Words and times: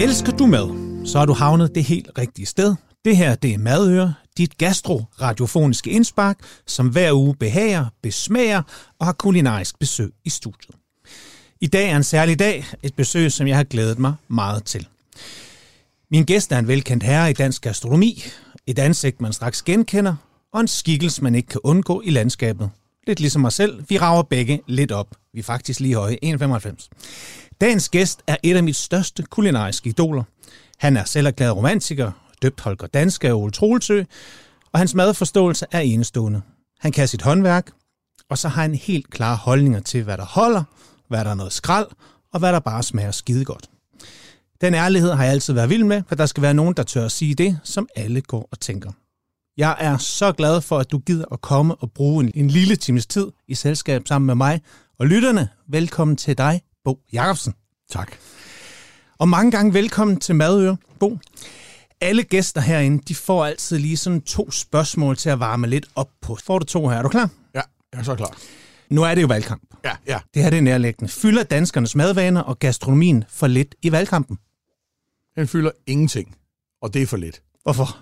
Elsker 0.00 0.32
du 0.32 0.46
mad, 0.46 0.68
så 1.06 1.18
har 1.18 1.26
du 1.26 1.32
havnet 1.32 1.74
det 1.74 1.84
helt 1.84 2.10
rigtige 2.18 2.46
sted. 2.46 2.74
Det 3.04 3.16
her 3.16 3.34
det 3.34 3.54
er 3.54 3.58
Madøre, 3.58 4.14
dit 4.36 4.58
gastroradiofoniske 4.58 5.90
indspark, 5.90 6.38
som 6.66 6.88
hver 6.88 7.12
uge 7.12 7.34
behager, 7.34 7.86
besmager 8.02 8.62
og 8.98 9.06
har 9.06 9.12
kulinarisk 9.12 9.78
besøg 9.78 10.12
i 10.24 10.30
studiet. 10.30 10.74
I 11.60 11.66
dag 11.66 11.90
er 11.90 11.96
en 11.96 12.04
særlig 12.04 12.38
dag, 12.38 12.66
et 12.82 12.94
besøg, 12.94 13.32
som 13.32 13.46
jeg 13.46 13.56
har 13.56 13.64
glædet 13.64 13.98
mig 13.98 14.14
meget 14.28 14.64
til. 14.64 14.88
Min 16.10 16.24
gæst 16.24 16.52
er 16.52 16.58
en 16.58 16.68
velkendt 16.68 17.02
herre 17.02 17.30
i 17.30 17.34
dansk 17.34 17.62
gastronomi, 17.62 18.24
et 18.66 18.78
ansigt, 18.78 19.20
man 19.20 19.32
straks 19.32 19.62
genkender, 19.62 20.14
og 20.52 20.60
en 20.60 20.68
skikkelse, 20.68 21.24
man 21.24 21.34
ikke 21.34 21.48
kan 21.48 21.60
undgå 21.64 22.02
i 22.04 22.10
landskabet. 22.10 22.70
Lidt 23.06 23.20
ligesom 23.20 23.40
mig 23.40 23.52
selv, 23.52 23.84
vi 23.88 23.98
rager 23.98 24.22
begge 24.22 24.60
lidt 24.66 24.92
op. 24.92 25.08
Vi 25.34 25.40
er 25.40 25.44
faktisk 25.44 25.80
lige 25.80 25.94
høje, 25.94 26.18
1,95. 26.24 26.88
Dagens 27.60 27.88
gæst 27.88 28.22
er 28.26 28.36
et 28.42 28.56
af 28.56 28.62
mit 28.62 28.76
største 28.76 29.22
kulinariske 29.22 29.88
idoler. 29.88 30.22
Han 30.78 30.96
er 30.96 31.04
selverklæret 31.04 31.56
romantiker, 31.56 32.12
døbt 32.42 32.60
Holger 32.60 32.86
Danske 32.86 33.32
og 33.32 33.40
Ole 33.40 33.52
Troelsø, 33.52 34.02
og 34.72 34.78
hans 34.78 34.94
madforståelse 34.94 35.66
er 35.70 35.80
enestående. 35.80 36.40
Han 36.80 36.92
kan 36.92 37.08
sit 37.08 37.22
håndværk, 37.22 37.70
og 38.30 38.38
så 38.38 38.48
har 38.48 38.62
han 38.62 38.74
helt 38.74 39.10
klare 39.10 39.36
holdninger 39.36 39.80
til, 39.80 40.02
hvad 40.02 40.16
der 40.16 40.24
holder, 40.24 40.62
hvad 41.08 41.24
der 41.24 41.30
er 41.30 41.34
noget 41.34 41.52
skrald, 41.52 41.86
og 42.32 42.38
hvad 42.38 42.52
der 42.52 42.60
bare 42.60 42.82
smager 42.82 43.10
skide 43.10 43.44
godt. 43.44 43.70
Den 44.60 44.74
ærlighed 44.74 45.12
har 45.12 45.24
jeg 45.24 45.32
altid 45.32 45.54
været 45.54 45.70
vild 45.70 45.84
med, 45.84 46.02
for 46.08 46.14
der 46.14 46.26
skal 46.26 46.42
være 46.42 46.54
nogen, 46.54 46.74
der 46.74 46.82
tør 46.82 47.04
at 47.04 47.12
sige 47.12 47.34
det, 47.34 47.58
som 47.64 47.88
alle 47.96 48.20
går 48.20 48.48
og 48.50 48.60
tænker. 48.60 48.90
Jeg 49.56 49.76
er 49.78 49.98
så 49.98 50.32
glad 50.32 50.60
for, 50.60 50.78
at 50.78 50.92
du 50.92 50.98
gider 50.98 51.24
at 51.32 51.40
komme 51.40 51.74
og 51.74 51.92
bruge 51.92 52.24
en, 52.24 52.32
en 52.34 52.48
lille 52.48 52.76
times 52.76 53.06
tid 53.06 53.26
i 53.48 53.54
selskab 53.54 54.08
sammen 54.08 54.26
med 54.26 54.34
mig. 54.34 54.60
Og 54.98 55.06
lytterne, 55.06 55.48
velkommen 55.68 56.16
til 56.16 56.38
dig, 56.38 56.60
Bo 56.84 56.98
Jacobsen. 57.12 57.54
Tak. 57.90 58.12
Og 59.18 59.28
mange 59.28 59.50
gange 59.50 59.74
velkommen 59.74 60.20
til 60.20 60.34
Madøre, 60.34 60.76
Bo. 61.00 61.18
Alle 62.00 62.22
gæster 62.22 62.60
herinde, 62.60 63.02
de 63.08 63.14
får 63.14 63.44
altid 63.44 63.78
lige 63.78 63.96
sådan 63.96 64.20
to 64.20 64.50
spørgsmål 64.50 65.16
til 65.16 65.30
at 65.30 65.40
varme 65.40 65.66
lidt 65.66 65.86
op 65.94 66.10
på. 66.20 66.36
Får 66.44 66.58
du 66.58 66.64
to 66.64 66.88
her? 66.88 66.96
Er 66.96 67.02
du 67.02 67.08
klar? 67.08 67.30
Ja, 67.54 67.62
jeg 67.92 67.98
er 67.98 68.02
så 68.02 68.14
klar. 68.14 68.38
Nu 68.90 69.02
er 69.02 69.14
det 69.14 69.22
jo 69.22 69.26
valgkamp. 69.26 69.62
Ja, 69.84 69.96
ja. 70.06 70.18
Det 70.34 70.42
her 70.42 70.50
det 70.50 70.56
er 70.56 70.62
nærliggende. 70.62 71.12
Fylder 71.12 71.42
danskernes 71.42 71.94
madvaner 71.94 72.40
og 72.40 72.58
gastronomien 72.58 73.24
for 73.28 73.46
lidt 73.46 73.74
i 73.82 73.92
valgkampen? 73.92 74.38
Den 75.36 75.48
fylder 75.48 75.70
ingenting, 75.86 76.36
og 76.82 76.94
det 76.94 77.02
er 77.02 77.06
for 77.06 77.16
lidt. 77.16 77.42
Hvorfor? 77.62 77.98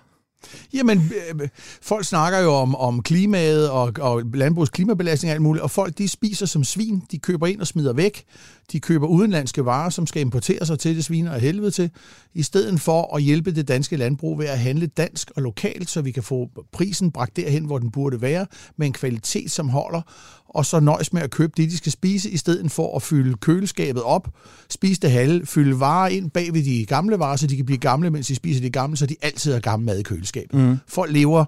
Jamen, 0.72 1.12
øh, 1.34 1.48
folk 1.82 2.04
snakker 2.04 2.38
jo 2.38 2.52
om, 2.52 2.74
om 2.74 3.02
klimaet 3.02 3.70
og, 3.70 3.92
og 4.00 4.22
landbrugs 4.34 4.70
klimabelastning 4.70 5.30
og 5.30 5.32
alt 5.32 5.42
muligt, 5.42 5.62
og 5.62 5.70
folk 5.70 5.98
de 5.98 6.08
spiser 6.08 6.46
som 6.46 6.64
svin, 6.64 7.02
de 7.10 7.18
køber 7.18 7.46
ind 7.46 7.60
og 7.60 7.66
smider 7.66 7.92
væk, 7.92 8.24
de 8.72 8.80
køber 8.80 9.06
udenlandske 9.06 9.64
varer, 9.64 9.90
som 9.90 10.06
skal 10.06 10.20
importere 10.20 10.66
sig 10.66 10.78
til 10.78 10.96
det 10.96 11.04
sviner 11.04 11.32
af 11.32 11.40
helvede 11.40 11.70
til, 11.70 11.90
i 12.34 12.42
stedet 12.42 12.80
for 12.80 13.16
at 13.16 13.22
hjælpe 13.22 13.52
det 13.52 13.68
danske 13.68 13.96
landbrug 13.96 14.38
ved 14.38 14.46
at 14.46 14.58
handle 14.58 14.86
dansk 14.86 15.30
og 15.36 15.42
lokalt, 15.42 15.90
så 15.90 16.02
vi 16.02 16.10
kan 16.10 16.22
få 16.22 16.50
prisen 16.72 17.12
bragt 17.12 17.36
derhen, 17.36 17.64
hvor 17.64 17.78
den 17.78 17.90
burde 17.90 18.20
være, 18.20 18.46
med 18.76 18.86
en 18.86 18.92
kvalitet, 18.92 19.50
som 19.50 19.68
holder, 19.68 20.02
og 20.48 20.66
så 20.66 20.80
nøjes 20.80 21.12
med 21.12 21.22
at 21.22 21.30
købe 21.30 21.52
det, 21.56 21.70
de 21.70 21.76
skal 21.76 21.92
spise, 21.92 22.30
i 22.30 22.36
stedet 22.36 22.70
for 22.70 22.96
at 22.96 23.02
fylde 23.02 23.36
køleskabet 23.36 24.02
op, 24.02 24.28
spise 24.70 25.00
det 25.00 25.10
halve, 25.10 25.46
fylde 25.46 25.80
varer 25.80 26.08
ind 26.08 26.30
bag 26.30 26.54
ved 26.54 26.64
de 26.64 26.86
gamle 26.86 27.18
varer, 27.18 27.36
så 27.36 27.46
de 27.46 27.56
kan 27.56 27.66
blive 27.66 27.78
gamle, 27.78 28.10
mens 28.10 28.26
de 28.26 28.34
spiser 28.34 28.60
de 28.60 28.70
gamle, 28.70 28.96
så 28.96 29.06
de 29.06 29.16
altid 29.22 29.52
har 29.52 29.60
gammel 29.60 29.86
mad 29.86 29.98
i 29.98 30.02
køleskabet. 30.02 30.60
Mm. 30.60 30.76
Folk 30.88 31.12
lever 31.12 31.44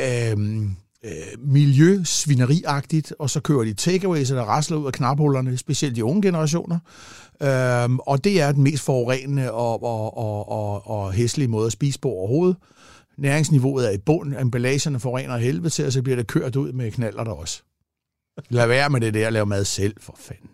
øh, 0.00 0.36
øh, 1.06 1.52
miljøsvineriagtigt, 1.52 3.14
og 3.18 3.30
så 3.30 3.40
kører 3.40 3.64
de 3.64 3.74
takeaways, 3.74 4.28
der 4.28 4.42
rasler 4.42 4.76
ud 4.76 4.86
af 4.86 4.92
knaphullerne, 4.92 5.56
specielt 5.56 5.96
de 5.96 6.04
unge 6.04 6.22
generationer. 6.22 6.78
Øhm, 7.42 7.98
og 7.98 8.24
det 8.24 8.40
er 8.40 8.52
den 8.52 8.62
mest 8.62 8.82
forurenende 8.82 9.52
og, 9.52 9.82
og, 9.82 10.18
og, 10.18 10.48
og, 10.48 10.86
og 10.86 11.12
hæslige 11.12 11.48
måde 11.48 11.66
at 11.66 11.72
spise 11.72 12.00
på 12.00 12.08
overhovedet. 12.08 12.56
Næringsniveauet 13.18 13.86
er 13.86 13.90
i 13.90 13.98
bund, 13.98 14.34
emballagerne 14.40 15.00
forurener 15.00 15.36
helvede 15.36 15.70
til, 15.70 15.86
og 15.86 15.92
så 15.92 16.02
bliver 16.02 16.16
det 16.16 16.26
kørt 16.26 16.56
ud 16.56 16.72
med 16.72 16.90
knaller 16.90 17.24
der 17.24 17.30
også. 17.30 17.62
Lad 18.48 18.66
være 18.66 18.90
med 18.90 19.00
det 19.00 19.14
der 19.14 19.30
lav 19.30 19.46
mad 19.46 19.64
selv, 19.64 19.94
for 20.00 20.16
fanden. 20.18 20.50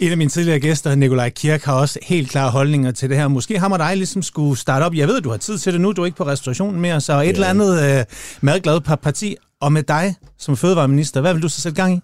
En 0.00 0.10
af 0.10 0.18
mine 0.18 0.30
tidligere 0.30 0.60
gæster, 0.60 0.94
Nikolaj 0.94 1.30
Kirk, 1.30 1.62
har 1.62 1.74
også 1.74 1.98
helt 2.02 2.30
klare 2.30 2.50
holdninger 2.50 2.90
til 2.90 3.10
det 3.10 3.16
her. 3.16 3.28
Måske 3.28 3.58
har 3.58 3.68
man 3.68 3.80
dig 3.80 3.96
ligesom 3.96 4.22
skulle 4.22 4.58
starte 4.58 4.84
op. 4.84 4.94
Jeg 4.94 5.08
ved, 5.08 5.20
du 5.20 5.30
har 5.30 5.36
tid 5.36 5.58
til 5.58 5.72
det 5.72 5.80
nu. 5.80 5.92
Du 5.92 6.02
er 6.02 6.06
ikke 6.06 6.16
på 6.16 6.26
restaurationen 6.26 6.80
mere, 6.80 7.00
så 7.00 7.12
et 7.12 7.24
ja. 7.24 7.30
eller 7.30 7.46
andet 7.46 7.98
øh, 7.98 8.04
madglad 8.40 8.80
par 8.80 8.96
parti. 8.96 9.36
Og 9.60 9.72
med 9.72 9.82
dig 9.82 10.14
som 10.38 10.56
fødevareminister, 10.56 11.20
hvad 11.20 11.32
vil 11.34 11.42
du 11.42 11.48
så 11.48 11.60
sætte 11.60 11.82
gang 11.82 11.94
i? 11.94 12.00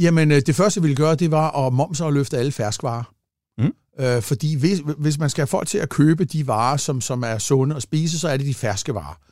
Jamen, 0.00 0.32
øh, 0.32 0.42
det 0.46 0.54
første, 0.54 0.80
vi 0.80 0.88
ville 0.88 0.96
gøre, 0.96 1.14
det 1.14 1.30
var 1.30 1.66
at 1.66 1.72
momse 1.72 2.04
og 2.04 2.12
løfte 2.12 2.38
alle 2.38 2.52
ferskvarer. 2.52 3.12
Mm. 3.58 4.04
Øh, 4.04 4.22
fordi 4.22 4.56
hvis, 4.56 4.80
hvis 4.98 5.18
man 5.18 5.30
skal 5.30 5.42
have 5.42 5.46
folk 5.46 5.68
til 5.68 5.78
at 5.78 5.88
købe 5.88 6.24
de 6.24 6.46
varer, 6.46 6.76
som, 6.76 7.00
som 7.00 7.22
er 7.22 7.38
sunde 7.38 7.76
at 7.76 7.82
spise, 7.82 8.18
så 8.18 8.28
er 8.28 8.36
det 8.36 8.46
de 8.46 8.54
ferske 8.54 8.94
varer 8.94 9.27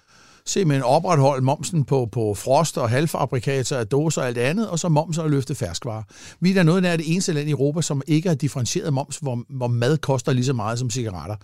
simpelthen 0.47 0.83
opretholde 0.83 1.45
momsen 1.45 1.85
på, 1.85 2.09
på 2.13 2.35
frost 2.35 2.79
og 2.79 2.91
halvfabrikater 2.91 3.79
af 3.79 3.87
dåser 3.87 4.21
og 4.23 4.29
alt 4.29 4.39
andet, 4.39 4.71
og 4.71 4.79
så 4.79 4.89
momsen 4.89 5.25
og 5.25 5.31
løfte 5.31 5.55
ferskvarer. 5.55 6.03
Vi 6.41 6.51
er 6.51 6.55
da 6.55 6.63
noget 6.63 6.85
af 6.85 6.99
det 6.99 7.13
eneste 7.13 7.33
land 7.33 7.49
i 7.49 7.51
Europa, 7.51 7.83
som 7.83 8.03
ikke 8.07 8.29
har 8.29 8.37
differentieret 8.37 8.93
moms, 8.93 9.17
hvor, 9.17 9.43
hvor 9.49 9.69
mad 9.69 9.99
koster 9.99 10.33
lige 10.33 10.45
så 10.45 10.53
meget 10.53 10.79
som 10.79 10.91
cigaretter. 10.91 11.37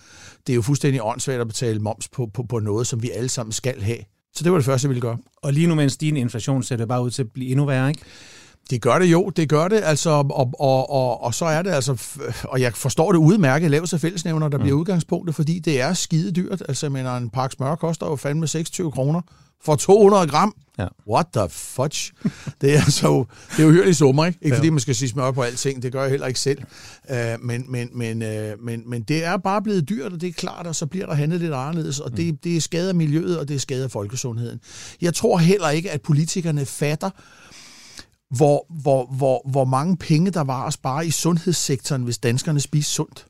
Det 0.46 0.52
er 0.52 0.54
jo 0.54 0.62
fuldstændig 0.62 1.02
åndssvagt 1.04 1.40
at 1.40 1.46
betale 1.46 1.80
moms 1.80 2.08
på, 2.08 2.30
på, 2.34 2.42
på 2.42 2.58
noget, 2.58 2.86
som 2.86 3.02
vi 3.02 3.10
alle 3.10 3.28
sammen 3.28 3.52
skal 3.52 3.82
have. 3.82 3.98
Så 4.34 4.44
det 4.44 4.52
var 4.52 4.58
det 4.58 4.64
første, 4.64 4.84
jeg 4.84 4.88
ville 4.88 5.00
gøre. 5.00 5.18
Og 5.42 5.52
lige 5.52 5.66
nu 5.66 5.74
med 5.74 5.84
en 5.84 5.90
stigende 5.90 6.20
inflation 6.20 6.62
ser 6.62 6.76
det 6.76 6.88
bare 6.88 7.04
ud 7.04 7.10
til 7.10 7.22
at 7.22 7.30
blive 7.34 7.50
endnu 7.50 7.64
værre, 7.64 7.88
ikke? 7.88 8.02
Det 8.70 8.82
gør 8.82 8.98
det 8.98 9.06
jo, 9.06 9.30
det 9.36 9.48
gør 9.48 9.68
det, 9.68 9.80
altså, 9.84 10.10
og, 10.10 10.52
og, 10.58 10.90
og, 10.90 11.22
og 11.22 11.34
så 11.34 11.44
er 11.44 11.62
det 11.62 11.70
altså, 11.70 12.02
og 12.44 12.60
jeg 12.60 12.72
forstår 12.74 13.12
det 13.12 13.18
udmærket, 13.18 13.70
laveste 13.70 13.98
fællesnævner, 13.98 14.48
der 14.48 14.58
mm. 14.58 14.62
bliver 14.62 14.78
udgangspunktet, 14.78 15.34
fordi 15.34 15.58
det 15.58 15.80
er 15.80 15.92
skide 15.92 16.32
dyrt. 16.32 16.62
Altså, 16.68 16.86
jeg 16.86 16.92
mener, 16.92 17.16
en 17.16 17.30
pakke 17.30 17.54
smør 17.56 17.74
koster 17.74 18.06
jo 18.06 18.16
fandme 18.16 18.46
26 18.46 18.92
kroner 18.92 19.20
for 19.64 19.76
200 19.76 20.26
gram. 20.26 20.54
Ja. 20.78 20.86
What 21.08 21.26
the 21.36 21.48
fudge? 21.50 22.12
Det 22.60 22.74
er 22.74 22.80
altså 22.80 23.24
det 23.50 23.62
er 23.62 23.66
jo 23.66 23.72
hørligt 23.72 23.96
summer, 23.96 24.26
ikke? 24.26 24.38
Ikke 24.42 24.54
ja. 24.54 24.58
fordi 24.58 24.70
man 24.70 24.80
skal 24.80 24.94
sige 24.94 25.08
smør 25.08 25.30
på 25.30 25.42
alting, 25.42 25.82
det 25.82 25.92
gør 25.92 26.02
jeg 26.02 26.10
heller 26.10 26.26
ikke 26.26 26.40
selv. 26.40 26.58
Uh, 27.10 27.16
men, 27.40 27.64
men, 27.68 27.88
men, 27.92 28.22
uh, 28.22 28.64
men, 28.64 28.90
men 28.90 29.02
det 29.02 29.24
er 29.24 29.36
bare 29.36 29.62
blevet 29.62 29.88
dyrt, 29.88 30.12
og 30.12 30.20
det 30.20 30.28
er 30.28 30.32
klart, 30.32 30.66
og 30.66 30.74
så 30.74 30.86
bliver 30.86 31.06
der 31.06 31.14
handlet 31.14 31.40
lidt 31.40 31.52
anderledes, 31.52 32.00
og 32.00 32.16
det, 32.16 32.26
mm. 32.26 32.38
det 32.44 32.62
skader 32.62 32.92
miljøet, 32.92 33.38
og 33.38 33.48
det 33.48 33.60
skader 33.60 33.88
folkesundheden. 33.88 34.60
Jeg 35.00 35.14
tror 35.14 35.38
heller 35.38 35.70
ikke, 35.70 35.90
at 35.90 36.02
politikerne 36.02 36.66
fatter, 36.66 37.10
hvor, 38.36 38.66
hvor, 38.82 39.06
hvor, 39.06 39.42
hvor 39.50 39.64
mange 39.64 39.96
penge 39.96 40.30
der 40.30 40.40
var 40.40 40.66
at 40.66 40.72
spare 40.72 41.06
i 41.06 41.10
sundhedssektoren, 41.10 42.02
hvis 42.02 42.18
danskerne 42.18 42.60
spiste 42.60 42.92
sundt. 42.92 43.26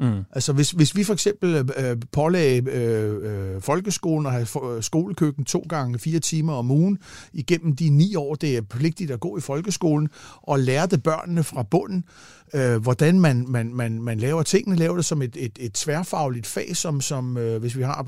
Mm. 0.00 0.24
Altså 0.32 0.52
hvis, 0.52 0.70
hvis 0.70 0.96
vi 0.96 1.04
for 1.04 1.12
eksempel 1.12 1.70
øh, 1.76 1.96
pålagde 2.12 2.70
øh, 2.70 3.54
øh, 3.54 3.62
folkeskolen 3.62 4.26
og 4.26 4.32
have 4.32 4.76
øh, 4.76 4.82
skolekøkken 4.82 5.44
to 5.44 5.66
gange 5.68 5.98
fire 5.98 6.20
timer 6.20 6.52
om 6.52 6.70
ugen 6.70 6.98
igennem 7.32 7.76
de 7.76 7.90
ni 7.90 8.14
år, 8.14 8.34
det 8.34 8.56
er 8.56 8.60
pligtigt 8.60 9.10
at 9.10 9.20
gå 9.20 9.38
i 9.38 9.40
folkeskolen, 9.40 10.08
og 10.42 10.58
lærte 10.58 10.98
børnene 10.98 11.44
fra 11.44 11.62
bunden, 11.62 11.98
øh, 11.98 12.37
hvordan 12.78 13.20
man, 13.20 13.44
man, 13.48 13.74
man, 13.74 14.02
man 14.02 14.18
laver 14.18 14.42
tingene, 14.42 14.76
laver 14.76 14.96
det 14.96 15.04
som 15.04 15.22
et, 15.22 15.36
et, 15.36 15.52
et 15.60 15.72
tværfagligt 15.72 16.46
fag, 16.46 16.76
som, 16.76 17.00
som 17.00 17.36
øh, 17.36 17.60
hvis 17.60 17.76
vi 17.76 17.82
har 17.82 18.06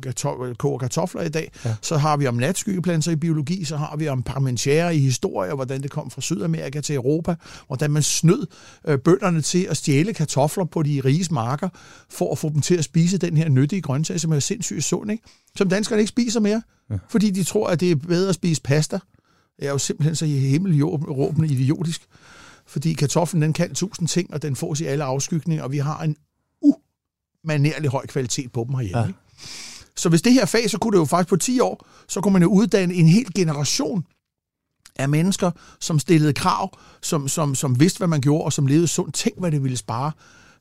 koger 0.59 0.79
kartofler 0.79 1.23
i 1.23 1.29
dag, 1.29 1.53
ja. 1.65 1.75
så 1.83 1.97
har 1.97 2.17
vi 2.17 2.27
om 2.27 2.35
natskyggeplantser 2.35 3.13
i 3.13 3.17
biologi, 3.17 3.65
så 3.65 3.77
har 3.77 3.97
vi 3.97 4.09
om 4.09 4.23
parmentiere 4.23 4.97
i 4.97 4.99
historie, 4.99 5.55
hvordan 5.55 5.83
det 5.83 5.91
kom 5.91 6.11
fra 6.11 6.21
Sydamerika 6.21 6.81
til 6.81 6.95
Europa, 6.95 7.35
hvordan 7.67 7.91
man 7.91 8.03
snød 8.03 8.47
øh, 8.89 8.99
bønderne 8.99 9.41
til 9.43 9.67
at 9.71 9.77
stjæle 9.77 10.15
kartofler 10.15 10.65
på 10.65 10.83
de 10.83 11.03
riges 11.05 11.31
marker, 11.31 11.69
for 12.11 12.33
at 12.33 12.39
få 12.39 12.49
dem 12.49 12.61
til 12.61 12.75
at 12.75 12.85
spise 12.85 13.19
den 13.19 13.37
her 13.37 13.49
nyttige 13.49 13.83
grøntsag, 13.83 14.21
som 14.21 14.33
er 14.33 14.39
sindssygt 14.39 14.85
sund, 14.85 15.11
ikke? 15.11 15.25
som 15.57 15.69
danskerne 15.69 16.01
ikke 16.01 16.09
spiser 16.09 16.41
mere, 16.41 16.63
ja. 16.91 16.97
fordi 17.09 17.31
de 17.31 17.45
tror, 17.45 17.69
at 17.69 17.81
det 17.81 17.91
er 17.91 17.97
bedre 17.97 18.29
at 18.29 18.35
spise 18.35 18.63
pasta. 18.63 18.99
Det 19.61 19.69
er 19.69 19.73
jo 19.73 19.79
simpelthen 19.79 20.17
så 20.17 20.27
himmelråbende 20.27 21.49
idiotisk 21.49 22.03
fordi 22.71 22.93
kartoflen 22.93 23.43
den 23.43 23.53
kan 23.53 23.75
tusind 23.75 24.09
ting, 24.09 24.35
og 24.35 24.43
den 24.43 24.57
får 24.57 24.77
i 24.81 24.85
alle 24.85 25.05
afskygninger, 25.05 25.65
og 25.65 25.73
vi 25.73 25.79
har 25.79 26.03
en 26.03 26.17
umanerlig 26.63 27.91
høj 27.91 28.07
kvalitet 28.07 28.53
på 28.53 28.65
dem 28.69 28.75
herhjemme. 28.75 29.03
Ja. 29.03 29.13
Så 29.97 30.09
hvis 30.09 30.23
det 30.23 30.33
her 30.33 30.47
fag, 30.47 30.71
så 30.71 30.79
kunne 30.79 30.93
det 30.93 30.99
jo 30.99 31.05
faktisk 31.05 31.29
på 31.29 31.37
10 31.37 31.61
år, 31.61 31.87
så 32.09 32.21
kunne 32.21 32.33
man 32.33 32.43
jo 32.43 32.49
uddanne 32.49 32.95
en 32.95 33.09
hel 33.09 33.35
generation 33.35 34.07
af 34.97 35.09
mennesker, 35.09 35.51
som 35.81 35.99
stillede 35.99 36.33
krav, 36.33 36.79
som, 37.03 37.29
som, 37.29 37.55
som 37.55 37.81
vidste, 37.81 37.99
hvad 37.99 38.09
man 38.09 38.21
gjorde, 38.21 38.45
og 38.45 38.53
som 38.53 38.67
levede 38.67 38.89
sundt. 38.89 39.15
Tænk, 39.15 39.41
hvad 39.41 39.51
det 39.51 39.63
ville 39.63 39.77
spare 39.77 40.13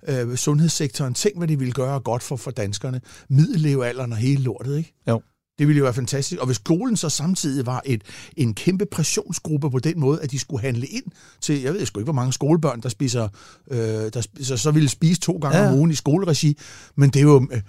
øh, 0.07 0.35
sundhedssektoren. 0.35 1.13
Tænk, 1.13 1.37
hvad 1.37 1.47
det 1.47 1.59
ville 1.59 1.73
gøre 1.73 1.99
godt 1.99 2.23
for, 2.23 2.35
for 2.35 2.51
danskerne. 2.51 3.01
Middellevealderen 3.29 4.11
og 4.11 4.17
hele 4.17 4.43
lortet, 4.43 4.77
ikke? 4.77 4.93
Jo. 5.07 5.21
Det 5.59 5.67
ville 5.67 5.77
jo 5.77 5.83
være 5.83 5.93
fantastisk. 5.93 6.41
Og 6.41 6.45
hvis 6.45 6.55
skolen 6.55 6.97
så 6.97 7.09
samtidig 7.09 7.65
var 7.65 7.81
et, 7.85 8.01
en 8.37 8.53
kæmpe 8.53 8.85
pressionsgruppe 8.85 9.71
på 9.71 9.79
den 9.79 9.99
måde, 9.99 10.21
at 10.21 10.31
de 10.31 10.39
skulle 10.39 10.61
handle 10.61 10.87
ind 10.87 11.03
til, 11.41 11.61
jeg 11.61 11.73
ved 11.73 11.85
sgu 11.85 11.99
ikke, 11.99 12.05
hvor 12.05 12.13
mange 12.13 12.33
skolebørn, 12.33 12.81
der 12.81 12.89
spiser, 12.89 13.27
øh, 13.71 13.79
der 14.13 14.21
spiser 14.21 14.55
så 14.55 14.71
ville 14.71 14.89
spise 14.89 15.21
to 15.21 15.37
gange 15.41 15.57
ja. 15.57 15.71
om 15.71 15.77
ugen 15.77 15.91
i 15.91 15.95
skoleregi. 15.95 16.57
Men 16.95 17.09
det 17.09 17.19
er 17.19 17.23
jo, 17.23 17.47
øh, 17.51 17.61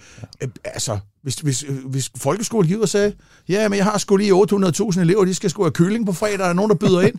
øh, 0.43 0.49
altså, 0.65 0.99
hvis, 1.23 1.35
hvis, 1.35 1.65
hvis 1.87 2.11
folkeskolen 2.17 2.69
giver 2.69 2.83
og 2.83 2.89
sagde, 2.89 3.13
ja, 3.49 3.69
men 3.69 3.77
jeg 3.77 3.85
har 3.85 3.99
sgu 3.99 4.17
lige 4.17 4.33
800.000 4.33 5.01
elever, 5.01 5.25
de 5.25 5.35
skal 5.35 5.51
sgu 5.51 5.63
have 5.63 5.73
kylling 5.73 6.07
på 6.07 6.13
fredag, 6.13 6.39
der 6.39 6.45
er 6.45 6.53
nogen, 6.53 6.71
der 6.71 6.77
byder 6.77 7.01
ind. 7.01 7.15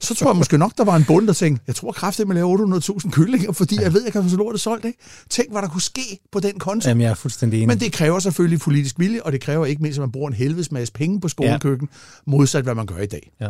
Så 0.00 0.14
tror 0.14 0.30
jeg 0.30 0.36
måske 0.36 0.58
nok, 0.58 0.72
der 0.78 0.84
var 0.84 0.96
en 0.96 1.04
bonde, 1.04 1.26
der 1.26 1.32
tænkte, 1.32 1.64
jeg 1.66 1.74
tror 1.74 1.92
kraftigt, 1.92 2.28
man 2.28 2.34
laver 2.34 2.80
800.000 3.04 3.10
kyllinger, 3.10 3.52
fordi 3.52 3.82
jeg 3.82 3.92
ved, 3.92 4.04
jeg 4.04 4.12
kan 4.12 4.22
få 4.22 4.28
så 4.28 4.36
lortet 4.36 4.60
solgt. 4.60 4.84
Ikke? 4.84 4.98
Tænk, 5.30 5.52
hvad 5.52 5.62
der 5.62 5.68
kunne 5.68 5.82
ske 5.82 6.18
på 6.32 6.40
den 6.40 6.58
konto. 6.58 6.88
Jamen, 6.88 7.00
jeg 7.00 7.10
er 7.10 7.14
fuldstændig 7.14 7.56
enig. 7.56 7.68
Men 7.68 7.80
det 7.80 7.92
kræver 7.92 8.18
selvfølgelig 8.18 8.60
politisk 8.60 8.98
vilje, 8.98 9.22
og 9.22 9.32
det 9.32 9.40
kræver 9.40 9.66
ikke 9.66 9.82
mindst, 9.82 9.98
at 9.98 10.00
man 10.00 10.12
bruger 10.12 10.28
en 10.28 10.34
helvedes 10.34 10.72
masse 10.72 10.92
penge 10.92 11.20
på 11.20 11.28
skolekøkken, 11.28 11.88
ja. 11.92 12.30
modsat 12.30 12.64
hvad 12.64 12.74
man 12.74 12.86
gør 12.86 12.98
i 12.98 13.06
dag. 13.06 13.30
Ja. 13.40 13.48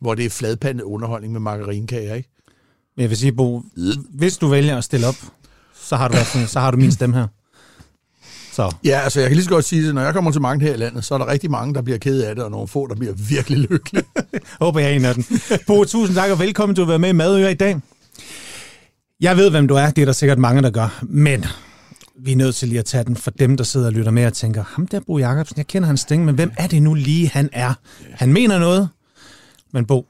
Hvor 0.00 0.14
det 0.14 0.24
er 0.24 0.30
fladpandet 0.30 0.82
underholdning 0.82 1.32
med 1.32 1.40
margarinkager, 1.40 2.14
ikke? 2.14 2.28
Men 2.96 3.02
jeg 3.02 3.10
vil 3.10 3.18
sige, 3.18 3.32
Bo, 3.32 3.62
hvis 4.10 4.36
du 4.36 4.48
vælger 4.48 4.78
at 4.78 4.84
stille 4.84 5.06
op, 5.06 5.16
så 5.74 5.96
har 5.96 6.08
du, 6.08 6.16
så 6.46 6.60
har 6.60 6.70
du 6.70 6.76
min 6.76 6.92
stemme 6.92 7.16
her. 7.16 7.26
Så 8.54 8.72
Ja, 8.84 9.00
altså 9.00 9.20
jeg 9.20 9.28
kan 9.28 9.36
lige 9.36 9.44
så 9.44 9.50
godt 9.50 9.64
sige 9.64 9.86
det, 9.86 9.94
når 9.94 10.02
jeg 10.02 10.14
kommer 10.14 10.30
til 10.32 10.40
mange 10.40 10.66
her 10.66 10.74
i 10.74 10.76
landet, 10.76 11.04
så 11.04 11.14
er 11.14 11.18
der 11.18 11.26
rigtig 11.26 11.50
mange, 11.50 11.74
der 11.74 11.82
bliver 11.82 11.98
ked 11.98 12.22
af 12.22 12.34
det, 12.34 12.44
og 12.44 12.50
nogle 12.50 12.68
få, 12.68 12.86
der 12.86 12.94
bliver 12.94 13.12
virkelig 13.12 13.58
lykkelige. 13.58 14.04
håber 14.60 14.80
jeg 14.80 14.90
er 14.90 14.94
en 14.94 15.04
af 15.04 15.14
dem. 15.14 15.24
Bo, 15.66 15.84
tusind 15.84 16.16
tak 16.16 16.30
og 16.30 16.38
velkommen 16.38 16.76
til 16.76 16.82
at 16.82 16.88
være 16.88 16.98
med 16.98 17.08
i 17.08 17.12
Madøer 17.12 17.48
i 17.48 17.54
dag. 17.54 17.76
Jeg 19.20 19.36
ved, 19.36 19.50
hvem 19.50 19.68
du 19.68 19.74
er. 19.74 19.90
Det 19.90 20.02
er 20.02 20.06
der 20.06 20.12
sikkert 20.12 20.38
mange, 20.38 20.62
der 20.62 20.70
gør. 20.70 21.02
Men 21.02 21.44
vi 22.18 22.32
er 22.32 22.36
nødt 22.36 22.54
til 22.54 22.68
lige 22.68 22.78
at 22.78 22.84
tage 22.84 23.04
den 23.04 23.16
for 23.16 23.30
dem, 23.30 23.56
der 23.56 23.64
sidder 23.64 23.86
og 23.86 23.92
lytter 23.92 24.10
med 24.10 24.26
og 24.26 24.32
tænker, 24.32 24.64
ham 24.68 24.86
der 24.86 25.00
Bo 25.06 25.18
Jacobsen, 25.18 25.56
jeg 25.56 25.66
kender 25.66 25.86
hans 25.86 26.00
stemme, 26.00 26.26
men 26.26 26.34
hvem 26.34 26.52
er 26.56 26.66
det 26.66 26.82
nu 26.82 26.94
lige, 26.94 27.28
han 27.28 27.48
er? 27.52 27.74
Han 28.12 28.32
mener 28.32 28.58
noget, 28.58 28.88
men 29.72 29.86
Bo, 29.86 30.06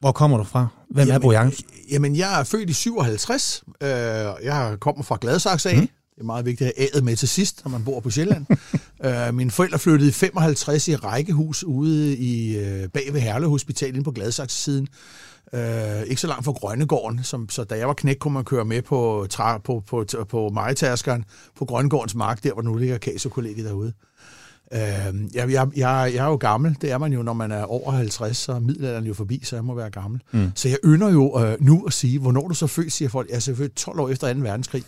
hvor 0.00 0.12
kommer 0.12 0.36
du 0.36 0.44
fra? 0.44 0.66
Hvem 0.90 1.08
er 1.10 1.18
Bo 1.18 1.32
Jacobsen? 1.32 1.64
Jamen, 1.90 2.16
jeg 2.16 2.40
er 2.40 2.44
født 2.44 2.70
i 2.70 2.72
57. 2.72 3.64
Øh, 3.80 3.88
jeg 4.44 4.76
kommer 4.80 5.02
fra 5.02 5.18
Gladsaxe 5.20 5.70
af. 5.70 5.76
Mm. 5.76 5.88
Det 6.14 6.20
er 6.20 6.24
meget 6.24 6.44
vigtigt 6.44 6.72
at 6.76 6.88
have 6.92 7.04
med 7.04 7.16
til 7.16 7.28
sidst, 7.28 7.64
når 7.64 7.70
man 7.70 7.84
bor 7.84 8.00
på 8.00 8.10
Sjælland. 8.10 8.46
øh, 9.06 9.34
mine 9.34 9.50
forældre 9.50 9.78
flyttede 9.78 10.08
i 10.08 10.12
55 10.12 10.88
i 10.88 10.96
rækkehus 10.96 11.64
ude 11.64 12.16
i 12.16 12.56
øh, 12.56 12.88
bag 12.88 13.12
ved 13.12 13.20
Herle 13.20 13.46
Hospital 13.46 13.88
inde 13.88 14.04
på 14.04 14.10
Gladsaxe-siden. 14.10 14.88
Øh, 15.52 16.02
ikke 16.02 16.20
så 16.20 16.26
langt 16.26 16.44
fra 16.44 16.52
Grønnegården, 16.52 17.24
som, 17.24 17.48
så 17.48 17.64
da 17.64 17.78
jeg 17.78 17.88
var 17.88 17.94
knæk, 17.94 18.16
kunne 18.20 18.34
man 18.34 18.44
køre 18.44 18.64
med 18.64 18.82
på, 18.82 19.26
tra, 19.30 19.58
på, 19.58 19.82
på, 19.86 20.04
på, 20.12 20.24
på 20.24 20.48
majtaskeren 20.48 21.24
på 21.56 21.64
Grønnegårdens 21.64 22.14
mark, 22.14 22.44
der 22.44 22.52
hvor 22.52 22.62
nu 22.62 22.74
ligger 22.74 22.98
Casio-kollegiet 22.98 23.64
derude. 23.64 23.92
Øh, 24.72 24.80
jeg, 24.80 25.50
jeg, 25.50 25.50
jeg, 25.50 26.12
jeg 26.14 26.24
er 26.24 26.28
jo 26.28 26.36
gammel, 26.36 26.76
det 26.80 26.90
er 26.90 26.98
man 26.98 27.12
jo, 27.12 27.22
når 27.22 27.32
man 27.32 27.52
er 27.52 27.64
over 27.64 27.90
50, 27.90 28.36
så 28.36 28.52
er 28.52 28.58
middelalderen 28.58 29.06
jo 29.06 29.14
forbi, 29.14 29.40
så 29.44 29.56
jeg 29.56 29.64
må 29.64 29.74
være 29.74 29.90
gammel. 29.90 30.20
Mm. 30.32 30.52
Så 30.54 30.68
jeg 30.68 30.78
ynder 30.84 31.10
jo 31.10 31.44
øh, 31.44 31.56
nu 31.60 31.84
at 31.86 31.92
sige, 31.92 32.18
hvornår 32.18 32.48
du 32.48 32.54
så 32.54 32.66
født, 32.66 32.92
siger 32.92 33.08
folk, 33.08 33.28
jeg 33.28 33.36
er 33.36 33.54
født 33.56 33.74
12 33.74 34.00
år 34.00 34.08
efter 34.08 34.34
2. 34.34 34.40
verdenskrig. 34.40 34.84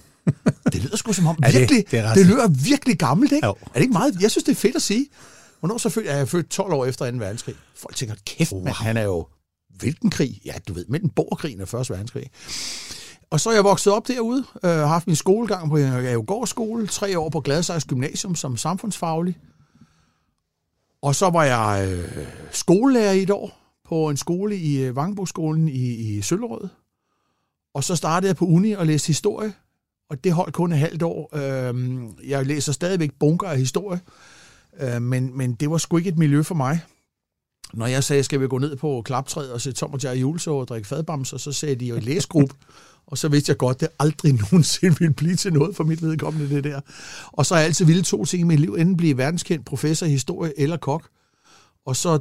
Det 0.72 0.82
lyder 0.82 0.96
sgu 0.96 1.12
som 1.12 1.26
om, 1.26 1.36
Ja, 1.42 1.46
det- 1.50 1.60
virkelig, 1.60 1.84
det 1.90 1.98
er 1.98 2.02
ret. 2.10 2.16
det 2.16 2.26
lyder 2.26 2.48
virkelig 2.48 2.98
gammelt, 2.98 3.32
ikke? 3.32 3.46
Jo. 3.46 3.52
Er 3.62 3.72
det 3.74 3.80
ikke 3.80 3.92
meget? 3.92 4.20
Jeg 4.20 4.30
synes, 4.30 4.44
det 4.44 4.52
er 4.52 4.56
fedt 4.56 4.76
at 4.76 4.82
sige. 4.82 5.06
Hvornår 5.60 5.78
så 5.78 5.88
født, 5.88 6.06
er 6.08 6.16
jeg 6.16 6.28
født 6.28 6.48
12 6.48 6.72
år 6.72 6.84
efter 6.86 7.10
2. 7.10 7.16
verdenskrig? 7.18 7.54
Folk 7.76 7.96
tænker, 7.96 8.14
kæft, 8.26 8.52
wow. 8.52 8.64
mand, 8.64 8.74
han 8.74 8.96
er 8.96 9.02
jo... 9.02 9.26
Hvilken 9.78 10.10
krig? 10.10 10.40
Ja, 10.44 10.52
du 10.68 10.72
ved, 10.72 10.84
mellem 10.88 11.08
borgerkrigen 11.08 11.60
og 11.60 11.80
1. 11.80 11.90
verdenskrig. 11.90 12.30
Og 13.30 13.40
så 13.40 13.50
er 13.50 13.54
jeg 13.54 13.64
vokset 13.64 13.92
op 13.92 14.08
derude, 14.08 14.44
øh, 14.64 14.70
har 14.70 14.86
haft 14.86 15.06
min 15.06 15.16
skolegang 15.16 15.68
på 15.70 15.76
Avegård 15.76 16.46
skole, 16.46 16.86
tre 16.86 17.18
år 17.18 17.28
på 17.28 17.40
Gladsaxe 17.40 17.88
Gymnasium 17.88 18.34
som 18.34 18.56
samfundsfaglig. 18.56 19.38
Og 21.02 21.14
så 21.14 21.30
var 21.30 21.44
jeg 21.44 21.88
øh, 21.92 22.26
skolelærer 22.52 23.12
i 23.12 23.22
et 23.22 23.30
år 23.30 23.58
på 23.88 24.08
en 24.10 24.16
skole 24.16 24.56
i 24.56 24.82
øh, 24.82 24.96
Vangebogskolen 24.96 25.68
i, 25.68 25.94
i 25.94 26.22
Søllerød. 26.22 26.68
Og 27.74 27.84
så 27.84 27.96
startede 27.96 28.28
jeg 28.28 28.36
på 28.36 28.44
uni 28.44 28.72
og 28.72 28.86
læste 28.86 29.06
historie, 29.06 29.52
og 30.10 30.24
det 30.24 30.32
holdt 30.32 30.54
kun 30.54 30.72
et 30.72 30.78
halvt 30.78 31.02
år. 31.02 31.36
Øh, 31.36 32.00
jeg 32.28 32.46
læser 32.46 32.72
stadigvæk 32.72 33.10
bunker 33.20 33.48
af 33.48 33.58
historie, 33.58 34.00
øh, 34.80 35.02
men, 35.02 35.38
men 35.38 35.54
det 35.54 35.70
var 35.70 35.78
sgu 35.78 35.96
ikke 35.96 36.08
et 36.10 36.18
miljø 36.18 36.42
for 36.42 36.54
mig. 36.54 36.80
Når 37.74 37.86
jeg 37.86 38.04
sagde, 38.04 38.24
skal 38.24 38.40
vi 38.40 38.48
gå 38.48 38.58
ned 38.58 38.76
på 38.76 39.02
klaptræet 39.04 39.52
og 39.52 39.60
se 39.60 39.72
Tom 39.72 39.92
og 39.92 40.00
Jerry 40.04 40.16
juleshow 40.16 40.56
og 40.56 40.68
drikke 40.68 40.88
fadbamser, 40.88 41.36
så 41.36 41.52
sagde 41.52 41.74
de 41.74 41.86
jo 41.86 41.96
i 41.96 42.00
læsgruppe, 42.00 42.54
og 43.10 43.18
så 43.18 43.28
vidste 43.28 43.50
jeg 43.50 43.56
godt, 43.56 43.74
at 43.74 43.80
det 43.80 43.88
aldrig 43.98 44.32
nogensinde 44.42 44.98
ville 44.98 45.14
blive 45.14 45.36
til 45.36 45.52
noget 45.52 45.76
for 45.76 45.84
mit 45.84 46.02
vedkommende, 46.02 46.54
det 46.54 46.64
der. 46.64 46.80
Og 47.32 47.46
så 47.46 47.54
har 47.54 47.60
jeg 47.60 47.66
altid 47.66 47.84
ville 47.84 48.02
to 48.02 48.24
ting 48.24 48.40
i 48.40 48.44
mit 48.44 48.60
liv, 48.60 48.74
enten 48.74 48.96
blive 48.96 49.18
verdenskendt 49.18 49.66
professor 49.66 50.06
i 50.06 50.10
historie 50.10 50.60
eller 50.60 50.76
kok. 50.76 51.08
Og 51.86 51.96
så 51.96 52.18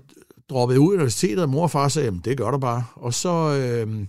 droppede 0.50 0.76
jeg 0.76 0.81
ud 0.81 0.94
af 0.94 0.96
universitetet, 0.96 1.44
og 1.44 1.50
mor 1.50 1.64
og 1.64 1.72
far 1.72 1.88
sagde, 1.88 2.06
jamen 2.06 2.22
det 2.26 2.38
gør 2.38 2.52
du 2.52 2.58
bare. 2.58 2.86
Og 2.96 3.14
så, 3.14 3.30
øh, 3.30 4.06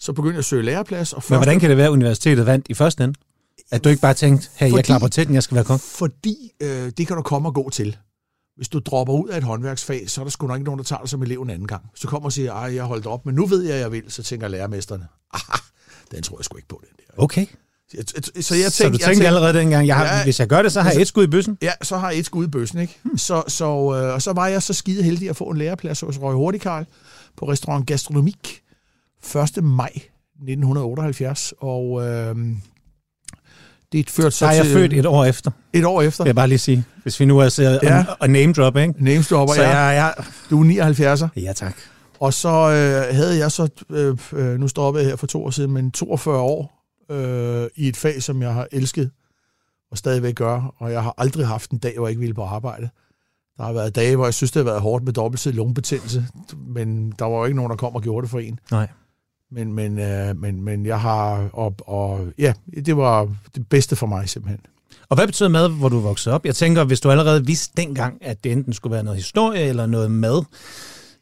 så 0.00 0.12
begyndte 0.12 0.32
jeg 0.34 0.38
at 0.38 0.44
søge 0.44 0.62
læreplads. 0.62 1.12
Og 1.12 1.16
Men 1.16 1.22
først- 1.22 1.38
hvordan 1.38 1.60
kan 1.60 1.68
det 1.70 1.76
være, 1.76 1.86
at 1.86 1.90
universitetet 1.90 2.46
vandt 2.46 2.66
i 2.68 2.74
første 2.74 3.04
ende? 3.04 3.14
At 3.70 3.84
du 3.84 3.88
ikke 3.88 4.02
bare 4.02 4.14
tænkte, 4.14 4.48
hey, 4.54 4.66
jeg 4.66 4.72
Fordi- 4.72 4.82
klapper 4.82 5.08
til 5.08 5.26
den, 5.26 5.34
jeg 5.34 5.42
skal 5.42 5.54
være 5.54 5.64
kok? 5.64 5.80
Fordi 5.80 6.36
øh, 6.60 6.92
det 6.98 7.06
kan 7.06 7.16
du 7.16 7.22
komme 7.22 7.48
og 7.48 7.54
gå 7.54 7.70
til. 7.70 7.96
Hvis 8.56 8.68
du 8.68 8.78
dropper 8.78 9.14
ud 9.14 9.28
af 9.28 9.36
et 9.36 9.42
håndværksfag, 9.44 10.10
så 10.10 10.20
er 10.20 10.24
der 10.24 10.30
sgu 10.30 10.46
nok 10.46 10.56
ikke 10.56 10.64
nogen, 10.64 10.78
der 10.78 10.84
tager 10.84 11.00
dig 11.00 11.08
som 11.08 11.22
elev 11.22 11.42
en 11.42 11.50
anden 11.50 11.66
gang. 11.66 11.82
Du 12.02 12.08
kommer 12.08 12.26
og 12.26 12.32
siger, 12.32 12.52
at 12.54 12.74
jeg 12.74 12.84
holdt 12.84 13.06
op, 13.06 13.26
men 13.26 13.34
nu 13.34 13.46
ved 13.46 13.62
jeg, 13.64 13.74
at 13.74 13.80
jeg 13.80 13.92
vil, 13.92 14.02
så 14.08 14.22
tænker 14.22 14.48
lærermesterne, 14.48 15.06
ah, 15.34 15.40
den 16.10 16.22
tror 16.22 16.38
jeg 16.38 16.44
sgu 16.44 16.56
ikke 16.56 16.68
på, 16.68 16.82
den 16.82 16.96
der. 16.98 17.22
Okay. 17.22 17.46
Så 17.90 17.96
jeg, 17.96 18.04
så 18.44 18.54
jeg 18.54 18.72
tænkte, 18.72 18.72
Så 18.72 18.84
du 18.88 18.92
jeg 18.92 19.00
tænkte 19.00 19.26
allerede 19.26 19.58
dengang, 19.58 19.86
jeg 19.86 19.96
har, 19.96 20.04
Ja. 20.16 20.24
hvis 20.24 20.40
jeg 20.40 20.48
gør 20.48 20.62
det, 20.62 20.72
så 20.72 20.80
har 20.82 20.90
jeg 20.90 21.00
et 21.00 21.08
skud 21.08 21.24
i 21.24 21.26
bøssen? 21.26 21.58
Ja, 21.62 21.72
så 21.82 21.96
har 21.96 22.10
jeg 22.10 22.18
et 22.18 22.26
skud 22.26 22.44
i 22.44 22.48
bøssen, 22.48 22.78
ikke? 22.78 22.98
Hmm. 23.02 23.18
Så, 23.18 23.42
så, 23.48 23.64
øh, 23.64 24.14
og 24.14 24.22
så 24.22 24.32
var 24.32 24.46
jeg 24.46 24.62
så 24.62 24.72
skide 24.72 25.02
heldig 25.02 25.30
at 25.30 25.36
få 25.36 25.44
en 25.44 25.56
læreplads 25.58 26.00
hos 26.00 26.20
Røg 26.20 26.34
Hurtigkarl 26.34 26.84
på 27.36 27.48
restaurant 27.48 27.86
Gastronomik 27.86 28.62
1. 29.58 29.64
maj 29.64 29.90
1978, 29.94 31.54
og 31.58 32.06
øh, 32.06 32.36
det 33.92 34.10
førte 34.10 34.30
så 34.30 34.38
Så 34.38 34.46
er 34.46 34.50
jeg 34.52 34.64
til 34.64 34.72
født 34.72 34.92
et 34.92 35.06
år 35.06 35.24
efter, 35.24 35.50
et 35.72 35.84
år 35.84 36.02
efter. 36.02 36.24
vil 36.24 36.28
jeg 36.28 36.36
bare 36.36 36.48
lige 36.48 36.58
sige. 36.58 36.84
Hvis 37.02 37.20
vi 37.20 37.24
nu 37.24 37.38
er 37.38 37.48
siddet 37.48 37.80
Ja. 37.82 38.04
og, 38.08 38.16
og 38.20 38.30
name 38.30 38.52
drop, 38.52 38.76
ikke? 38.76 38.94
Namestopper, 39.04 39.54
Så 39.54 39.62
ja. 39.62 39.78
jeg, 39.78 39.96
jeg, 40.16 40.24
Du 40.50 40.60
er 40.64 41.24
79'er. 41.34 41.40
ja, 41.42 41.52
tak. 41.52 41.76
Og 42.20 42.34
så 42.34 42.48
øh, 42.48 43.14
havde 43.16 43.38
jeg 43.38 43.52
så, 43.52 43.68
øh, 43.90 44.18
øh, 44.32 44.60
nu 44.60 44.68
stoppede 44.68 45.04
jeg 45.04 45.10
her 45.10 45.16
for 45.16 45.26
to 45.26 45.44
år 45.44 45.50
siden, 45.50 45.70
men 45.72 45.90
42 45.90 46.38
år 46.40 46.84
øh, 47.10 47.66
i 47.76 47.88
et 47.88 47.96
fag, 47.96 48.22
som 48.22 48.42
jeg 48.42 48.54
har 48.54 48.66
elsket 48.72 49.10
og 49.90 49.98
stadigvæk 49.98 50.34
gør, 50.34 50.74
og 50.78 50.92
jeg 50.92 51.02
har 51.02 51.14
aldrig 51.18 51.46
haft 51.46 51.70
en 51.70 51.78
dag, 51.78 51.94
hvor 51.96 52.06
jeg 52.06 52.10
ikke 52.10 52.20
ville 52.20 52.34
på 52.34 52.42
arbejde. 52.44 52.88
Der 53.56 53.64
har 53.64 53.72
været 53.72 53.94
dage, 53.96 54.16
hvor 54.16 54.24
jeg 54.26 54.34
synes, 54.34 54.50
det 54.50 54.60
har 54.60 54.64
været 54.70 54.80
hårdt 54.80 55.04
med 55.04 55.12
dobbeltsidig 55.12 55.56
lungebetændelse, 55.56 56.26
men 56.68 57.12
der 57.18 57.24
var 57.24 57.38
jo 57.38 57.44
ikke 57.44 57.56
nogen, 57.56 57.70
der 57.70 57.76
kom 57.76 57.94
og 57.94 58.02
gjorde 58.02 58.22
det 58.24 58.30
for 58.30 58.38
en. 58.38 58.58
Nej. 58.70 58.88
Men, 59.52 59.72
men, 59.72 59.98
øh, 59.98 60.36
men, 60.36 60.64
men 60.64 60.86
jeg 60.86 61.00
har, 61.00 61.48
og, 61.52 61.74
og 61.86 62.20
ja, 62.38 62.52
det 62.86 62.96
var 62.96 63.28
det 63.54 63.68
bedste 63.68 63.96
for 63.96 64.06
mig 64.06 64.28
simpelthen. 64.28 64.60
Og 65.08 65.16
hvad 65.16 65.26
betyder 65.26 65.48
mad, 65.48 65.68
hvor 65.68 65.88
du 65.88 66.00
voksede 66.00 66.34
op? 66.34 66.46
Jeg 66.46 66.56
tænker, 66.56 66.84
hvis 66.84 67.00
du 67.00 67.10
allerede 67.10 67.46
vidste 67.46 67.72
dengang, 67.76 68.18
at 68.20 68.44
det 68.44 68.52
enten 68.52 68.72
skulle 68.72 68.92
være 68.92 69.02
noget 69.02 69.16
historie 69.16 69.60
eller 69.60 69.86
noget 69.86 70.10
mad, 70.10 70.42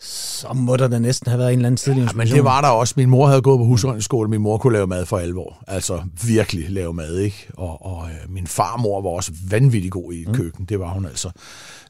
så 0.01 0.53
må 0.55 0.77
der 0.77 0.89
da 0.89 0.99
næsten 0.99 1.29
have 1.29 1.39
været 1.39 1.53
en 1.53 1.59
eller 1.59 1.67
anden 1.67 1.77
tidlig 1.77 2.03
Ja, 2.03 2.09
men 2.15 2.27
det 2.27 2.45
var 2.45 2.61
der 2.61 2.69
også. 2.69 2.95
Min 2.97 3.11
mor 3.11 3.27
havde 3.27 3.43
gået 3.43 3.59
på 3.59 3.65
husholdningsskole. 3.65 4.29
Min 4.29 4.41
mor 4.41 4.59
kunne 4.59 4.73
lave 4.73 4.87
mad 4.87 5.07
for 5.07 5.19
alvor. 5.19 5.65
Altså 5.67 6.01
virkelig 6.27 6.71
lave 6.71 6.95
mad, 6.95 7.19
ikke? 7.19 7.49
Og, 7.55 7.87
og 7.87 8.09
øh, 8.09 8.33
min 8.33 8.47
farmor 8.47 9.03
var 9.03 9.11
også 9.11 9.33
vanvittig 9.51 9.91
god 9.91 10.13
i 10.13 10.25
køkken. 10.33 10.65
Det 10.65 10.81
var 10.81 10.89
hun 10.89 11.07
altså. 11.07 11.31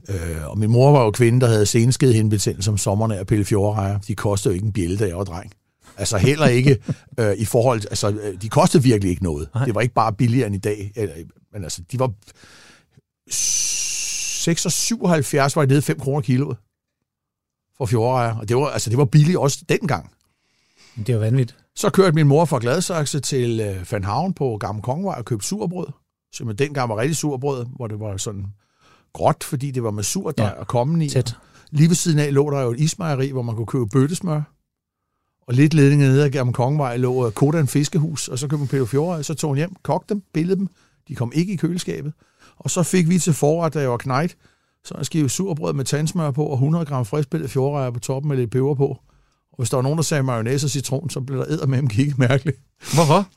Øh, 0.09 0.51
og 0.51 0.59
min 0.59 0.71
mor 0.71 0.93
var 0.93 1.05
jo 1.05 1.11
kvinde, 1.11 1.41
der 1.41 1.47
havde 1.47 1.67
senskede 1.67 2.41
om 2.69 2.79
sommeren 2.79 3.13
af 3.13 3.21
at 3.21 3.27
pille 3.27 3.45
fjordrejer. 3.45 3.99
De 3.99 4.15
kostede 4.15 4.53
jo 4.53 4.55
ikke 4.55 4.67
en 4.67 4.73
bjælle, 4.73 4.99
da 4.99 5.07
jeg 5.07 5.17
var 5.17 5.25
dreng. 5.25 5.53
Altså 5.97 6.19
heller 6.19 6.47
ikke 6.47 6.79
øh, 7.21 7.37
i 7.37 7.45
forhold... 7.45 7.81
Altså, 7.91 8.11
øh, 8.11 8.43
de 8.43 8.49
kostede 8.49 8.83
virkelig 8.83 9.11
ikke 9.11 9.23
noget. 9.23 9.49
Nej. 9.55 9.65
Det 9.65 9.75
var 9.75 9.81
ikke 9.81 9.95
bare 9.95 10.13
billigere 10.13 10.47
end 10.47 10.57
i 10.57 10.59
dag. 10.59 10.93
Eller, 10.97 11.15
men 11.53 11.63
altså, 11.65 11.83
de 11.93 11.99
var... 11.99 12.13
6 13.31 14.67
og 14.67 14.73
77 14.73 15.57
var 15.57 15.63
det 15.63 15.69
nede 15.69 15.83
5 15.83 16.01
kroner 16.01 16.21
kiloet 16.21 16.57
for 17.79 17.87
fjordrejer. 17.87 18.35
Og 18.37 18.49
det 18.49 18.57
var, 18.57 18.67
altså, 18.67 18.91
det 18.91 18.99
var 18.99 19.05
billigt 19.05 19.39
også 19.39 19.59
dengang. 19.69 20.11
Det 20.97 21.09
jo 21.09 21.19
vanvittigt. 21.19 21.59
Så 21.77 21.91
kørte 21.91 22.13
min 22.15 22.27
mor 22.27 22.45
fra 22.45 22.59
Gladsaxe 22.59 23.21
til 23.21 23.61
øh, 23.61 23.93
Van 23.93 24.05
Havn 24.05 24.35
på 24.35 24.57
Gamle 24.61 24.83
Kongevej 24.83 25.19
og 25.19 25.25
købte 25.25 25.47
surbrød, 25.47 25.87
som 26.33 26.57
dengang 26.57 26.89
var 26.89 26.97
rigtig 26.97 27.17
surbrød, 27.17 27.67
hvor 27.77 27.87
det 27.87 28.01
var 28.01 28.17
sådan 28.17 28.47
gråt, 29.13 29.45
fordi 29.45 29.71
det 29.71 29.83
var 29.83 29.91
med 29.91 30.03
sur, 30.03 30.31
der 30.31 30.45
Ja, 30.45 30.51
er 30.51 30.65
kommen 30.65 31.03
i. 31.03 31.09
Tæt. 31.09 31.37
Lige 31.71 31.89
ved 31.89 31.97
siden 31.97 32.19
af 32.19 32.35
lå 32.35 32.51
der 32.51 32.61
jo 32.61 32.71
et 32.71 32.81
ismejeri, 32.81 33.31
hvor 33.31 33.43
man 33.43 33.55
kunne 33.57 33.67
købe 33.67 33.87
bøttesmør. 33.87 34.43
Og 35.47 35.55
lidt 35.55 35.75
ledning 35.75 36.01
nede 36.01 36.25
ad 36.25 36.31
Gamle 36.31 36.53
Kongevej 36.53 36.97
lå 36.97 37.27
øh, 37.27 37.33
Kodan 37.33 37.69
Fiskehus, 37.69 38.29
og 38.29 38.39
så 38.39 38.49
købte 38.49 38.59
man 38.59 38.69
Peter 38.69 38.85
Fjord, 38.85 39.23
så 39.23 39.35
tog 39.35 39.51
hun 39.51 39.57
hjem, 39.57 39.77
kogte 39.83 40.15
dem, 40.15 40.23
billede 40.33 40.59
dem. 40.59 40.69
De 41.09 41.15
kom 41.15 41.33
ikke 41.35 41.53
i 41.53 41.57
køleskabet. 41.57 42.13
Og 42.57 42.71
så 42.71 42.83
fik 42.83 43.09
vi 43.09 43.19
til 43.19 43.33
forret, 43.33 43.75
da 43.75 43.81
jeg 43.81 43.91
var 43.91 43.97
knejt, 43.97 44.37
så 44.85 44.95
en 44.95 45.05
skive 45.05 45.29
surbrød 45.29 45.73
med 45.73 45.85
tandsmør 45.85 46.31
på, 46.31 46.45
og 46.45 46.55
100 46.55 46.85
gram 46.85 47.05
friskbillet 47.05 47.51
fjordrejer 47.51 47.91
på 47.91 48.01
toppen 48.01 48.29
med 48.29 48.37
lidt 48.37 48.51
peber 48.51 48.75
på. 48.75 48.87
Og 49.53 49.57
hvis 49.59 49.71
der 49.71 49.77
var 49.77 49.83
nogen, 49.83 49.97
der 49.97 50.03
sagde 50.03 50.23
mayonnaise 50.23 50.67
og 50.67 50.71
citron, 50.71 51.11
så 51.11 51.21
blev 51.21 51.39
der 51.39 51.47
æder 51.49 51.67
med 51.67 51.79
dem 51.79 51.89
kigge 51.89 52.15
mærkeligt. 52.19 52.59
Hvorfor? 52.95 53.29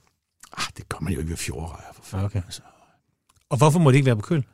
Ah, 0.57 0.65
det 0.77 0.89
gør 0.89 0.97
man 1.01 1.13
jo 1.13 1.19
ikke 1.19 1.29
ved 1.29 1.37
fjordrejer, 1.37 1.93
for 1.93 2.03
fanden. 2.03 2.25
Okay. 2.25 2.41
Altså. 2.45 2.61
Og 3.49 3.57
hvorfor 3.57 3.79
må 3.79 3.91
det 3.91 3.95
ikke 3.95 4.05
være 4.05 4.15
på 4.15 4.21
køl? 4.21 4.45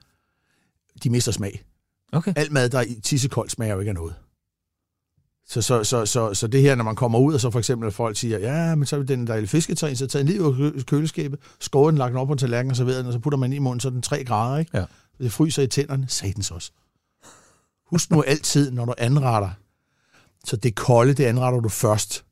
De 1.03 1.09
mister 1.09 1.31
smag. 1.31 1.63
Okay. 2.11 2.33
Alt 2.35 2.51
mad, 2.51 2.69
der 2.69 2.77
er 2.77 2.83
i 2.83 2.99
tissekoldt, 3.03 3.51
smager 3.51 3.73
jo 3.73 3.79
ikke 3.79 3.89
af 3.89 3.95
noget. 3.95 4.15
Så, 5.47 5.61
så, 5.61 5.83
så, 5.83 6.05
så, 6.05 6.33
så 6.33 6.47
det 6.47 6.61
her, 6.61 6.75
når 6.75 6.83
man 6.83 6.95
kommer 6.95 7.19
ud, 7.19 7.33
og 7.33 7.39
så 7.39 7.51
for 7.51 7.59
eksempel 7.59 7.87
at 7.87 7.93
folk 7.93 8.17
siger, 8.17 8.39
ja, 8.39 8.75
men 8.75 8.85
så 8.85 8.95
er 8.97 9.03
den 9.03 9.27
dejlige 9.27 9.47
fisketræn, 9.47 9.95
så 9.95 10.07
tager 10.07 10.23
den 10.23 10.31
lige 10.31 10.41
ud 10.43 10.47
af 10.47 10.73
kø- 10.73 10.81
køleskabet, 10.81 11.39
skåret 11.59 11.91
den, 11.91 11.97
lagt 11.97 12.09
den 12.11 12.17
op 12.19 12.27
på 12.27 12.33
en 12.33 12.39
tallerken 12.39 12.71
og 12.71 12.77
serveret 12.77 12.97
den, 12.97 13.07
og 13.07 13.13
så 13.13 13.19
putter 13.19 13.37
man 13.37 13.49
den 13.49 13.55
i 13.55 13.59
munden, 13.59 13.79
så 13.79 13.87
er 13.87 13.91
den 13.91 14.01
3 14.01 14.23
grader, 14.23 14.57
ikke? 14.57 14.77
Ja. 14.77 14.85
Det 15.19 15.31
fryser 15.31 15.63
i 15.63 15.67
tænderne, 15.67 16.05
satans 16.09 16.51
også. 16.51 16.71
Husk 17.91 18.11
nu 18.11 18.21
altid, 18.21 18.71
når 18.71 18.85
du 18.85 18.93
anretter, 18.97 19.49
Så 20.45 20.55
det 20.55 20.75
kolde, 20.75 21.13
det 21.13 21.25
anretter 21.25 21.59
du 21.59 21.69
først. 21.69 22.25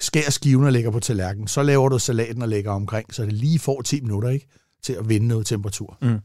Skær 0.00 0.30
skiven 0.30 0.64
og 0.64 0.72
lægger 0.72 0.90
på 0.90 1.00
tallerkenen. 1.00 1.48
Så 1.48 1.62
laver 1.62 1.88
du 1.88 1.98
salaten 1.98 2.42
og 2.42 2.48
lægger 2.48 2.70
omkring, 2.72 3.14
så 3.14 3.22
det 3.22 3.32
lige 3.32 3.58
får 3.58 3.82
10 3.82 4.00
minutter 4.00 4.28
ikke, 4.28 4.46
til 4.82 4.92
at 4.92 5.08
vinde 5.08 5.26
noget 5.28 5.46
temperatur. 5.46 5.98
Mm. 6.02 6.18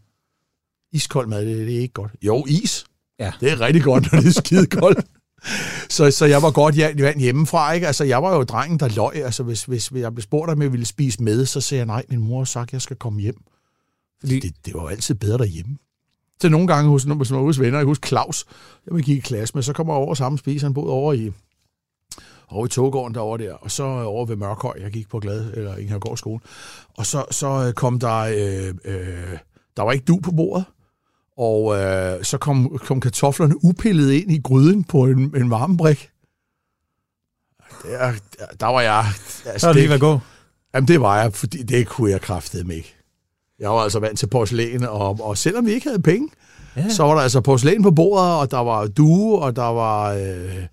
Iskold 0.92 1.28
mad, 1.28 1.46
det, 1.46 1.68
det 1.68 1.76
er 1.76 1.80
ikke 1.80 1.94
godt. 1.94 2.12
Jo, 2.22 2.46
is. 2.48 2.86
Ja. 3.20 3.32
Det 3.40 3.52
er 3.52 3.60
rigtig 3.62 3.84
godt, 3.84 4.12
når 4.12 4.20
det 4.20 4.28
er 4.28 4.42
skide 4.42 4.66
koldt. 4.66 5.06
så, 5.90 6.12
så 6.12 6.26
jeg 6.26 6.42
var 6.42 6.52
godt 6.52 6.78
vand 6.78 7.20
hjemmefra, 7.20 7.72
ikke? 7.72 7.88
Altså, 7.88 8.04
jeg 8.04 8.24
var 8.24 8.36
jo 8.36 8.44
drengen, 8.44 8.80
der 8.80 8.90
løg. 8.96 9.16
Altså, 9.16 9.44
hvis, 9.44 9.64
hvis 9.64 9.92
jeg 9.92 10.14
blev 10.14 10.24
spurgt, 10.24 10.52
om 10.52 10.62
jeg 10.62 10.72
ville 10.72 10.86
spise 10.86 11.24
med, 11.24 11.46
så 11.46 11.62
sagde 11.62 11.80
jeg, 11.80 11.86
nej, 11.86 12.06
min 12.10 12.20
mor 12.20 12.38
har 12.38 12.46
sagt, 12.46 12.70
at 12.70 12.74
jeg 12.74 12.82
skal 12.82 12.96
komme 12.96 13.22
hjem. 13.22 13.38
Fordi, 14.20 14.40
Det, 14.40 14.54
det 14.66 14.74
var 14.74 14.82
jo 14.82 14.88
altid 14.88 15.16
bedre 15.16 15.38
derhjemme. 15.38 15.78
Så 16.42 16.50
nogle 16.50 16.68
gange, 16.68 16.90
hos, 16.90 17.08
var 17.08 17.42
hos 17.42 17.60
venner, 17.60 17.80
jeg 17.80 17.86
husker 17.86 18.08
Claus, 18.08 18.46
jeg 18.92 19.04
gik 19.04 19.18
i 19.18 19.22
klasse 19.22 19.56
med, 19.56 19.64
så 19.64 19.74
kommer 19.74 19.94
jeg 19.94 20.02
over 20.02 20.14
sammen 20.14 20.38
spise, 20.38 20.66
han 20.66 20.74
boede 20.74 20.92
over 20.92 21.14
i, 21.14 21.32
over 22.50 22.66
i 22.66 22.70
Togården 22.70 23.14
derovre 23.14 23.44
der, 23.44 23.54
og 23.54 23.72
så 23.72 23.84
over 23.84 24.26
ved 24.26 24.36
Mørkhøj, 24.36 24.74
jeg 24.82 24.92
gik 24.92 25.10
på 25.10 25.20
Glad, 25.20 25.54
eller 25.54 25.78
Ingergård 25.78 26.18
skole, 26.18 26.40
og 26.98 27.06
så, 27.06 27.26
så 27.32 27.74
kom 27.76 28.00
der, 28.00 28.18
øh, 28.18 28.74
øh, 28.86 29.38
der 29.78 29.84
var 29.84 29.92
ikke 29.92 30.06
du 30.06 30.20
på 30.24 30.32
bordet, 30.32 30.66
og 31.38 31.76
øh, 31.78 32.24
så 32.24 32.38
kom, 32.38 32.78
kom 32.78 33.00
kartoflerne 33.00 33.66
upillet 33.66 34.12
ind 34.12 34.32
i 34.32 34.42
gryden 34.44 34.84
på 34.84 35.04
en, 35.06 35.20
en 35.36 35.50
varmebrik. 35.50 36.10
Der, 37.84 38.12
der, 38.40 38.46
der 38.60 38.66
var 38.68 38.82
jeg... 38.82 39.06
Altså, 39.46 39.60
så 39.60 39.68
er 39.68 39.74
det 39.74 39.82
lige 39.82 39.90
været 39.90 40.02
gå. 40.02 40.20
Jamen, 40.74 40.88
det 40.88 41.02
var 41.02 41.22
jeg, 41.22 41.34
fordi 41.34 41.64
det 41.64 41.88
kunne 41.88 42.12
jeg 42.12 42.22
kraftedeme 42.22 42.76
ikke. 42.76 42.96
Jeg 43.60 43.70
var 43.70 43.80
altså 43.80 44.00
vant 44.00 44.20
til 44.20 44.28
porcelæn, 44.28 44.84
og, 44.84 45.20
og 45.22 45.38
selvom 45.38 45.66
vi 45.66 45.72
ikke 45.72 45.88
havde 45.88 46.02
penge, 46.02 46.30
Ja. 46.76 46.82
ja. 46.82 46.90
så 46.90 47.04
var 47.04 47.14
der 47.16 47.22
altså 47.22 47.42
porcelæn 47.42 47.84
på 47.84 47.92
bordet, 47.92 48.40
og 48.40 48.52
der 48.52 48.58
var 48.58 48.88
due, 48.88 49.40
og 49.40 49.56
der 49.56 49.62
var 49.62 50.14
øh, 50.14 50.64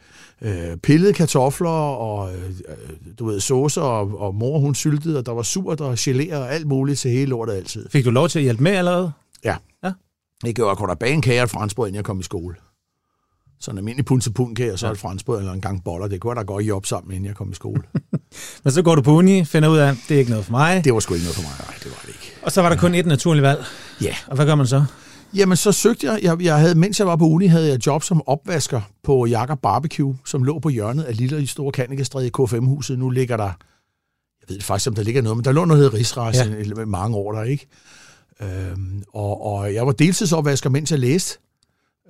øh, 0.43 0.77
pillede 0.77 1.13
kartofler, 1.13 1.71
og 1.71 2.35
øh, 2.35 2.51
du 3.19 3.27
ved, 3.27 3.41
sauce, 3.41 3.81
og, 3.83 4.21
og 4.21 4.35
mor 4.35 4.59
hun 4.59 4.75
syltede, 4.75 5.19
og 5.19 5.27
der 5.27 5.33
var 5.33 5.43
surt 5.43 5.81
og 5.81 5.93
gelé 5.93 6.37
og 6.37 6.55
alt 6.55 6.67
muligt 6.67 7.01
til 7.01 7.11
hele 7.11 7.27
lortet 7.27 7.55
altid. 7.55 7.89
Fik 7.91 8.05
du 8.05 8.11
lov 8.11 8.29
til 8.29 8.39
at 8.39 8.43
hjælpe 8.43 8.63
med 8.63 8.73
allerede? 8.73 9.13
Jeg 10.45 10.55
gjorde 10.55 10.71
at 10.71 10.77
kage 11.23 11.41
og 11.41 11.45
et 11.45 11.51
franskbrød, 11.51 11.89
inden 11.89 11.97
jeg 11.97 12.05
kom 12.05 12.21
i 12.21 12.23
skole. 12.23 12.55
Så 13.61 13.71
en 13.71 13.79
almindelig 13.79 14.05
punse 14.05 14.33
kage, 14.57 14.73
og 14.73 14.79
så 14.79 14.91
et 14.93 14.99
franskbrød 14.99 15.39
eller 15.39 15.53
en 15.53 15.61
gang 15.61 15.85
boller. 15.85 16.09
Det 16.09 16.21
kunne 16.21 16.31
jeg 16.31 16.37
da 16.37 16.43
godt 16.43 16.71
op 16.71 16.87
sammen, 16.87 17.13
inden 17.13 17.27
jeg 17.27 17.35
kom 17.37 17.51
i 17.51 17.55
skole. 17.55 17.83
Men 18.65 18.73
så 18.73 18.83
går 18.83 18.95
du 18.95 19.03
på 19.03 19.11
uni, 19.11 19.45
finder 19.45 19.69
ud 19.69 19.79
af, 19.79 19.97
det 20.09 20.15
er 20.15 20.19
ikke 20.19 20.31
noget 20.31 20.45
for 20.45 20.53
mig. 20.53 20.85
Det 20.85 20.95
var 20.95 21.01
sgu 21.01 21.15
ikke 21.15 21.25
noget 21.25 21.37
for 21.37 21.43
mig. 21.43 21.53
Nej, 21.69 21.77
det 21.83 21.91
var 21.91 21.99
det 22.03 22.09
ikke. 22.09 22.37
Og 22.43 22.53
så 22.53 22.63
var 22.63 22.69
der 22.69 22.77
kun 22.77 22.95
et 22.95 23.07
naturligt 23.07 23.43
valg. 23.43 23.65
Ja. 24.03 24.15
Og 24.27 24.37
hvad 24.37 24.47
gør 24.47 24.55
man 24.55 24.67
så? 24.67 24.85
Jamen, 25.35 25.57
så 25.57 25.73
søgte 25.73 26.07
jeg, 26.07 26.19
jeg, 26.23 26.43
jeg 26.43 26.59
havde, 26.59 26.75
mens 26.75 26.99
jeg 26.99 27.07
var 27.07 27.17
på 27.17 27.25
uni, 27.25 27.47
havde 27.47 27.69
jeg 27.69 27.87
job 27.87 28.03
som 28.03 28.23
opvasker 28.27 28.81
på 29.05 29.27
Jakob 29.27 29.61
Barbecue, 29.63 30.17
som 30.27 30.45
lå 30.45 30.59
på 30.59 30.69
hjørnet 30.69 31.03
af 31.03 31.17
Lille 31.17 31.43
i 31.43 31.47
Store 31.47 31.73
Kanikestræde 31.73 32.27
i 32.27 32.31
K5-huset. 32.39 32.99
Nu 32.99 33.11
ligger 33.11 33.37
der, 33.37 33.45
jeg 34.41 34.49
ved 34.49 34.61
faktisk, 34.61 34.89
om 34.89 34.95
der 34.95 35.03
ligger 35.03 35.23
noget, 35.23 35.37
men 35.37 35.45
der 35.45 35.53
lå 35.53 35.65
noget, 35.65 35.79
der 35.81 35.85
hedder 35.85 35.99
Rigsrejse 35.99 36.45
Ja. 36.45 36.75
ja. 36.79 36.85
mange 36.85 37.17
år 37.17 37.33
der, 37.33 37.43
ikke? 37.43 37.67
Øhm, 38.43 39.03
og, 39.13 39.47
og 39.47 39.75
jeg 39.75 39.87
var 39.87 39.93
deltidsopvasker, 39.93 40.71
mens 40.71 40.91
jeg 40.91 40.99
læste. 40.99 41.39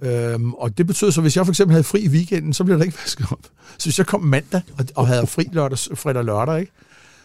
Øhm, 0.02 0.54
og 0.54 0.78
det 0.78 0.86
betød 0.86 1.12
så, 1.12 1.20
hvis 1.20 1.36
jeg 1.36 1.46
for 1.46 1.52
eksempel 1.52 1.72
havde 1.72 1.84
fri 1.84 2.00
i 2.00 2.08
weekenden, 2.08 2.52
så 2.52 2.64
blev 2.64 2.78
der 2.78 2.84
ikke 2.84 2.98
vasket 3.02 3.26
op. 3.32 3.46
Så 3.78 3.86
hvis 3.86 3.98
jeg 3.98 4.06
kom 4.06 4.20
mandag 4.20 4.62
og, 4.78 4.84
og 4.94 5.06
havde 5.06 5.26
fri 5.26 5.48
lørdag, 5.52 5.78
fredag 5.78 6.18
og 6.18 6.24
lørdag, 6.24 6.60
ikke? 6.60 6.72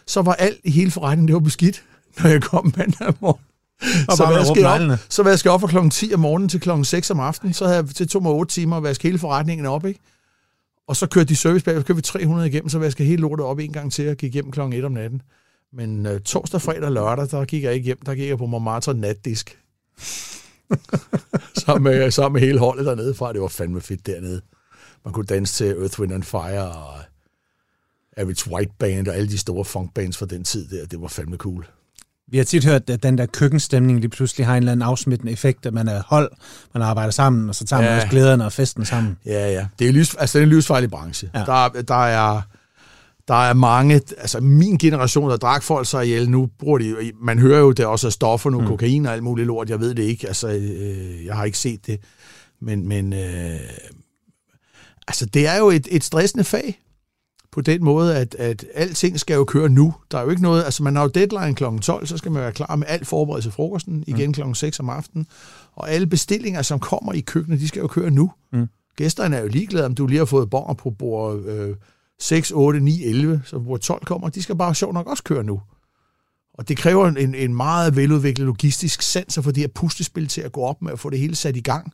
så 0.06 0.22
var 0.22 0.32
alt 0.32 0.58
i 0.64 0.70
hele 0.70 0.90
forretningen, 0.90 1.28
det 1.28 1.34
var 1.34 1.40
beskidt, 1.40 1.84
når 2.22 2.30
jeg 2.30 2.42
kom 2.42 2.74
mandag 2.76 3.14
morgen. 3.20 3.44
Og 4.08 4.16
så 4.16 4.26
vaskede 4.26 4.66
op, 4.66 4.98
så 5.08 5.22
vaskede 5.22 5.48
jeg 5.48 5.54
op 5.54 5.60
fra 5.60 5.68
klokken 5.68 5.90
10 5.90 6.14
om 6.14 6.20
morgenen 6.20 6.48
til 6.48 6.60
klokken 6.60 6.84
6 6.84 7.10
om 7.10 7.20
aftenen. 7.20 7.54
Så 7.54 7.64
havde 7.64 7.76
jeg 7.76 7.88
til 7.88 8.08
to 8.08 8.20
med 8.20 8.30
8 8.30 8.54
timer 8.54 8.76
at 8.76 8.82
vaske 8.82 9.02
hele 9.02 9.18
forretningen 9.18 9.66
op, 9.66 9.86
ikke? 9.86 10.00
Og 10.88 10.96
så 10.96 11.06
kørte 11.06 11.28
de 11.28 11.36
service 11.36 11.64
bag, 11.64 11.76
så 11.76 11.82
kørte 11.82 11.96
vi 11.96 12.02
300 12.02 12.48
igennem, 12.48 12.68
så 12.68 12.78
vaskede 12.78 13.08
hele 13.08 13.22
lortet 13.22 13.46
op 13.46 13.58
en 13.58 13.72
gang 13.72 13.92
til 13.92 14.08
og 14.10 14.16
gik 14.16 14.34
hjem 14.34 14.50
klokken 14.50 14.78
1 14.78 14.84
om 14.84 14.92
natten. 14.92 15.22
Men 15.72 16.06
øh, 16.06 16.20
torsdag, 16.20 16.62
fredag 16.62 16.82
og 16.84 16.92
lørdag, 16.92 17.28
der 17.30 17.44
gik 17.44 17.62
jeg 17.62 17.74
ikke 17.74 17.84
hjem. 17.84 17.98
Der 18.06 18.14
gik 18.14 18.28
jeg 18.28 18.38
på 18.38 18.46
Montmartre 18.46 18.94
natdisk. 18.94 19.58
sammen, 21.64 21.82
med, 21.82 22.10
sammen 22.10 22.40
med 22.40 22.46
hele 22.48 22.58
holdet 22.58 22.86
dernede 22.86 23.14
fra. 23.14 23.32
Det 23.32 23.40
var 23.40 23.48
fandme 23.48 23.80
fedt 23.80 24.06
dernede. 24.06 24.40
Man 25.04 25.14
kunne 25.14 25.26
danse 25.26 25.54
til 25.54 25.76
Earth, 25.80 26.00
Wind 26.00 26.12
and 26.12 26.22
Fire 26.22 26.68
og 26.72 26.94
Average 28.16 28.50
White 28.52 28.72
Band 28.78 29.08
og 29.08 29.14
alle 29.14 29.28
de 29.28 29.38
store 29.38 29.64
funkbands 29.64 30.18
fra 30.18 30.26
den 30.26 30.44
tid 30.44 30.68
der. 30.68 30.86
Det 30.86 31.00
var 31.00 31.08
fandme 31.08 31.36
cool. 31.36 31.66
Vi 32.28 32.36
har 32.36 32.44
tit 32.44 32.64
hørt, 32.64 32.90
at 32.90 33.02
den 33.02 33.18
der 33.18 33.26
køkkenstemning 33.26 34.00
lige 34.00 34.10
pludselig 34.10 34.46
har 34.46 34.52
en 34.56 34.58
eller 34.58 34.72
anden 34.72 34.82
afsmittende 34.82 35.32
effekt, 35.32 35.66
at 35.66 35.74
man 35.74 35.88
er 35.88 36.02
hold, 36.06 36.30
man 36.74 36.82
arbejder 36.82 37.10
sammen, 37.10 37.48
og 37.48 37.54
så 37.54 37.64
tager 37.64 37.82
man 37.82 37.90
Ja. 37.90 37.96
også 37.96 38.08
glæderne 38.08 38.44
og 38.44 38.52
festen 38.52 38.84
sammen. 38.84 39.18
Ja, 39.26 39.52
ja. 39.52 39.66
Det 39.78 39.88
er, 39.88 39.92
lys, 39.92 40.14
altså, 40.14 40.38
det 40.38 40.42
er 40.42 40.46
en 40.46 40.52
livsfarlig 40.52 40.90
branche. 40.90 41.30
Ja. 41.34 41.38
Der, 41.38 41.68
der, 41.68 42.04
er, 42.06 42.42
der 43.30 43.36
er 43.36 43.52
mange... 43.52 43.94
Altså, 43.94 44.40
min 44.40 44.78
generation, 44.78 45.30
der 45.30 45.36
drak 45.36 45.62
folk 45.62 45.86
sig 45.86 46.04
ihjel, 46.04 46.30
nu 46.30 46.48
bruger 46.58 46.78
de... 46.78 47.12
Man 47.22 47.38
hører 47.38 47.60
jo, 47.60 47.72
der 47.72 47.86
også 47.86 48.06
er 48.06 48.10
stoffer 48.10 48.50
nu, 48.50 48.60
mm. 48.60 48.66
kokain 48.66 49.06
og 49.06 49.12
alt 49.12 49.22
muligt 49.22 49.46
lort. 49.46 49.70
Jeg 49.70 49.80
ved 49.80 49.94
det 49.94 50.02
ikke. 50.02 50.26
Altså, 50.26 50.48
øh, 50.48 51.26
jeg 51.26 51.36
har 51.36 51.44
ikke 51.44 51.58
set 51.58 51.86
det. 51.86 52.00
Men, 52.60 52.88
men 52.88 53.12
øh, 53.12 53.60
altså, 55.08 55.26
det 55.26 55.46
er 55.46 55.58
jo 55.58 55.70
et, 55.70 55.88
et 55.90 56.04
stressende 56.04 56.44
fag 56.44 56.80
på 57.52 57.60
den 57.60 57.84
måde, 57.84 58.16
at, 58.16 58.34
at 58.34 58.64
alting 58.74 59.20
skal 59.20 59.34
jo 59.34 59.44
køre 59.44 59.68
nu. 59.68 59.94
Der 60.10 60.18
er 60.18 60.22
jo 60.22 60.30
ikke 60.30 60.42
noget... 60.42 60.64
Altså, 60.64 60.82
man 60.82 60.96
har 60.96 61.02
jo 61.02 61.08
deadline 61.08 61.54
kl. 61.54 61.64
12, 61.82 62.06
så 62.06 62.16
skal 62.16 62.32
man 62.32 62.42
være 62.42 62.52
klar 62.52 62.76
med 62.76 62.86
alt 62.88 63.06
forberedelse 63.06 63.48
til 63.48 63.54
frokosten, 63.54 64.04
igen 64.06 64.32
kl. 64.32 64.40
6 64.54 64.80
om 64.80 64.88
aftenen. 64.88 65.26
Og 65.72 65.90
alle 65.90 66.06
bestillinger, 66.06 66.62
som 66.62 66.80
kommer 66.80 67.12
i 67.12 67.20
køkkenet, 67.20 67.60
de 67.60 67.68
skal 67.68 67.80
jo 67.80 67.86
køre 67.86 68.10
nu. 68.10 68.32
Gæsterne 68.96 69.36
er 69.36 69.40
jo 69.40 69.48
ligeglade, 69.48 69.86
om 69.86 69.94
du 69.94 70.06
lige 70.06 70.18
har 70.18 70.24
fået 70.24 70.50
bonger 70.50 70.74
på 70.74 70.90
bord 70.90 71.44
øh, 71.44 71.76
6, 72.20 72.50
8, 72.50 72.80
9, 72.80 73.04
11, 73.04 73.42
så 73.44 73.58
bord 73.58 73.80
12 73.80 74.04
kommer. 74.04 74.28
De 74.28 74.42
skal 74.42 74.56
bare 74.56 74.74
sjovt 74.74 74.94
nok 74.94 75.06
også 75.06 75.22
køre 75.22 75.44
nu. 75.44 75.60
Og 76.54 76.68
det 76.68 76.76
kræver 76.76 77.08
en, 77.08 77.34
en 77.34 77.54
meget 77.54 77.96
veludviklet 77.96 78.46
logistisk 78.46 79.02
sans 79.02 79.38
at 79.38 79.44
få 79.44 79.50
det 79.50 79.60
her 79.60 79.68
puslespil 79.68 80.28
til 80.28 80.40
at 80.40 80.52
gå 80.52 80.60
op 80.60 80.82
med 80.82 80.92
at 80.92 80.98
få 80.98 81.10
det 81.10 81.18
hele 81.18 81.36
sat 81.36 81.56
i 81.56 81.60
gang, 81.60 81.92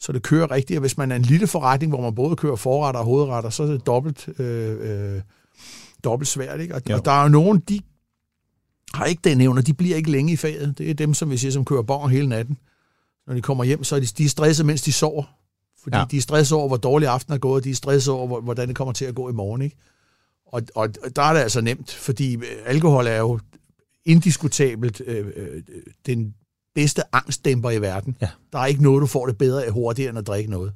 så 0.00 0.12
det 0.12 0.22
kører 0.22 0.50
rigtigt. 0.50 0.76
Og 0.76 0.80
hvis 0.80 0.96
man 0.96 1.12
er 1.12 1.16
en 1.16 1.22
lille 1.22 1.46
forretning, 1.46 1.92
hvor 1.92 2.02
man 2.02 2.14
både 2.14 2.36
kører 2.36 2.56
forretter 2.56 2.98
og 3.00 3.04
hovedretter, 3.06 3.50
så 3.50 3.62
er 3.62 3.66
det 3.66 3.86
dobbelt, 3.86 4.28
øh, 4.38 5.14
øh, 5.14 5.22
dobbelt 6.04 6.28
svært. 6.28 6.60
Ikke? 6.60 6.74
Og, 6.74 6.82
Jo. 6.90 6.96
og 6.96 7.04
der 7.04 7.12
er 7.12 7.22
jo 7.22 7.28
nogen, 7.28 7.58
de 7.58 7.80
har 8.94 9.04
ikke 9.04 9.20
den 9.24 9.40
evne, 9.40 9.62
de 9.62 9.74
bliver 9.74 9.96
ikke 9.96 10.10
længe 10.10 10.32
i 10.32 10.36
faget. 10.36 10.78
Det 10.78 10.90
er 10.90 10.94
dem, 10.94 11.14
som 11.14 11.30
vi 11.30 11.36
siger, 11.36 11.52
som 11.52 11.64
kører 11.64 11.82
bonger 11.82 12.08
hele 12.08 12.26
natten. 12.26 12.58
Når 13.26 13.34
de 13.34 13.42
kommer 13.42 13.64
hjem, 13.64 13.84
så 13.84 13.96
er 13.96 14.00
de, 14.00 14.06
de 14.06 14.24
er 14.24 14.28
stresset, 14.28 14.66
mens 14.66 14.82
de 14.82 14.92
sover. 14.92 15.24
Fordi 15.88 15.96
Ja. 15.98 16.04
de 16.10 16.16
er 16.16 16.20
stresset 16.20 16.58
over, 16.58 16.68
hvor 16.68 16.76
dårlig 16.76 17.08
aften 17.08 17.32
er 17.34 17.38
gået, 17.38 17.56
og 17.60 17.64
de 17.64 17.70
er 17.70 17.74
stresset 17.74 18.14
over, 18.14 18.26
hvor- 18.26 18.40
hvordan 18.40 18.68
det 18.68 18.76
kommer 18.76 18.92
til 18.92 19.04
at 19.04 19.14
gå 19.14 19.28
i 19.28 19.32
morgen. 19.32 19.62
Ikke? 19.62 19.76
Og, 20.46 20.62
og 20.74 20.88
der 21.16 21.22
er 21.22 21.32
det 21.32 21.40
altså 21.40 21.60
nemt, 21.60 21.90
fordi 21.94 22.34
øh, 22.36 22.42
alkohol 22.66 23.06
er 23.06 23.16
jo 23.18 23.38
indiskutabelt 24.04 25.00
øh, 25.06 25.26
øh, 25.36 25.62
den 26.06 26.34
bedste 26.74 27.02
angstdæmper 27.12 27.70
i 27.70 27.80
verden. 27.80 28.16
Ja. 28.20 28.28
Der 28.52 28.58
er 28.58 28.66
ikke 28.66 28.82
noget, 28.82 29.00
du 29.00 29.06
får 29.06 29.26
det 29.26 29.38
bedre 29.38 29.64
af 29.64 29.72
hurtigere, 29.72 30.10
end 30.10 30.18
at 30.18 30.26
drikke 30.26 30.50
noget. 30.50 30.72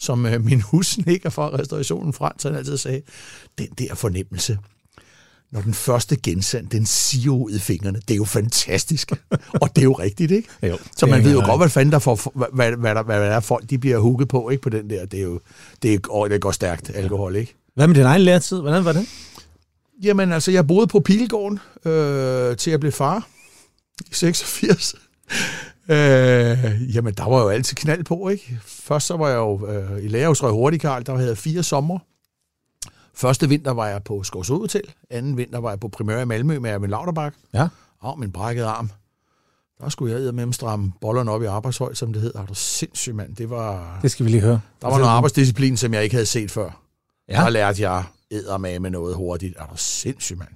Som 0.00 0.26
øh, 0.26 0.44
min 0.44 0.60
husnikker 0.70 1.30
fra 1.30 1.48
restaurationen 1.58 2.12
Frans, 2.12 2.42
han 2.42 2.54
altid 2.54 2.76
sagde, 2.76 3.02
den 3.58 3.66
der 3.78 3.94
fornemmelse, 3.94 4.58
når 5.54 5.60
den 5.60 5.74
første 5.74 6.16
gensand, 6.16 6.68
den 6.68 6.86
siger 6.86 7.30
ud 7.30 7.50
i 7.50 7.58
fingrene, 7.58 8.00
det 8.08 8.14
er 8.14 8.16
jo 8.16 8.24
fantastisk. 8.24 9.12
og 9.62 9.68
det 9.76 9.78
er 9.78 9.84
jo 9.84 9.92
rigtigt, 9.92 10.30
ikke? 10.30 10.48
Jo, 10.62 10.78
Så 10.96 11.06
man 11.06 11.24
ved 11.24 11.32
jo 11.32 11.46
godt, 11.46 11.60
hvad 11.60 11.68
fanden 11.68 11.92
der 11.92 11.98
får, 11.98 12.32
hvad, 12.34 12.72
hvad, 12.76 12.94
der, 12.94 13.02
hvad 13.02 13.20
der 13.20 13.26
er 13.26 13.40
folk, 13.40 13.70
de 13.70 13.78
bliver 13.78 13.98
hugget 13.98 14.28
på, 14.28 14.50
ikke 14.50 14.62
på 14.62 14.68
den 14.68 14.90
der. 14.90 15.06
Det 15.06 15.18
er 15.18 15.24
jo, 15.24 15.40
det, 15.82 15.94
er, 15.94 15.98
åh, 16.10 16.30
det 16.30 16.40
går 16.40 16.50
stærkt, 16.50 16.90
alkohol, 16.94 17.36
ikke? 17.36 17.54
Hvad 17.74 17.86
med 17.86 17.94
din 17.94 18.04
egen 18.04 18.22
læretid? 18.22 18.60
Hvordan 18.60 18.84
var 18.84 18.92
det? 18.92 19.06
Jamen, 20.02 20.32
altså, 20.32 20.50
jeg 20.50 20.66
boede 20.66 20.86
på 20.86 21.00
Pilgården, 21.00 21.58
øh, 21.84 22.56
til 22.56 22.70
jeg 22.70 22.80
blev 22.80 22.92
far 22.92 23.28
i 24.10 24.14
86. 24.14 24.94
Øh, 25.88 25.96
jamen, 26.94 27.14
der 27.14 27.28
var 27.28 27.42
jo 27.42 27.48
altid 27.48 27.76
knald 27.76 28.04
på, 28.04 28.28
ikke? 28.28 28.58
Først 28.64 29.06
så 29.06 29.16
var 29.16 29.28
jeg 29.28 29.36
jo 29.36 29.68
øh, 29.68 30.04
i 30.04 30.08
lærer 30.08 30.28
hos 30.28 30.42
Røg 30.42 30.52
Hurtigkarl, 30.52 31.06
der 31.06 31.16
havde 31.16 31.28
jeg 31.28 31.38
fire 31.38 31.62
sommer. 31.62 31.98
Første 33.14 33.48
vinter 33.48 33.70
var 33.70 33.86
jeg 33.86 34.02
på 34.04 34.22
Skovsø 34.22 34.54
Hotel. 34.54 34.94
Anden 35.10 35.36
vinter 35.36 35.58
var 35.58 35.70
jeg 35.70 35.80
på 35.80 35.88
Primør 35.88 36.20
i 36.20 36.24
Malmø 36.24 36.58
med 36.58 36.70
Erwin 36.70 36.90
Lauterbach. 36.90 37.36
Ja. 37.54 37.68
Og 38.00 38.18
min 38.18 38.32
brækkede 38.32 38.66
arm. 38.66 38.90
Der 39.80 39.88
skulle 39.88 40.24
jeg 40.24 40.34
med 40.34 40.52
stramme 40.52 40.92
bollerne 41.00 41.30
op 41.30 41.42
i 41.42 41.46
arbejdshøjde, 41.46 41.94
som 41.96 42.12
det 42.12 42.22
hed. 42.22 42.34
Er 42.34 42.46
du 42.46 42.54
sindssyg, 42.54 43.14
mand? 43.14 43.36
Det 43.36 43.50
var, 43.50 43.98
Det 44.02 44.10
skal 44.10 44.26
vi 44.26 44.30
lige 44.30 44.40
høre. 44.40 44.60
der 44.82 44.88
var 44.88 44.98
noget 44.98 45.10
arbejdsdisciplin, 45.10 45.76
som 45.76 45.94
jeg 45.94 46.02
ikke 46.02 46.14
havde 46.14 46.26
set 46.26 46.50
før. 46.50 46.80
Ja. 47.28 47.34
Der 47.40 47.48
lærte 47.48 47.82
jeg 47.82 48.04
eddermame 48.30 48.78
med 48.78 48.90
noget 48.90 49.16
hurtigt. 49.16 49.54
Er 49.58 49.66
du 49.66 49.76
sindssyg, 49.76 50.38
mand? 50.38 50.48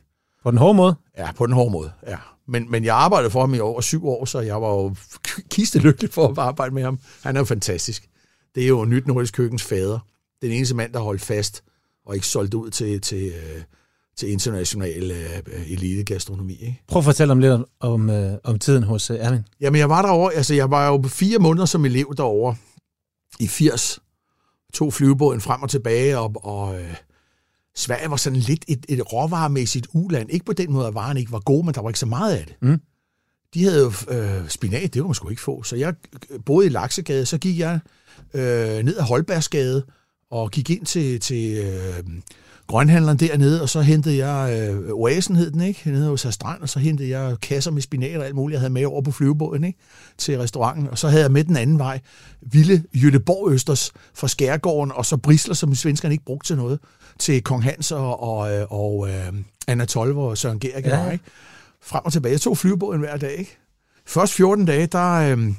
På 0.43 0.51
den 0.51 0.59
hårde 0.59 0.75
måde. 0.75 0.95
Ja, 1.19 1.33
på 1.33 1.47
den 1.47 1.55
hårde 1.55 1.71
måde, 1.71 1.93
ja. 2.07 2.17
Men, 2.49 2.71
men 2.71 2.85
jeg 2.85 2.97
arbejdede 2.97 3.31
for 3.31 3.41
ham 3.41 3.55
i 3.55 3.59
over 3.59 3.81
syv 3.81 4.07
år, 4.09 4.25
så 4.25 4.41
jeg 4.41 4.63
var 4.63 4.69
jo 4.69 4.95
kistelykkelig 5.51 6.13
for 6.13 6.29
at 6.29 6.39
arbejde 6.39 6.75
med 6.75 6.83
ham. 6.83 6.99
Han 7.23 7.37
er 7.37 7.41
jo 7.41 7.45
fantastisk. 7.45 8.09
Det 8.55 8.63
er 8.63 8.69
jo 8.69 8.85
nyt 8.85 9.07
nordisk 9.07 9.35
køkkens 9.35 9.63
fader. 9.63 9.99
Den 10.43 10.51
eneste 10.51 10.75
mand, 10.75 10.93
der 10.93 11.01
holdt 11.01 11.21
fast 11.23 11.63
og 12.09 12.15
ikke 12.15 12.27
solgt 12.27 12.55
ud 12.55 12.71
til, 12.71 13.01
til, 13.01 13.27
øh, 13.27 13.63
til 14.17 14.31
international 14.31 15.11
øh, 15.11 15.73
elite-gastronomi. 15.73 16.53
Ikke? 16.53 16.83
Prøv 16.89 17.01
at 17.01 17.05
fortælle 17.05 17.33
om 17.33 17.39
lidt 17.39 17.53
om, 17.53 17.67
om, 17.81 18.11
øh, 18.11 18.33
om 18.45 18.59
tiden 18.59 18.83
hos 18.83 19.11
øh, 19.11 19.17
Erwin. 19.21 19.45
Jamen, 19.61 19.79
jeg 19.79 19.89
var 19.89 20.03
derovre, 20.03 20.35
altså 20.35 20.55
jeg 20.55 20.71
var 20.71 20.89
jo 20.89 21.03
fire 21.09 21.39
måneder 21.39 21.67
som 21.67 21.85
elev 21.85 22.15
derovre 22.17 22.57
i 23.41 23.49
80. 23.49 24.01
tog 24.75 24.93
flyvebåden 24.93 25.41
frem 25.41 25.63
og 25.63 25.71
tilbage, 25.71 26.19
og, 26.19 26.33
og 26.37 26.81
øh, 26.81 26.95
Sverige 27.77 28.11
var 28.11 28.17
sådan 28.17 28.39
lidt 28.39 28.65
et, 28.69 28.87
et 28.89 29.13
råvaremæssigt 29.13 29.87
uland. 29.93 30.31
Ikke 30.31 30.45
på 30.45 30.53
den 30.53 30.73
måde, 30.73 30.87
at 30.87 30.95
varen 30.95 31.17
ikke 31.17 31.33
var 31.33 31.41
god, 31.41 31.65
men 31.65 31.75
der 31.75 31.81
var 31.81 31.89
ikke 31.89 31.99
så 31.99 32.07
meget 32.07 32.37
af 32.37 32.47
det. 32.47 32.57
Mm. 32.63 32.81
De 33.55 33.65
havde 33.65 33.81
jo 33.81 33.93
øh, 34.09 34.49
spinat, 34.49 34.95
det 34.95 35.03
kunne 35.03 35.09
man 35.09 35.15
sgu 35.15 35.29
ikke 35.29 35.43
få. 35.43 35.63
Så 35.63 35.77
jeg 35.77 35.95
boede 36.47 36.67
i 36.67 36.71
Laksegade, 36.71 37.27
så 37.27 37.39
gik 37.39 37.59
jeg 37.59 37.81
øh, 38.35 38.85
ned 38.85 38.97
ad 38.97 39.03
Holbergsgade 39.03 39.85
og 40.31 40.51
gik 40.51 40.71
ind 40.71 40.87
til, 40.87 41.21
til 41.21 41.59
øh, 41.59 42.05
grønhandleren 42.67 43.19
dernede, 43.19 43.63
og 43.63 43.69
så 43.69 43.81
hentede 43.81 44.27
jeg, 44.27 44.71
øh, 44.71 44.91
Oasen 44.93 45.37
hed 45.37 45.51
den, 45.51 45.61
ikke? 45.61 45.91
Nede 45.91 46.09
hos 46.09 46.27
Strand, 46.31 46.63
og 46.63 46.69
så 46.69 46.79
hentede 46.79 47.09
jeg 47.09 47.37
kasser 47.43 47.71
med 47.71 47.83
spinat 47.83 48.17
og 48.17 48.27
alt 48.27 48.35
muligt, 48.35 48.55
jeg 48.55 48.61
havde 48.61 48.73
med 48.73 48.85
over 48.85 49.03
på 49.03 49.11
flyvebåden, 49.11 49.65
ikke? 49.65 49.79
Til 50.19 50.39
restauranten. 50.39 50.89
Og 50.89 50.99
så 50.99 51.09
havde 51.09 51.23
jeg 51.23 51.33
med 51.33 51.45
den 51.45 51.57
anden 51.57 51.79
vej, 51.79 52.01
Ville 52.41 52.85
Jødeborg 52.95 53.53
Østers 53.53 53.93
fra 54.15 54.29
Skærgården, 54.29 54.93
og 54.93 55.07
så 55.07 55.17
brisler, 55.17 55.55
som 55.55 55.75
svenskerne 55.75 56.15
ikke 56.15 56.25
brugte 56.25 56.49
til 56.49 56.57
noget, 56.57 56.81
til 57.19 57.43
Kong 57.43 57.65
Hans 57.65 57.93
og, 57.93 58.23
og, 58.23 58.53
øh, 58.53 58.67
og 58.71 59.09
øh, 59.09 59.33
Anna 59.69 59.85
Tolver 59.85 60.23
og 60.23 60.39
Søren 60.39 60.61
Gerig, 60.61 60.85
ja. 60.85 61.11
ikke? 61.11 61.25
Frem 61.83 62.03
og 62.05 62.13
tilbage. 62.13 62.33
Jeg 62.33 62.41
tog 62.41 62.59
flyvebåden 62.59 63.01
hver 63.01 63.17
dag, 63.17 63.39
ikke? 63.39 63.59
Først 64.07 64.33
14 64.33 64.65
dage, 64.65 64.87
der... 64.87 65.13
Øh, 65.13 65.53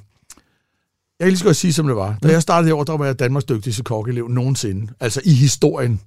jeg 1.19 1.25
kan 1.25 1.31
lige 1.31 1.37
så 1.37 1.45
godt 1.45 1.55
sige, 1.55 1.73
som 1.73 1.87
det 1.87 1.95
var. 1.95 2.17
Da 2.23 2.27
jeg 2.27 2.41
startede 2.41 2.69
i 2.69 2.71
år, 2.71 2.83
der 2.83 2.97
var 2.97 3.05
jeg 3.05 3.19
Danmarks 3.19 3.45
dygtigste 3.45 3.83
kokkelev 3.83 4.27
nogensinde. 4.27 4.93
Altså 4.99 5.21
i 5.25 5.33
historien. 5.33 6.01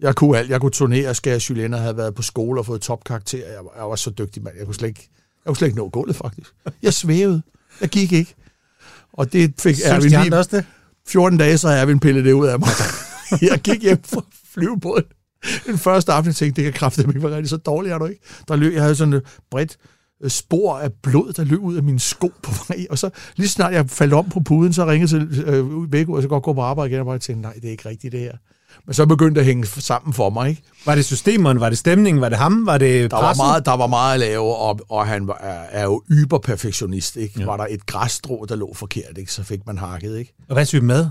Jeg 0.00 0.14
kunne 0.14 0.38
alt. 0.38 0.50
Jeg 0.50 0.60
kunne 0.60 0.70
turnere, 0.70 1.14
skære 1.14 1.40
julienne, 1.50 1.78
havde 1.78 1.96
været 1.96 2.14
på 2.14 2.22
skole 2.22 2.60
og 2.60 2.66
fået 2.66 2.80
topkarakter. 2.80 3.38
Jeg, 3.38 3.64
var, 3.64 3.70
jeg 3.76 3.90
var 3.90 3.96
så 3.96 4.10
dygtig, 4.10 4.42
mand. 4.42 4.56
Jeg 4.58 4.66
kunne 4.66 4.74
slet 4.74 4.88
ikke, 4.88 5.08
jeg 5.44 5.50
kunne 5.50 5.56
slet 5.56 5.68
ikke 5.68 5.78
nå 5.78 5.88
gulvet, 5.88 6.16
faktisk. 6.16 6.54
Jeg 6.82 6.94
svævede. 6.94 7.42
Jeg 7.80 7.88
gik 7.88 8.12
ikke. 8.12 8.34
Og 9.12 9.32
det 9.32 9.54
fik 9.60 9.74
Synes 9.74 9.88
Erwin 9.88 10.10
lige... 10.10 10.38
også 10.38 10.56
det? 10.56 10.64
14 11.06 11.38
dage, 11.38 11.58
så 11.58 11.68
har 11.68 11.76
Erwin 11.76 12.00
pillet 12.00 12.24
det 12.24 12.32
ud 12.32 12.46
af 12.46 12.58
mig. 12.58 12.68
jeg 13.50 13.60
gik 13.60 13.82
hjem 13.82 14.02
fra 14.04 14.22
flyvebåden. 14.54 15.04
Den 15.66 15.78
første 15.78 16.12
aften, 16.12 16.28
jeg 16.28 16.36
tænkte, 16.36 16.62
det 16.62 16.72
kan 16.72 16.78
kræfte 16.78 17.06
mig 17.06 17.22
være 17.22 17.36
rigtig 17.36 17.50
så 17.50 17.56
dårligt, 17.56 17.94
er 17.94 17.98
du 17.98 18.06
ikke? 18.06 18.20
Der 18.48 18.56
løb, 18.56 18.72
jeg 18.72 18.82
havde 18.82 18.96
sådan 18.96 19.14
et 19.14 19.22
bredt 19.50 19.78
spor 20.28 20.78
af 20.78 20.92
blod, 20.92 21.32
der 21.32 21.44
løb 21.44 21.62
ud 21.62 21.76
af 21.76 21.82
mine 21.82 22.00
sko 22.00 22.32
på 22.42 22.50
vej. 22.68 22.86
Og 22.90 22.98
så 22.98 23.10
lige 23.36 23.48
snart 23.48 23.72
jeg 23.72 23.90
faldt 23.90 24.14
om 24.14 24.28
på 24.28 24.40
puden, 24.40 24.72
så 24.72 24.86
ringede 24.86 25.10
til 25.10 25.44
øh, 25.46 25.92
væk, 25.92 26.08
og 26.08 26.22
så 26.22 26.28
godt 26.28 26.42
gå 26.42 26.52
på 26.52 26.62
arbejde 26.62 26.90
igen, 26.90 27.00
og 27.00 27.06
bare 27.06 27.18
tænkte, 27.18 27.42
nej, 27.42 27.52
det 27.52 27.64
er 27.64 27.70
ikke 27.70 27.88
rigtigt 27.88 28.12
det 28.12 28.20
her. 28.20 28.32
Men 28.86 28.94
så 28.94 29.06
begyndte 29.06 29.34
det 29.34 29.40
at 29.40 29.46
hænge 29.46 29.66
sammen 29.66 30.12
for 30.12 30.30
mig. 30.30 30.50
Ikke? 30.50 30.62
Var 30.86 30.94
det 30.94 31.04
systemeren, 31.04 31.60
var 31.60 31.68
det 31.68 31.78
stemningen, 31.78 32.20
var 32.20 32.28
det 32.28 32.38
ham, 32.38 32.66
var 32.66 32.78
det 32.78 33.10
der 33.10 33.16
var 33.16 33.34
meget, 33.34 33.66
der 33.66 33.76
var 33.76 33.86
meget 33.86 34.14
at 34.14 34.20
lave, 34.20 34.56
og, 34.56 34.80
og 34.88 35.06
han 35.06 35.26
var, 35.26 35.38
er, 35.40 35.80
er 35.80 35.84
jo 35.84 36.02
yberperfektionist. 36.10 37.16
Ikke? 37.16 37.40
Ja. 37.40 37.44
Var 37.44 37.56
der 37.56 37.66
et 37.70 37.86
græsstrå, 37.86 38.46
der 38.48 38.56
lå 38.56 38.74
forkert, 38.74 39.18
ikke? 39.18 39.32
så 39.32 39.42
fik 39.42 39.66
man 39.66 39.78
hakket. 39.78 40.18
Ikke? 40.18 40.34
Og 40.48 40.54
hvad 40.54 40.64
synes 40.64 40.82
med 40.82 41.06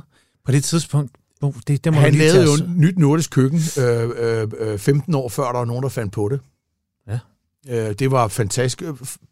på 0.45 0.51
det 0.51 0.63
tidspunkt? 0.63 1.11
Oh, 1.41 1.53
det, 1.67 1.83
det 1.83 1.93
må 1.93 1.99
han 1.99 2.15
lavede 2.15 2.43
jo 2.43 2.51
et 2.51 2.69
nyt 2.75 2.97
nordisk 2.97 3.31
køkken 3.31 3.59
øh, 3.79 4.09
øh, 4.17 4.47
øh, 4.59 4.79
15 4.79 5.15
år 5.15 5.29
før, 5.29 5.43
der 5.43 5.57
var 5.57 5.65
nogen, 5.65 5.83
der 5.83 5.89
fandt 5.89 6.13
på 6.13 6.29
det. 6.29 6.39
Øh, 7.69 7.93
det 7.93 8.11
var 8.11 8.27
fantastisk. 8.27 8.83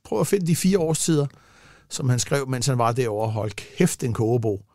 Prøv 0.04 0.20
at 0.20 0.28
finde 0.28 0.48
de 0.48 0.56
fire 0.56 0.80
årstider, 0.80 1.26
som 1.90 2.10
han 2.10 2.20
skrev, 2.20 2.50
mens 2.50 2.68
han 2.68 2.78
var 2.78 2.92
derovre. 2.92 3.32
Hold 3.32 3.52
kæft, 3.52 4.04
en 4.04 4.14
kogebog. 4.14 4.66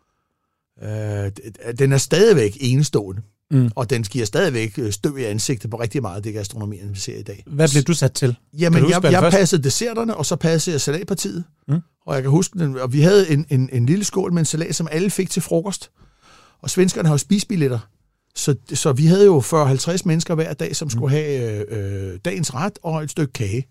Øh, 0.82 1.30
den 1.78 1.92
er 1.92 1.98
stadigvæk 1.98 2.56
enestående. 2.60 3.22
Mm. 3.50 3.70
Og 3.74 3.90
den 3.90 4.02
giver 4.02 4.26
stadigvæk 4.26 4.78
øh, 4.78 4.92
støv 4.92 5.18
i 5.18 5.24
ansigtet 5.24 5.70
på 5.70 5.80
rigtig 5.80 6.02
meget 6.02 6.16
af 6.16 6.22
det 6.22 6.34
gastronomi, 6.34 6.78
vi 6.82 6.98
ser 6.98 7.18
i 7.18 7.22
dag. 7.22 7.44
Hvad 7.46 7.68
blev 7.68 7.82
du 7.82 7.94
sat 7.94 8.12
til? 8.12 8.36
Jamen, 8.58 8.90
jeg, 8.90 9.04
jeg 9.04 9.30
passede 9.32 9.62
desserterne, 9.62 10.16
og 10.16 10.26
så 10.26 10.36
passede 10.36 10.74
jeg 10.74 10.80
salatpartiet. 10.80 11.44
Mm. 11.68 11.80
Og 12.06 12.14
jeg 12.14 12.22
kan 12.22 12.30
huske, 12.30 12.58
den, 12.58 12.78
og 12.78 12.92
vi 12.92 13.00
havde 13.00 13.30
en, 13.30 13.46
en, 13.50 13.68
en 13.72 13.86
lille 13.86 14.04
skål 14.04 14.32
med 14.32 14.38
en 14.38 14.44
salat, 14.44 14.74
som 14.74 14.88
alle 14.90 15.10
fik 15.10 15.30
til 15.30 15.42
frokost. 15.42 15.90
Og 16.62 16.70
svenskerne 16.70 17.08
har 17.08 17.14
jo 17.14 17.18
spisbilletter. 17.18 17.78
Så, 18.36 18.54
så 18.74 18.92
vi 18.92 19.06
havde 19.06 19.24
jo 19.24 19.40
40-50 19.40 20.02
mennesker 20.04 20.34
hver 20.34 20.54
dag, 20.54 20.76
som 20.76 20.90
skulle 20.90 21.06
mm. 21.06 21.10
have 21.10 21.66
øh, 21.72 22.18
dagens 22.24 22.54
ret 22.54 22.78
og 22.82 23.02
et 23.02 23.10
stykke 23.10 23.32
kage. 23.32 23.66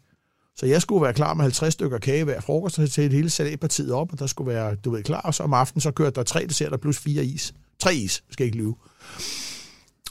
Så 0.56 0.66
jeg 0.66 0.82
skulle 0.82 1.04
være 1.04 1.14
klar 1.14 1.34
med 1.34 1.44
50 1.44 1.74
stykker 1.74 1.98
kage 1.98 2.24
hver 2.24 2.42
frokost 2.42 2.76
til 2.76 3.06
et 3.06 3.14
hele 3.14 3.30
salatpartiet 3.30 3.92
op, 3.92 4.12
og 4.14 4.20
der 4.20 4.28
skulle 4.28 4.54
være, 4.54 4.76
du 4.76 4.92
ved, 4.92 5.04
klar. 5.04 5.22
Og 5.22 5.34
så 5.34 5.44
om 5.44 5.54
aftenen, 5.54 5.82
så 5.82 5.92
kørte 5.92 6.16
der 6.16 6.24
tre 6.24 6.46
desserter 6.46 6.78
plus 6.78 7.00
fire 7.00 7.26
is. 7.26 7.54
Tre 7.80 7.96
is, 7.96 8.24
skal 8.32 8.44
jeg 8.44 8.46
ikke 8.46 8.58
lyve. 8.58 8.76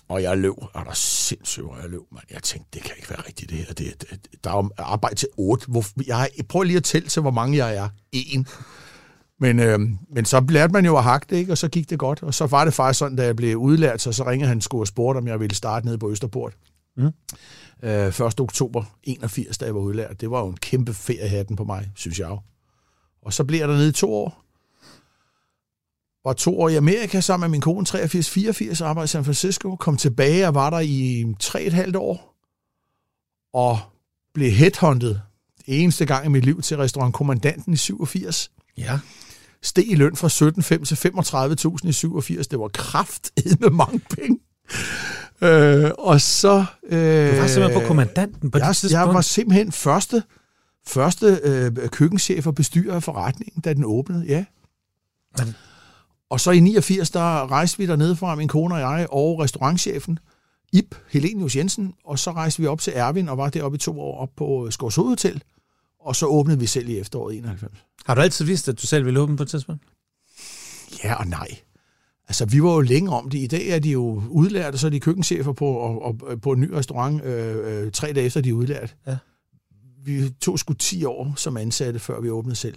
Og 0.08 0.22
jeg 0.22 0.38
løb, 0.38 0.52
og 0.58 0.84
der 0.86 0.92
sindssygt, 0.94 1.66
hvor 1.66 1.76
jeg 1.80 1.90
løb, 1.90 2.00
man. 2.12 2.22
Jeg 2.30 2.42
tænkte, 2.42 2.68
det 2.74 2.82
kan 2.82 2.92
ikke 2.96 3.10
være 3.10 3.22
rigtigt, 3.28 3.50
det 3.50 3.58
her. 3.58 3.74
Det, 3.74 4.00
det, 4.00 4.44
der 4.44 4.50
er 4.50 4.56
jo 4.56 4.70
arbejde 4.78 5.14
til 5.14 5.28
otte. 5.36 5.66
Hvor, 5.68 5.84
jeg, 6.06 6.30
prøver 6.48 6.64
lige 6.64 6.76
at 6.76 6.84
tælle 6.84 7.08
til, 7.08 7.22
hvor 7.22 7.30
mange 7.30 7.56
jeg 7.66 7.76
er. 7.76 7.88
En. 8.12 8.46
Men, 9.40 9.58
øh, 9.58 9.80
men 10.10 10.24
så 10.24 10.44
lærte 10.48 10.72
man 10.72 10.84
jo 10.84 10.96
at 10.96 11.04
hakke 11.04 11.26
det, 11.30 11.36
ikke? 11.36 11.52
og 11.52 11.58
så 11.58 11.68
gik 11.68 11.90
det 11.90 11.98
godt. 11.98 12.22
Og 12.22 12.34
så 12.34 12.46
var 12.46 12.64
det 12.64 12.74
faktisk 12.74 12.98
sådan, 12.98 13.16
da 13.16 13.24
jeg 13.24 13.36
blev 13.36 13.56
udlært, 13.56 14.00
så, 14.00 14.12
så 14.12 14.26
ringede 14.26 14.48
han 14.48 14.60
sgu 14.60 14.80
og 14.80 14.86
spurgte, 14.86 15.18
om 15.18 15.28
jeg 15.28 15.40
ville 15.40 15.54
starte 15.54 15.86
nede 15.86 15.98
på 15.98 16.10
Østerport. 16.10 16.56
Mm. 16.96 17.10
Øh, 17.82 18.06
1. 18.06 18.40
oktober 18.40 18.84
81, 19.02 19.58
da 19.58 19.64
jeg 19.64 19.74
var 19.74 19.80
udlært. 19.80 20.20
Det 20.20 20.30
var 20.30 20.40
jo 20.40 20.48
en 20.48 20.56
kæmpe 20.56 20.94
feriehatten 20.94 21.56
på 21.56 21.64
mig, 21.64 21.90
synes 21.94 22.18
jeg. 22.18 22.38
Og 23.22 23.32
så 23.32 23.44
blev 23.44 23.58
jeg 23.58 23.68
dernede 23.68 23.88
i 23.88 23.92
to 23.92 24.14
år 24.14 24.44
var 26.24 26.32
to 26.32 26.60
år 26.60 26.68
i 26.68 26.76
Amerika 26.76 27.20
sammen 27.20 27.50
med 27.50 27.54
min 27.54 27.60
kone, 27.60 27.86
83-84, 27.88 28.84
arbejdede 28.84 29.04
i 29.04 29.08
San 29.08 29.24
Francisco, 29.24 29.76
kom 29.76 29.96
tilbage 29.96 30.48
og 30.48 30.54
var 30.54 30.70
der 30.70 30.80
i 30.80 31.24
tre 31.40 31.62
et 31.62 31.72
halvt 31.72 31.96
år, 31.96 32.36
og 33.52 33.78
blev 34.34 34.50
headhunted 34.50 35.16
eneste 35.66 36.06
gang 36.06 36.26
i 36.26 36.28
mit 36.28 36.44
liv 36.44 36.62
til 36.62 36.76
restaurant 36.76 37.14
Kommandanten 37.14 37.72
i 37.72 37.76
87. 37.76 38.50
Ja. 38.78 38.98
Steg 39.64 39.90
i 39.90 39.94
løn 39.94 40.16
fra 40.16 40.28
17,5 40.28 40.84
til 40.84 40.94
35.000 41.82 41.88
i 41.88 41.92
87. 41.92 42.46
Det 42.46 42.58
var 42.58 42.68
kraft 42.68 43.30
med 43.60 43.70
mange 43.70 44.00
penge. 44.10 44.38
Øh, 45.42 45.90
og 45.98 46.20
så... 46.20 46.64
Øh, 46.86 47.36
du 47.36 47.40
var 47.40 47.46
simpelthen 47.46 47.82
på 47.82 47.86
kommandanten 47.86 48.50
på 48.50 48.58
jeg, 48.58 48.68
det 48.68 48.76
tidspunkt? 48.76 49.06
Jeg 49.06 49.14
var 49.14 49.20
simpelthen 49.20 49.72
første, 49.72 50.22
første 50.86 51.40
øh, 51.42 51.88
køkkenchef 51.88 52.46
og 52.46 52.54
bestyrer 52.54 52.94
af 52.94 53.02
forretningen, 53.02 53.62
da 53.62 53.74
den 53.74 53.84
åbnede, 53.84 54.24
ja. 54.26 54.44
Men 55.38 55.54
og 56.30 56.40
så 56.40 56.50
i 56.50 56.60
89, 56.60 57.10
der 57.10 57.50
rejste 57.50 57.78
vi 57.78 57.86
dernede 57.86 58.16
fra, 58.16 58.34
min 58.34 58.48
kone 58.48 58.74
og 58.74 58.80
jeg, 58.80 59.06
og 59.10 59.38
restaurantchefen, 59.38 60.18
Ip 60.72 60.94
Helenius 61.10 61.56
Jensen, 61.56 61.94
og 62.04 62.18
så 62.18 62.32
rejste 62.32 62.62
vi 62.62 62.66
op 62.66 62.80
til 62.80 62.92
Ervin 62.96 63.28
og 63.28 63.38
var 63.38 63.48
deroppe 63.48 63.76
i 63.76 63.78
to 63.78 64.00
år 64.00 64.18
op 64.18 64.30
på 64.36 64.68
Skovs 64.70 64.94
Hotel, 64.94 65.42
og 66.04 66.16
så 66.16 66.26
åbnede 66.26 66.58
vi 66.58 66.66
selv 66.66 66.88
i 66.88 66.98
efteråret 66.98 67.36
91. 67.36 67.72
Har 68.06 68.14
du 68.14 68.20
altid 68.20 68.44
vidst, 68.44 68.68
at 68.68 68.82
du 68.82 68.86
selv 68.86 69.04
ville 69.04 69.20
åbne 69.20 69.36
på 69.36 69.42
et 69.42 69.48
tidspunkt? 69.48 69.82
Ja 71.04 71.14
og 71.14 71.26
nej. 71.26 71.48
Altså, 72.28 72.46
vi 72.46 72.62
var 72.62 72.74
jo 72.74 72.80
længe 72.80 73.10
om 73.10 73.30
det. 73.30 73.38
I 73.38 73.46
dag 73.46 73.68
er 73.68 73.78
de 73.78 73.90
jo 73.90 74.22
udlært, 74.30 74.74
og 74.74 74.80
så 74.80 74.86
er 74.86 74.90
de 74.90 75.00
køkkenchefer 75.00 75.52
på, 75.52 75.66
og, 75.66 76.02
og, 76.22 76.40
på 76.40 76.52
en 76.52 76.60
ny 76.60 76.70
restaurant 76.70 77.24
øh, 77.24 77.84
øh, 77.84 77.92
tre 77.92 78.12
dage 78.12 78.26
efter, 78.26 78.40
de 78.40 78.48
er 78.48 78.52
udlært. 78.52 78.96
Ja. 79.06 79.16
Vi 80.04 80.30
tog 80.40 80.58
sgu 80.58 80.72
10 80.72 81.04
år 81.04 81.34
som 81.36 81.56
ansatte, 81.56 82.00
før 82.00 82.20
vi 82.20 82.30
åbnede 82.30 82.56
selv 82.56 82.76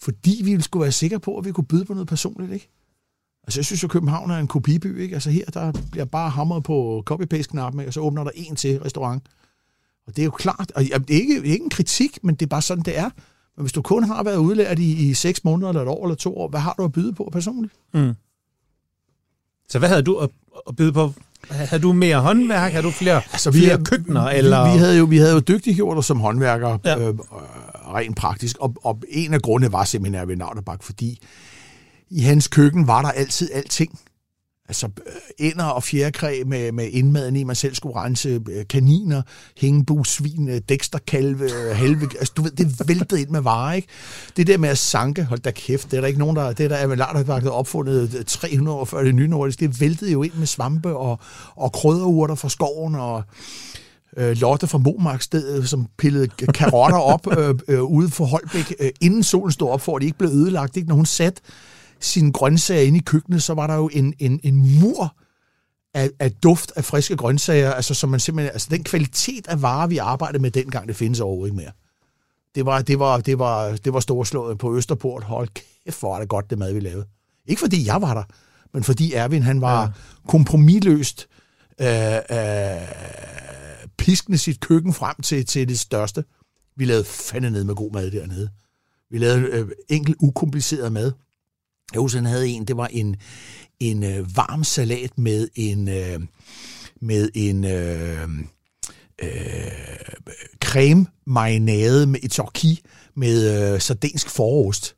fordi 0.00 0.40
vi 0.44 0.60
skulle 0.60 0.82
være 0.82 0.92
sikre 0.92 1.20
på, 1.20 1.38
at 1.38 1.44
vi 1.44 1.52
kunne 1.52 1.66
byde 1.66 1.84
på 1.84 1.92
noget 1.92 2.08
personligt, 2.08 2.52
ikke? 2.52 2.70
Altså, 3.42 3.60
jeg 3.60 3.64
synes 3.64 3.82
jo, 3.82 3.88
København 3.88 4.30
er 4.30 4.36
en 4.36 4.46
kopiby, 4.46 5.00
ikke? 5.00 5.14
Altså, 5.14 5.30
her, 5.30 5.44
der 5.44 5.72
bliver 5.90 6.04
bare 6.04 6.30
hamret 6.30 6.64
på 6.64 7.02
copy-paste-knappen, 7.06 7.86
og 7.86 7.92
så 7.92 8.00
åbner 8.00 8.24
der 8.24 8.30
en 8.34 8.56
til 8.56 8.80
restaurant. 8.80 9.22
Og 10.08 10.16
det 10.16 10.22
er 10.22 10.24
jo 10.24 10.30
klart, 10.30 10.72
og 10.74 10.84
det 10.84 11.16
er 11.16 11.20
ikke, 11.20 11.42
ikke 11.44 11.64
en 11.64 11.70
kritik, 11.70 12.18
men 12.22 12.34
det 12.34 12.46
er 12.46 12.48
bare 12.48 12.62
sådan, 12.62 12.84
det 12.84 12.98
er. 12.98 13.10
Men 13.56 13.62
hvis 13.62 13.72
du 13.72 13.82
kun 13.82 14.04
har 14.04 14.22
været 14.22 14.36
udlært 14.36 14.78
i, 14.78 15.08
i 15.08 15.14
seks 15.14 15.44
måneder, 15.44 15.68
eller 15.68 15.82
et 15.82 15.88
år, 15.88 16.04
eller 16.04 16.14
to 16.16 16.38
år, 16.38 16.48
hvad 16.48 16.60
har 16.60 16.74
du 16.78 16.84
at 16.84 16.92
byde 16.92 17.12
på 17.12 17.28
personligt? 17.32 17.74
Mm. 17.94 18.14
Så 19.68 19.78
hvad 19.78 19.88
havde 19.88 20.02
du 20.02 20.16
at, 20.16 20.30
at 20.68 20.76
byde 20.76 20.92
på? 20.92 21.12
Har 21.50 21.78
du 21.78 21.92
mere 21.92 22.20
håndværk? 22.20 22.72
Har 22.72 22.82
du 22.82 22.90
flere, 22.90 23.22
altså, 23.32 23.50
vi 23.50 23.58
flere 23.58 23.84
køkkener? 23.84 24.22
Eller? 24.22 24.66
Vi, 24.66 24.72
vi, 24.72 24.78
havde 24.78 24.98
jo, 24.98 25.04
vi 25.04 25.18
havde 25.18 25.32
jo 25.32 25.40
dygtiggjort 25.40 25.98
os 25.98 26.06
som 26.06 26.20
håndværkere, 26.20 26.78
ja. 26.84 26.98
øh, 26.98 27.14
rent 27.94 28.16
praktisk. 28.16 28.56
Og, 28.60 28.74
og 28.84 29.02
en 29.08 29.34
af 29.34 29.42
grundene 29.42 29.72
var 29.72 29.84
simpelthen 29.84 30.22
Erwin 30.22 30.38
Navnerbak, 30.38 30.82
fordi 30.82 31.18
i 32.10 32.20
hans 32.20 32.48
køkken 32.48 32.86
var 32.86 33.02
der 33.02 33.10
altid 33.10 33.50
alting. 33.54 33.98
Altså 34.68 34.86
øh, 35.06 35.46
ender 35.46 35.64
og 35.64 35.82
fjerkræ 35.82 36.42
med, 36.46 36.72
med 36.72 36.88
indmaden 36.90 37.36
i, 37.36 37.44
man 37.44 37.56
selv 37.56 37.74
skulle 37.74 37.96
rense 37.96 38.40
øh, 38.50 38.66
kaniner, 38.70 39.22
hængebusvin, 39.56 40.32
svin, 40.32 40.48
øh, 40.48 40.60
dæksterkalve, 40.68 41.50
halve... 41.74 42.02
Altså 42.18 42.32
du 42.36 42.42
ved, 42.42 42.50
det 42.50 42.88
væltede 42.88 43.20
ind 43.20 43.28
med 43.28 43.40
varer, 43.40 43.72
ikke? 43.72 43.88
Det 44.36 44.46
der 44.46 44.58
med 44.58 44.68
at 44.68 44.78
sanke, 44.78 45.24
hold 45.24 45.40
da 45.40 45.50
kæft, 45.50 45.90
det 45.90 45.96
er 45.96 46.00
der 46.00 46.08
ikke 46.08 46.18
nogen, 46.18 46.36
der... 46.36 46.52
Det 46.52 46.64
er 46.64 46.68
der 46.68 46.76
er 46.76 46.96
Navnerbak, 46.96 47.42
der 47.42 47.50
opfundet 47.50 48.26
300 48.26 48.78
år 48.78 48.84
før 48.84 49.02
det 49.02 49.14
nye 49.14 49.28
nordiske. 49.28 49.68
Det 49.68 49.80
væltede 49.80 50.12
jo 50.12 50.22
ind 50.22 50.32
med 50.34 50.46
svampe 50.46 50.96
og, 50.96 51.18
og 51.56 51.72
krydderurter 51.72 52.34
fra 52.34 52.48
skoven 52.48 52.94
og 52.94 53.22
øh, 54.16 54.36
Lotte 54.36 54.66
fra 54.66 54.78
Momarkstedet, 54.78 55.68
som 55.68 55.86
pillede 55.98 56.28
karotter 56.54 56.98
op 56.98 57.38
øh, 57.38 57.54
øh, 57.68 57.82
ude 57.82 58.10
for 58.10 58.24
Holbæk, 58.24 58.74
øh, 58.80 58.90
inden 59.00 59.22
solen 59.22 59.52
stod 59.52 59.70
op, 59.70 59.80
for 59.80 59.96
at 59.96 60.00
de 60.00 60.06
ikke 60.06 60.18
blev 60.18 60.30
ødelagt. 60.30 60.76
Ikke? 60.76 60.88
Når 60.88 60.96
hun 60.96 61.06
satte 61.06 61.40
sine 62.00 62.32
grøntsager 62.32 62.82
ind 62.82 62.96
i 62.96 63.00
køkkenet, 63.00 63.42
så 63.42 63.54
var 63.54 63.66
der 63.66 63.74
jo 63.74 63.90
en, 63.92 64.14
en, 64.18 64.40
en 64.42 64.80
mur 64.80 65.16
af, 65.94 66.10
af 66.18 66.32
duft 66.32 66.72
af 66.76 66.84
friske 66.84 67.16
grøntsager, 67.16 67.72
altså, 67.72 67.94
som 67.94 68.10
man 68.10 68.20
simpelthen, 68.20 68.52
altså 68.52 68.68
den 68.70 68.84
kvalitet 68.84 69.48
af 69.48 69.62
varer, 69.62 69.86
vi 69.86 69.98
arbejdede 69.98 70.42
med 70.42 70.50
dengang, 70.50 70.88
det 70.88 70.96
findes 70.96 71.20
overhovedet 71.20 71.52
ikke 71.52 71.62
mere. 71.62 71.72
Det 72.54 72.66
var, 72.66 72.82
det 72.82 72.98
var, 72.98 73.20
det 73.20 73.38
var, 73.38 73.76
det 73.84 73.92
var 73.92 74.00
storslået 74.00 74.58
på 74.58 74.76
Østerport. 74.76 75.24
Hold 75.24 75.48
kæft, 75.48 76.00
hvor 76.00 76.14
er 76.16 76.20
det 76.20 76.28
godt, 76.28 76.50
det 76.50 76.58
mad, 76.58 76.72
vi 76.72 76.80
lavede. 76.80 77.06
Ikke 77.46 77.60
fordi 77.60 77.86
jeg 77.86 78.02
var 78.02 78.14
der, 78.14 78.24
men 78.74 78.84
fordi 78.84 79.12
Erwin 79.12 79.42
han 79.42 79.60
var 79.60 79.82
ja. 79.82 79.88
kompromilløst 80.28 81.28
øh, 81.80 82.14
øh, 82.30 82.88
piskende 83.98 84.38
sit 84.38 84.60
køkken 84.60 84.94
frem 84.94 85.16
til, 85.22 85.46
til 85.46 85.68
det 85.68 85.78
største. 85.78 86.24
Vi 86.76 86.84
lavede 86.84 87.04
fandme 87.04 87.50
ned 87.50 87.64
med 87.64 87.74
god 87.74 87.92
mad 87.92 88.10
dernede. 88.10 88.48
Vi 89.10 89.18
lavede 89.18 89.40
øh, 89.40 89.68
enkelt 89.88 90.16
ukompliceret 90.20 90.92
mad. 90.92 91.12
Jeg 91.92 92.00
husker, 92.00 92.18
han 92.18 92.26
havde 92.26 92.48
en, 92.48 92.64
det 92.64 92.76
var 92.76 92.86
en, 92.86 93.16
en 93.80 94.04
øh, 94.04 94.36
varm 94.36 94.64
salat 94.64 95.18
med 95.18 95.48
en, 95.54 95.88
øh, 95.88 96.20
med 97.00 97.28
en 97.34 97.64
øh, 97.64 98.28
øh, 99.22 99.28
creme 100.64 101.06
marinade 101.26 102.06
med 102.06 102.20
et 102.22 102.30
torki 102.30 102.80
med 103.16 103.72
øh, 103.74 103.80
sardensk 103.80 104.30
forost. 104.30 104.94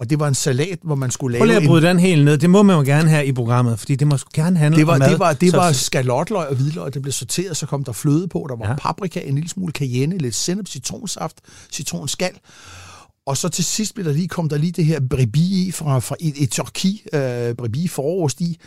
Og 0.00 0.10
det 0.10 0.20
var 0.20 0.28
en 0.28 0.34
salat, 0.34 0.78
hvor 0.82 0.94
man 0.94 1.10
skulle 1.10 1.32
lave... 1.32 1.40
Prøv 1.40 1.46
lige 1.46 1.56
at 1.56 1.62
en- 1.62 1.68
bryde 1.68 1.86
den 1.86 1.98
helt 1.98 2.24
ned. 2.24 2.38
Det 2.38 2.50
må 2.50 2.62
man 2.62 2.76
jo 2.76 2.82
gerne 2.82 3.08
have 3.08 3.26
i 3.26 3.32
programmet, 3.32 3.78
fordi 3.78 3.96
det 3.96 4.06
må 4.06 4.18
gerne 4.34 4.58
handle 4.58 4.78
Det 4.78 4.86
var, 4.86 4.92
om 4.92 4.98
mad. 4.98 5.10
det 5.10 5.18
var, 5.18 5.32
det 5.32 5.50
Så- 5.50 5.56
var 5.56 5.72
skalotløg 5.72 6.48
og 6.48 6.54
hvidløg, 6.56 6.94
der 6.94 7.00
blev 7.00 7.12
sorteret, 7.12 7.56
så 7.56 7.66
kom 7.66 7.84
der 7.84 7.92
fløde 7.92 8.28
på, 8.28 8.46
der 8.48 8.56
var 8.56 8.68
ja. 8.68 8.74
paprika, 8.76 9.20
en 9.20 9.34
lille 9.34 9.50
smule 9.50 9.72
cayenne, 9.72 10.18
lidt 10.18 10.34
sennep, 10.34 10.68
citronsaft, 10.68 11.36
citronskal. 11.72 12.32
Og 13.26 13.36
så 13.36 13.48
til 13.48 13.64
sidst 13.64 13.94
blev 13.94 14.06
der 14.06 14.12
lige, 14.12 14.28
kom 14.28 14.48
der 14.48 14.58
lige 14.58 14.72
det 14.72 14.84
her 14.84 15.00
brebis 15.10 15.66
i 15.68 15.70
fra, 15.70 15.98
fra 15.98 16.16
et, 16.20 16.42
et 16.42 16.50
turki, 16.50 17.06
øh, 17.12 17.54
brebis 17.54 17.90
forost 17.92 18.40
i. 18.40 18.60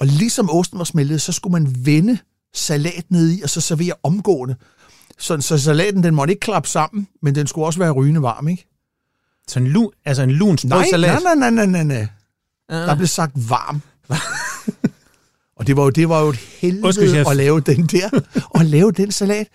Og 0.00 0.06
ligesom 0.06 0.50
osten 0.50 0.78
var 0.78 0.84
smeltet, 0.84 1.22
så 1.22 1.32
skulle 1.32 1.52
man 1.52 1.74
vende 1.86 2.18
salat 2.54 3.04
ned 3.10 3.30
i, 3.30 3.42
og 3.42 3.50
så 3.50 3.60
servere 3.60 3.92
omgående. 4.02 4.56
Så, 5.18 5.40
så 5.40 5.58
salaten, 5.58 6.02
den 6.02 6.14
måtte 6.14 6.32
ikke 6.32 6.40
klappe 6.40 6.68
sammen, 6.68 7.08
men 7.22 7.34
den 7.34 7.46
skulle 7.46 7.66
også 7.66 7.78
være 7.78 7.90
rygende 7.90 8.22
varm, 8.22 8.48
ikke? 8.48 8.66
Så 9.48 9.58
en 9.58 9.66
lun, 9.66 9.90
altså 10.04 10.22
en 10.22 10.30
lun 10.30 10.58
Nej, 10.64 10.86
salat. 10.90 11.22
nej, 11.22 11.34
nej, 11.34 11.50
nej, 11.50 11.66
nej, 11.66 11.82
nej. 11.84 12.06
Der 12.68 12.94
blev 12.94 13.06
sagt 13.06 13.32
varm. 13.50 13.82
og 15.56 15.66
det 15.66 15.76
var 15.76 15.82
jo, 15.82 15.90
det 15.90 16.08
var 16.08 16.20
jo 16.20 16.28
et 16.28 16.36
helvede 16.36 17.30
at 17.30 17.36
lave 17.36 17.60
den 17.60 17.86
der. 17.86 18.20
Og 18.44 18.64
lave 18.64 18.92
den 18.92 19.12
salat. 19.12 19.48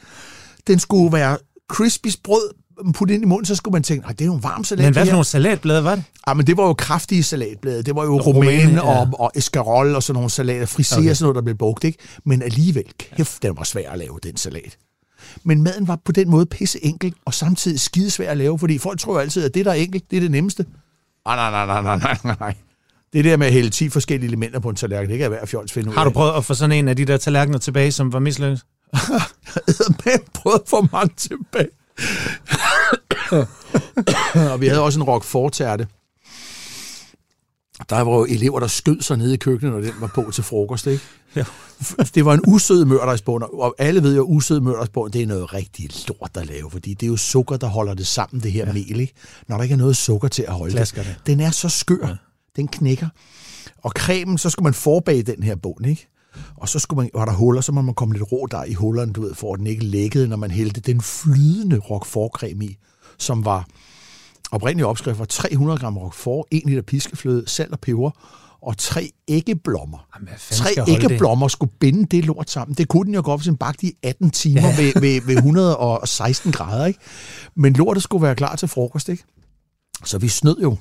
Den 0.67 0.79
skulle 0.79 1.13
være 1.13 1.37
crispy 1.69 2.07
brød, 2.23 2.49
putte 2.93 3.13
ind 3.13 3.23
i 3.23 3.25
munden, 3.27 3.45
så 3.45 3.55
skulle 3.55 3.71
man 3.73 3.83
tænke, 3.83 4.05
"Ej, 4.05 4.11
det 4.11 4.21
er 4.21 4.25
jo 4.25 4.33
en 4.35 4.43
varm 4.43 4.63
salat. 4.63 4.85
Men 4.85 4.93
hvad 4.93 5.01
det 5.01 5.07
for 5.07 5.11
her." 5.11 5.13
nogle 5.13 5.25
salatblade 5.25 5.83
var 5.83 5.95
det? 5.95 6.03
Ah, 6.27 6.37
men 6.37 6.47
det 6.47 6.57
var 6.57 6.67
jo 6.67 6.73
kraftige 6.73 7.23
salatblade. 7.23 7.83
Det 7.83 7.95
var 7.95 8.03
jo 8.03 8.19
romaine 8.21 8.73
ja. 8.73 8.81
og, 8.81 9.07
og 9.13 9.31
escarol 9.35 9.95
og 9.95 10.03
sådan 10.03 10.13
nogle 10.15 10.29
salater. 10.29 10.65
Frisé 10.65 10.97
Okay. 10.99 11.09
og 11.09 11.17
sådan 11.17 11.23
noget, 11.23 11.35
der 11.35 11.41
blev 11.41 11.55
brugt, 11.57 11.83
ikke? 11.83 11.97
Men 12.25 12.41
alligevel, 12.41 12.83
kæft, 13.17 13.43
den 13.43 13.57
var 13.57 13.63
svær 13.63 13.91
at 13.91 13.99
lave, 13.99 14.19
den 14.23 14.37
salat. 14.37 14.77
Men 15.43 15.61
maden 15.63 15.87
var 15.87 15.99
på 16.05 16.11
den 16.11 16.29
måde 16.29 16.45
pisse 16.45 16.85
enkel, 16.85 17.13
og 17.25 17.33
samtidig 17.33 17.79
skidesvær 17.79 18.31
at 18.31 18.37
lave, 18.37 18.59
fordi 18.59 18.77
folk 18.77 18.99
tror 18.99 19.19
altid, 19.19 19.45
at 19.45 19.53
det, 19.53 19.65
der 19.65 19.71
er 19.71 19.75
enkelt, 19.75 20.03
det 20.11 20.17
er 20.17 20.21
det 20.21 20.31
nemmeste. 20.31 20.65
Ah, 21.25 21.37
Nej, 21.37 21.51
nej, 21.51 21.65
nej, 21.65 21.81
nej, 21.81 21.97
nej, 21.97 22.17
nej, 22.23 22.35
nej. 22.39 22.55
Det 23.13 23.25
der 23.25 23.37
med 23.37 23.47
at 23.47 23.53
hælde 23.53 23.69
10 23.69 23.89
forskellige 23.89 24.27
elementer 24.27 24.59
på 24.59 24.69
en 24.69 24.75
tallerken, 24.75 25.09
det 25.09 25.19
kan 25.19 25.31
være 25.31 25.47
fjols 25.47 25.71
finde 25.73 25.89
ud 25.89 25.93
Har 25.95 26.03
du 26.03 26.09
af. 26.09 26.13
prøvet 26.13 26.33
at 26.37 26.45
få 26.45 26.53
sådan 26.53 26.71
en 26.71 26.87
af 26.87 26.95
de 26.95 27.05
der 27.05 27.17
tallerkener 27.17 27.57
tilbage, 27.57 27.91
som 27.91 28.13
var 28.13 28.19
mislykket? 28.19 28.61
med 30.05 30.33
prøvet 30.33 30.61
for 30.67 30.89
mange 30.91 31.13
tilbage. 31.17 31.67
og 34.53 34.61
vi 34.61 34.67
havde 34.67 34.81
også 34.81 34.99
en 34.99 35.03
roquefort-tærte. 35.03 35.87
Der 37.89 38.01
var 38.01 38.15
jo 38.15 38.25
elever, 38.25 38.59
der 38.59 38.67
skød 38.67 39.01
sig 39.01 39.17
nede 39.17 39.33
i 39.33 39.37
køkkenet, 39.37 39.73
når 39.73 39.81
den 39.81 39.93
var 39.99 40.11
på 40.15 40.31
til 40.31 40.43
frokost, 40.43 40.87
ikke? 40.87 41.03
Ja. 41.35 41.45
Det 42.15 42.25
var 42.25 42.33
en 42.33 42.41
usød 42.47 42.85
mørdersbund, 42.85 43.43
og 43.43 43.75
alle 43.77 44.03
ved 44.03 44.15
jo, 44.15 44.23
at 44.23 44.27
usød 44.29 44.59
mørdersbund, 44.59 45.11
det 45.11 45.21
er 45.21 45.27
noget 45.27 45.53
rigtig 45.53 45.89
lort 46.07 46.37
at 46.37 46.47
lave, 46.47 46.71
fordi 46.71 46.93
det 46.93 47.05
er 47.05 47.07
jo 47.07 47.17
sukker, 47.17 47.57
der 47.57 47.67
holder 47.67 47.93
det 47.93 48.07
sammen, 48.07 48.43
det 48.43 48.51
her 48.51 48.65
ja. 48.65 48.73
mel, 48.73 48.99
ikke? 48.99 49.13
Når 49.47 49.55
der 49.55 49.63
ikke 49.63 49.73
er 49.73 49.77
noget 49.77 49.97
sukker 49.97 50.27
til 50.27 50.43
at 50.43 50.53
holde 50.53 50.73
Klasker 50.73 51.03
det. 51.03 51.15
det. 51.17 51.27
Den 51.27 51.39
er 51.39 51.51
så 51.51 51.69
skør, 51.69 52.07
ja. 52.07 52.15
den 52.55 52.67
knækker. 52.67 53.07
Og 53.77 53.91
cremen, 53.91 54.37
så 54.37 54.49
skulle 54.49 54.63
man 54.63 54.73
forbage 54.73 55.23
den 55.23 55.43
her 55.43 55.55
bund, 55.55 55.85
ikke? 55.85 56.07
Og 56.55 56.69
så 56.69 56.79
skulle 56.79 56.97
man, 56.97 57.09
var 57.13 57.25
der 57.25 57.33
huller, 57.33 57.61
så 57.61 57.71
må 57.71 57.81
man 57.81 57.93
komme 57.93 58.13
lidt 58.13 58.31
rå 58.31 58.47
der 58.51 58.63
i 58.63 58.73
hullerne, 58.73 59.13
du 59.13 59.21
ved, 59.21 59.35
for 59.35 59.53
at 59.53 59.59
den 59.59 59.67
ikke 59.67 59.85
lækkede, 59.85 60.27
når 60.27 60.37
man 60.37 60.51
hældte 60.51 60.81
den 60.81 61.01
flydende 61.01 61.79
roquefort-creme 61.79 62.63
i, 62.63 62.77
som 63.17 63.45
var 63.45 63.67
oprindelig 64.51 64.85
opskrift 64.85 65.19
var 65.19 65.25
300 65.25 65.79
gram 65.79 65.97
roquefort, 65.97 66.45
1 66.51 66.61
liter 66.65 66.81
piskefløde, 66.81 67.43
salt 67.47 67.71
og 67.71 67.79
peber 67.79 68.11
og 68.61 68.77
tre 68.77 69.11
æggeblommer. 69.27 70.07
Jamen, 70.15 70.29
Tre 70.51 70.69
holde 70.77 70.91
det? 70.91 71.03
æggeblommer 71.03 71.47
skulle 71.47 71.73
binde 71.79 72.05
det 72.05 72.25
lort 72.25 72.49
sammen. 72.49 72.75
Det 72.75 72.87
kunne 72.87 73.05
den 73.05 73.13
jo 73.13 73.21
godt, 73.25 73.39
hvis 73.39 73.47
den 73.47 73.57
bagte 73.57 73.87
i 73.87 73.93
18 74.03 74.31
timer 74.31 74.61
ja. 74.61 74.75
ved, 74.77 75.01
ved, 75.01 75.21
ved 75.21 75.35
116 75.35 76.51
grader. 76.51 76.85
Ikke? 76.85 76.99
Men 77.55 77.73
lortet 77.73 78.03
skulle 78.03 78.23
være 78.23 78.35
klar 78.35 78.55
til 78.55 78.67
frokost. 78.67 79.09
Ikke? 79.09 79.23
Så 80.05 80.17
vi 80.17 80.27
snød 80.27 80.57
jo. 80.61 80.77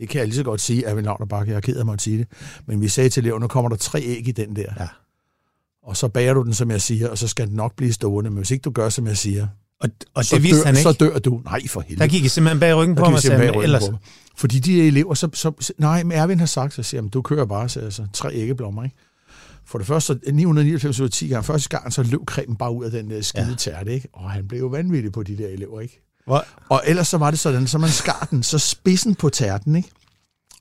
Det 0.00 0.08
kan 0.08 0.18
jeg 0.18 0.26
lige 0.26 0.36
så 0.36 0.42
godt 0.42 0.60
sige, 0.60 0.86
at 0.86 1.04
navn 1.04 1.28
bakke. 1.28 1.50
Jeg 1.50 1.56
er 1.56 1.60
ked 1.60 1.76
af 1.76 1.84
mig 1.84 1.92
at 1.92 2.02
sige 2.02 2.18
det. 2.18 2.26
Men 2.66 2.80
vi 2.80 2.88
sagde 2.88 3.10
til 3.10 3.20
eleverne, 3.20 3.42
nu 3.42 3.48
kommer 3.48 3.68
der 3.68 3.76
tre 3.76 4.00
æg 4.00 4.28
i 4.28 4.32
den 4.32 4.56
der. 4.56 4.72
Ja. 4.80 4.88
Og 5.82 5.96
så 5.96 6.08
bager 6.08 6.34
du 6.34 6.42
den, 6.42 6.54
som 6.54 6.70
jeg 6.70 6.80
siger, 6.80 7.08
og 7.08 7.18
så 7.18 7.28
skal 7.28 7.46
den 7.46 7.56
nok 7.56 7.76
blive 7.76 7.92
stående. 7.92 8.30
Men 8.30 8.36
hvis 8.36 8.50
ikke 8.50 8.62
du 8.62 8.70
gør, 8.70 8.88
som 8.88 9.06
jeg 9.06 9.16
siger, 9.16 9.46
Og, 9.80 9.88
og 10.14 10.24
så, 10.24 10.36
det 10.36 10.42
vidste 10.42 10.58
dør, 10.58 10.66
han 10.66 10.74
ikke. 10.74 10.82
så 10.82 10.92
dør 10.92 11.18
du. 11.18 11.40
Nej, 11.44 11.66
for 11.68 11.80
helvede. 11.80 12.00
Der 12.00 12.06
gik 12.06 12.24
I 12.24 12.28
simpelthen 12.28 12.60
bag 12.60 12.76
ryggen 12.76 12.96
på 12.96 13.04
Der 13.04 13.10
vi 13.10 13.20
sagde, 13.20 13.52
men 13.52 13.62
ellers... 13.62 13.84
på 13.84 13.90
mig. 13.90 14.00
Fordi 14.36 14.58
de 14.58 14.86
elever, 14.86 15.14
så, 15.14 15.28
så, 15.34 15.72
nej, 15.78 16.02
men 16.02 16.12
Erwin 16.12 16.38
har 16.38 16.46
sagt, 16.46 16.74
så 16.74 16.82
siger 16.82 17.02
han, 17.02 17.10
du 17.10 17.22
kører 17.22 17.44
bare, 17.44 17.68
så 17.68 17.80
altså, 17.80 18.06
tre 18.12 18.34
æggeblommer, 18.34 18.84
ikke? 18.84 18.96
For 19.64 19.78
det 19.78 19.86
første, 19.86 20.06
så 20.06 20.32
999 20.32 21.00
ud 21.00 21.04
af 21.04 21.10
10 21.10 21.28
gange, 21.28 21.44
første 21.44 21.68
gang, 21.68 21.92
så 21.92 22.02
løb 22.02 22.20
cremen 22.26 22.56
bare 22.56 22.74
ud 22.74 22.84
af 22.84 22.90
den 22.90 23.10
der 23.10 23.22
skide 23.22 23.46
ja. 23.48 23.54
tærte, 23.54 23.94
ikke? 23.94 24.08
Og 24.12 24.30
han 24.30 24.48
blev 24.48 24.60
jo 24.60 24.66
vanvittig 24.66 25.12
på 25.12 25.22
de 25.22 25.36
der 25.36 25.48
elever, 25.48 25.80
ikke? 25.80 26.09
Hvor, 26.30 26.44
Og 26.68 26.82
ellers 26.86 27.08
så 27.08 27.18
var 27.18 27.30
det 27.30 27.38
sådan, 27.40 27.66
så 27.66 27.78
man 27.78 27.90
skar 27.90 28.28
den, 28.30 28.42
så 28.42 28.58
spidsen 28.58 29.14
på 29.14 29.28
tærten, 29.28 29.76
ikke? 29.76 29.90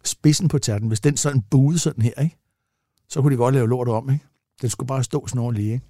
Spidsen 0.05 0.47
på 0.47 0.57
tærten, 0.59 0.87
hvis 0.87 0.99
den 0.99 1.17
sådan 1.17 1.41
buede 1.51 1.79
sådan 1.79 2.03
her, 2.03 2.21
ikke? 2.23 2.35
Så 3.09 3.21
kunne 3.21 3.31
de 3.33 3.37
godt 3.37 3.55
lave 3.55 3.69
lortet 3.69 3.93
om, 3.95 4.09
ikke? 4.09 4.25
Den 4.61 4.69
skulle 4.69 4.87
bare 4.87 5.03
stå 5.03 5.27
sådan 5.27 5.53
lige, 5.53 5.73
ikke? 5.73 5.85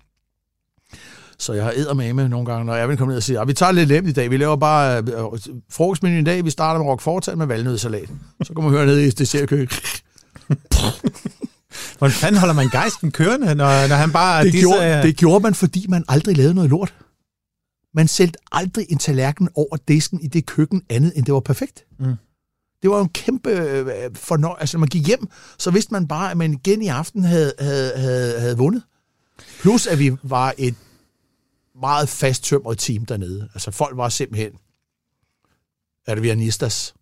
Så 1.38 1.54
jeg 1.54 1.63
har 1.63 1.74
eddermame 1.76 2.30
nogle 2.30 2.46
gange, 2.46 2.65
når 2.65 2.76
jeg 2.76 2.89
vil 2.89 2.98
komme 2.98 3.10
ned 3.12 3.18
og 3.18 3.24
sige, 3.24 3.39
"Ah, 3.39 3.48
vi 3.48 3.54
tager 3.54 3.72
lidt 3.72 3.88
lemt 3.89 4.08
i 4.08 4.12
dag, 4.12 4.30
vi 4.32 4.38
laver 4.38 4.56
bare 4.56 4.98
øh, 4.98 5.39
frokostmenuen 5.72 6.20
i 6.22 6.24
dag, 6.24 6.46
vi 6.46 6.50
starter 6.50 6.80
med 6.84 6.88
roquefort 6.92 7.38
med 7.38 7.46
valnødsalat. 7.46 8.10
Så 8.44 8.54
kan 8.54 8.63
man 8.63 8.72
høre 8.74 8.86
ned 8.86 8.98
i 8.98 9.10
dessertkøkkenet. 9.10 10.04
hvordan 11.98 12.13
fanden 12.13 12.39
holder 12.39 12.54
man 12.56 12.70
gejsten 12.70 13.12
kørende, 13.12 13.56
når, 13.56 13.88
når 13.88 13.96
han 13.96 14.12
bare... 14.12 14.44
det, 14.46 14.54
disser- 14.54 14.60
gjorde, 14.60 15.02
det 15.04 15.18
gjorde 15.18 15.44
man, 15.44 15.54
fordi 15.54 15.86
man 15.89 16.04
aldrig 16.08 16.38
lavede 16.38 16.54
noget 16.54 16.70
lort. 16.70 16.94
Man 17.93 18.08
sætte 18.08 18.39
aldrig 18.52 18.86
en 18.89 18.97
tallerken 18.97 19.49
over 19.56 19.78
disken 19.88 20.21
i 20.21 20.28
det 20.28 20.45
køkken 20.45 20.84
andet, 20.89 21.13
end 21.15 21.25
det 21.25 21.34
var 21.34 21.39
perfekt. 21.39 21.86
Mm. 21.99 22.15
Det 22.82 22.89
var 22.89 22.97
jo 22.97 23.04
en 23.04 23.10
kæmpe 23.10 23.49
øh, 23.49 24.15
fornøjelse. 24.15 24.62
Altså, 24.62 24.78
når 24.78 24.80
man 24.80 24.89
gik 24.89 25.08
hjem, 25.08 25.30
så 25.58 25.71
vidste 25.71 25.93
man 25.93 26.08
bare, 26.08 26.32
at 26.32 26.38
man 26.38 26.54
igen 26.54 26.82
i 26.82 26.88
aften 26.88 27.23
havde, 27.23 27.54
havde, 27.60 27.97
havde, 27.97 28.39
havde 28.39 28.58
vundet. 28.58 28.84
Plus, 29.62 29.88
at 29.88 29.99
vi 29.99 30.12
var 30.23 30.54
et 30.58 30.75
meget 31.82 32.10
fasttømret 32.10 32.78
team 32.78 33.06
dernede. 33.06 33.49
Altså, 33.54 33.71
folk 33.71 33.97
var 33.97 34.10
simpelthen 34.10 34.52
Advianistas, 36.08 36.93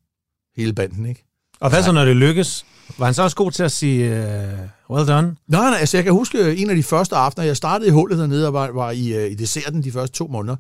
hele 0.56 0.74
banden, 0.74 1.06
ikke? 1.06 1.26
Og 1.60 1.70
hvad 1.70 1.84
så, 1.84 1.92
når 1.92 2.06
det 2.06 2.16
lykkes? 2.16 2.66
Var 2.98 3.06
han 3.06 3.14
så 3.14 3.24
også 3.24 3.38
god 3.38 3.52
til 3.52 3.64
at 3.64 3.72
sige, 3.72 4.12
uh, 4.12 4.96
well 4.96 5.08
done? 5.08 5.36
Nej, 5.48 5.70
nej, 5.70 5.80
altså 5.80 5.98
jeg 5.98 6.04
kan 6.04 6.14
huske 6.14 6.56
en 6.56 6.70
af 6.70 6.76
de 6.76 6.84
første 6.84 7.16
aftener, 7.16 7.46
jeg 7.46 7.58
startede 7.58 7.88
i 7.88 7.92
hullet 7.92 8.18
dernede 8.18 8.48
og 8.48 8.54
var, 8.54 8.72
var 8.72 8.92
i, 8.92 9.14
øh, 9.14 9.32
i 9.32 9.36
desserten 9.36 9.84
de 9.84 9.92
første 9.92 10.18
to 10.18 10.28
måneder. 10.28 10.56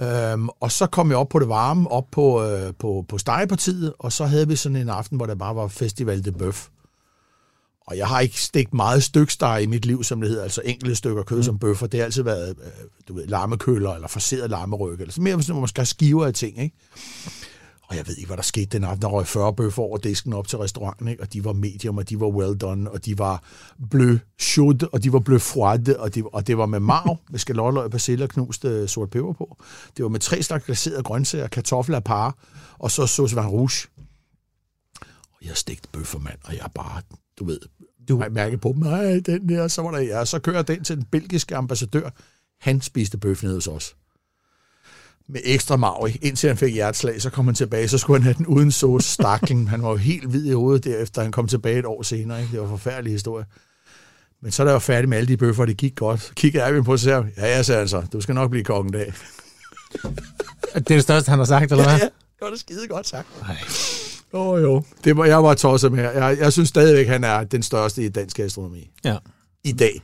Øhm, 0.00 0.48
og 0.60 0.72
så 0.72 0.86
kom 0.86 1.10
jeg 1.10 1.18
op 1.18 1.28
på 1.28 1.38
det 1.38 1.48
varme, 1.48 1.90
op 1.90 2.06
på, 2.10 2.44
øh, 2.44 2.72
på, 2.78 3.04
på 3.08 3.18
stegepartiet, 3.18 3.92
og 3.98 4.12
så 4.12 4.26
havde 4.26 4.48
vi 4.48 4.56
sådan 4.56 4.76
en 4.76 4.88
aften, 4.88 5.16
hvor 5.16 5.26
der 5.26 5.34
bare 5.34 5.56
var 5.56 5.68
festival 5.68 6.24
de 6.24 6.32
bøf. 6.32 6.68
Og 7.86 7.96
jeg 7.96 8.06
har 8.08 8.20
ikke 8.20 8.40
stegt 8.40 8.74
meget 8.74 9.02
styksteg 9.02 9.62
i 9.62 9.66
mit 9.66 9.86
liv, 9.86 10.04
som 10.04 10.20
det 10.20 10.30
hedder, 10.30 10.42
altså 10.42 10.62
enkelte 10.64 10.94
stykker 10.94 11.22
kød 11.22 11.36
mm. 11.36 11.42
som 11.42 11.58
bøffer. 11.58 11.86
Det 11.86 12.00
har 12.00 12.04
altid 12.04 12.22
været, 12.22 12.48
øh, 12.48 12.70
du 13.08 13.14
ved, 13.14 13.26
lammekøller 13.26 13.94
eller 13.94 14.08
forseret 14.08 14.50
lammeryg, 14.50 15.00
eller 15.00 15.12
så 15.12 15.20
mere, 15.20 15.36
hvor 15.36 15.60
man 15.60 15.68
skal 15.68 15.80
have 15.80 15.86
skiver 15.86 16.26
af 16.26 16.34
ting, 16.34 16.58
ikke? 16.58 16.76
Og 17.88 17.96
jeg 17.96 18.06
ved 18.06 18.16
ikke, 18.16 18.26
hvad 18.26 18.36
der 18.36 18.42
skete 18.42 18.66
den 18.66 18.84
aften. 18.84 19.02
Der 19.02 19.08
røg 19.08 19.26
40 19.26 19.52
bøffer 19.54 19.82
over 19.82 19.98
disken 19.98 20.32
op 20.32 20.48
til 20.48 20.58
restauranten, 20.58 21.08
ikke? 21.08 21.22
og 21.22 21.32
de 21.32 21.44
var 21.44 21.52
medium, 21.52 21.98
og 21.98 22.08
de 22.08 22.20
var 22.20 22.26
well 22.26 22.56
done, 22.58 22.90
og 22.90 23.04
de 23.04 23.18
var 23.18 23.42
bleu 23.90 24.18
chaude, 24.40 24.88
og 24.88 25.02
de 25.04 25.12
var 25.12 25.18
bleu 25.18 25.38
froide, 25.38 26.00
og, 26.00 26.14
de, 26.14 26.22
og 26.22 26.46
det 26.46 26.58
var 26.58 26.66
med 26.66 26.80
marv, 26.80 27.18
med 27.30 27.38
skalotløg, 27.38 27.90
persille 27.90 28.24
og 28.24 28.28
knust 28.30 28.64
uh, 28.64 28.86
sort 28.86 29.10
peber 29.10 29.32
på. 29.32 29.56
Det 29.96 30.02
var 30.02 30.08
med 30.08 30.20
tre 30.20 30.42
slags 30.42 30.64
glaserede 30.64 31.02
grøntsager, 31.02 31.46
kartofler 31.48 31.96
af 31.96 32.04
par, 32.04 32.36
og 32.78 32.90
så 32.90 33.06
sauce 33.06 33.36
vin 33.36 33.46
rouge. 33.46 33.88
Og 35.32 35.44
jeg 35.46 35.56
stegte 35.56 35.88
bøffer, 35.92 36.18
mand, 36.18 36.38
og 36.44 36.54
jeg 36.56 36.66
bare, 36.74 37.02
du 37.38 37.44
ved, 37.44 37.60
Du- 38.08 38.22
du 38.24 38.24
mærke 38.30 38.58
på 38.58 38.68
dem, 38.74 38.82
den 39.22 39.48
der, 39.48 39.68
så 39.68 39.82
var 39.82 39.90
der, 39.90 39.98
ja, 39.98 40.24
så 40.24 40.38
kører 40.38 40.62
den 40.62 40.84
til 40.84 40.96
den 40.96 41.04
belgiske 41.04 41.56
ambassadør. 41.56 42.10
Han 42.60 42.80
spiste 42.80 43.18
bøf 43.18 43.42
nede 43.42 43.54
hos 43.54 43.66
os 43.66 43.96
med 45.28 45.40
ekstra 45.44 45.76
marv, 45.76 46.08
indtil 46.22 46.48
han 46.48 46.56
fik 46.56 46.74
hjerteslag, 46.74 47.22
så 47.22 47.30
kom 47.30 47.44
han 47.44 47.54
tilbage, 47.54 47.88
så 47.88 47.98
skulle 47.98 48.20
han 48.20 48.22
have 48.22 48.34
den 48.34 48.46
uden 48.46 48.72
sauce, 48.72 49.08
staklen. 49.08 49.68
Han 49.68 49.82
var 49.82 49.90
jo 49.90 49.96
helt 49.96 50.28
hvid 50.28 50.44
i 50.44 50.52
hovedet 50.52 50.84
derefter, 50.84 51.22
han 51.22 51.32
kom 51.32 51.48
tilbage 51.48 51.78
et 51.78 51.86
år 51.86 52.02
senere. 52.02 52.40
Ikke? 52.40 52.52
Det 52.52 52.60
var 52.60 52.66
en 52.66 52.70
forfærdelig 52.70 53.12
historie. 53.12 53.44
Men 54.42 54.52
så 54.52 54.64
da 54.64 54.68
jeg 54.68 54.72
var 54.72 54.78
færdig 54.78 55.08
med 55.08 55.18
alle 55.18 55.28
de 55.28 55.36
bøffer, 55.36 55.64
det 55.64 55.76
gik 55.76 55.96
godt, 55.96 56.20
så 56.20 56.32
kiggede 56.34 56.64
Erwin 56.64 56.84
på 56.84 56.92
og 56.92 57.00
sagde, 57.00 57.26
ja, 57.36 57.46
ja, 57.46 57.62
sagde 57.62 57.78
han 57.78 57.88
så, 57.88 58.02
du 58.12 58.20
skal 58.20 58.34
nok 58.34 58.50
blive 58.50 58.64
kongen 58.64 58.92
dag. 58.92 59.12
Det 59.92 60.74
er 60.74 60.80
det 60.80 61.02
største, 61.02 61.30
han 61.30 61.38
har 61.38 61.46
sagt, 61.46 61.72
eller 61.72 61.84
hvad? 61.84 61.98
Ja, 61.98 62.04
det 62.04 62.12
var 62.40 62.50
det 62.50 62.60
skide 62.60 62.88
godt 62.88 63.06
sagt. 63.06 63.28
Nej. 63.40 63.56
Åh 64.32 64.48
oh, 64.48 64.62
jo, 64.62 64.82
det 65.04 65.16
var, 65.16 65.24
jeg 65.24 65.42
var 65.42 65.54
tosset 65.54 65.92
med. 65.92 66.02
Jeg, 66.02 66.38
jeg 66.40 66.52
synes 66.52 66.68
stadigvæk, 66.68 67.06
han 67.06 67.24
er 67.24 67.44
den 67.44 67.62
største 67.62 68.04
i 68.04 68.08
dansk 68.08 68.36
gastronomi. 68.36 68.90
Ja. 69.04 69.16
I 69.64 69.72
dag. 69.72 70.02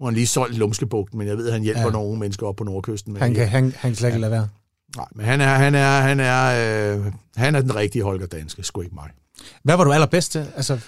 Hvor 0.00 0.06
han 0.06 0.14
lige 0.14 0.26
solgt 0.26 0.58
Lumskebugten, 0.58 1.18
men 1.18 1.28
jeg 1.28 1.36
ved, 1.38 1.46
at 1.46 1.52
han 1.52 1.62
hjælper 1.62 1.82
ja. 1.82 1.90
nogle 1.90 2.18
mennesker 2.18 2.46
op 2.46 2.56
på 2.56 2.64
Nordkysten. 2.64 3.16
Han 3.16 3.34
kan, 3.34 3.48
han, 3.48 3.62
han 3.64 3.90
kan 3.90 3.94
slet 3.94 4.08
ikke 4.08 4.20
lade 4.20 4.30
være. 4.32 4.48
Nej, 4.96 5.06
men 5.14 5.26
han 5.26 5.40
er, 5.40 5.46
han 5.54 5.74
er, 5.74 6.00
han 6.00 6.20
er, 6.20 6.96
øh, 6.96 7.12
han 7.36 7.54
er 7.54 7.60
den 7.60 7.74
rigtige 7.74 8.02
Holger 8.02 8.26
Danske, 8.26 8.62
sgu 8.62 8.80
ikke 8.80 8.94
mig. 8.94 9.10
Hvad 9.62 9.76
var 9.76 9.84
du 9.84 9.92
allerbedst 9.92 10.32
til? 10.32 10.46
Altså, 10.56 10.78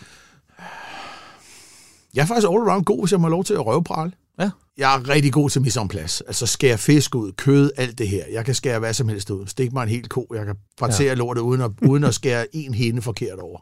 Jeg 2.15 2.23
er 2.23 2.27
faktisk 2.27 2.47
all 2.49 2.57
around 2.69 2.85
god, 2.85 3.03
hvis 3.03 3.13
jeg 3.13 3.21
må 3.21 3.29
lov 3.29 3.45
til 3.45 3.55
at 3.55 3.67
røvprale. 3.67 4.13
ja. 4.39 4.51
Jeg 4.79 4.95
er 4.97 5.09
rigtig 5.09 5.33
god 5.33 5.51
til 5.51 5.63
mise 5.63 5.81
en 5.81 5.89
plads. 5.89 6.21
Altså 6.21 6.47
skære 6.47 6.79
fisk 6.79 7.15
ud, 7.15 7.33
kød, 7.33 7.71
alt 7.77 7.99
det 7.99 8.09
her. 8.09 8.25
Jeg 8.33 8.45
kan 8.45 8.55
skære 8.55 8.79
hvad 8.79 8.95
som 8.95 9.09
helst 9.09 9.31
ud. 9.31 9.47
Stik 9.47 9.73
mig 9.73 9.83
en 9.83 9.89
hel 9.89 10.09
ko. 10.09 10.27
Jeg 10.35 10.47
kan 10.47 10.55
partere 10.79 11.09
ja. 11.09 11.15
lortet 11.15 11.43
uden 11.43 11.61
at, 11.61 11.71
uden 11.83 12.05
at 12.05 12.15
skære 12.15 12.57
en 12.57 12.75
hende 12.75 13.03
forkert 13.03 13.39
over. 13.39 13.59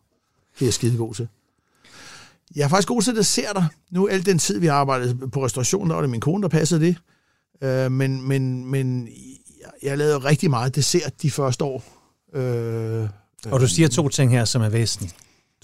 Det 0.54 0.62
er 0.62 0.66
jeg 0.66 0.74
skide 0.74 0.96
god 0.96 1.14
til. 1.14 1.28
Jeg 2.56 2.64
er 2.64 2.68
faktisk 2.68 2.88
god 2.88 3.02
til 3.02 3.16
desserter. 3.16 3.64
Nu 3.90 4.08
al 4.08 4.26
den 4.26 4.38
tid, 4.38 4.58
vi 4.58 4.66
har 4.66 4.74
arbejdet 4.74 5.30
på 5.32 5.44
restauration, 5.44 5.88
der 5.88 5.94
var 5.94 6.00
det 6.02 6.10
min 6.10 6.20
kone, 6.20 6.42
der 6.42 6.48
passede 6.48 6.80
det. 6.80 6.96
Øh, 7.62 7.92
men, 7.92 8.28
men, 8.28 8.64
men 8.70 9.08
jeg, 9.60 9.70
jeg 9.82 9.98
lavede 9.98 10.18
rigtig 10.18 10.50
meget 10.50 10.74
dessert 10.76 11.22
de 11.22 11.30
første 11.30 11.64
år. 11.64 11.84
Øh, 12.34 13.08
Og 13.50 13.60
du 13.60 13.66
siger 13.66 13.88
to 13.88 14.08
ting 14.08 14.30
her, 14.30 14.44
som 14.44 14.62
er 14.62 14.68
væsentlige. 14.68 15.12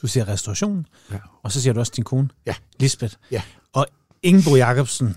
Du 0.02 0.06
siger 0.06 0.28
restauration, 0.28 0.86
Ja. 1.12 1.16
og 1.42 1.52
så 1.52 1.60
siger 1.60 1.72
du 1.74 1.80
også 1.80 1.92
din 1.96 2.04
kone, 2.04 2.28
Ja. 2.46 2.54
Lisbeth. 2.80 3.14
Ja. 3.30 3.42
Og 3.72 3.86
Ingeborg 4.22 4.56
Jacobsen 4.56 5.16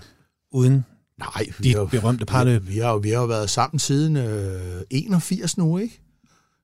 uden 0.52 0.84
Nej, 1.18 1.44
vi 1.58 1.64
dit 1.64 1.76
har, 1.76 1.84
berømte 1.84 2.24
parløb. 2.26 2.68
Vi, 2.68 2.78
har, 2.78 2.96
vi 2.98 3.10
har 3.10 3.20
jo 3.20 3.24
været 3.26 3.50
sammen 3.50 3.78
siden 3.78 4.16
øh, 4.16 4.82
81 4.90 5.58
nu, 5.58 5.78
ikke? 5.78 6.00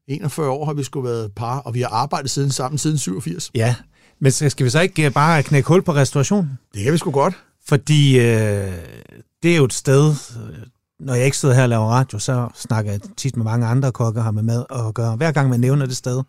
41 0.09 0.49
år 0.51 0.65
har 0.65 0.73
vi 0.73 0.83
sgu 0.83 1.01
været 1.01 1.33
par, 1.33 1.59
og 1.59 1.75
vi 1.75 1.81
har 1.81 1.89
arbejdet 1.89 2.31
siden 2.31 2.51
sammen 2.51 2.79
siden 2.79 2.99
87. 2.99 3.51
Ja, 3.55 3.75
men 4.21 4.33
skal 4.33 4.65
vi 4.65 4.71
så 4.71 4.81
ikke 4.81 5.07
øh, 5.07 5.13
bare 5.13 5.43
knække 5.43 5.69
hul 5.69 5.83
på 5.83 5.95
restaurationen? 5.95 6.59
Det 6.75 6.85
kan 6.85 6.93
vi 6.93 6.99
sgu 6.99 7.11
godt. 7.11 7.35
Fordi 7.69 8.19
øh, 8.19 8.73
det 9.43 9.53
er 9.53 9.57
jo 9.57 9.65
et 9.65 9.73
sted, 9.73 10.11
øh, 10.11 10.59
når 11.01 11.15
jeg 11.15 11.25
ikke 11.25 11.37
sidder 11.37 11.55
her 11.55 11.63
og 11.63 11.69
laver 11.69 11.87
radio, 11.87 12.19
så 12.19 12.49
snakker 12.55 12.91
jeg 12.91 13.01
tit 13.17 13.37
med 13.37 13.45
mange 13.45 13.67
andre 13.67 13.93
kokker 13.93 14.23
har 14.23 14.31
med 14.31 14.43
mad 14.43 14.65
at 14.71 14.95
gøre. 14.95 15.17
Hver 15.17 15.33
gang 15.33 15.51
man 15.51 15.61
nævner 15.61 15.87
det 15.87 15.97
sted, 15.97 16.23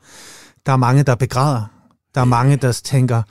der 0.66 0.72
er 0.72 0.78
mange, 0.78 1.04
der 1.04 1.16
begræder. 1.16 1.72
Der 2.16 2.22
er 2.22 2.26
mange, 2.26 2.56
der 2.56 2.72
tænker, 2.72 3.22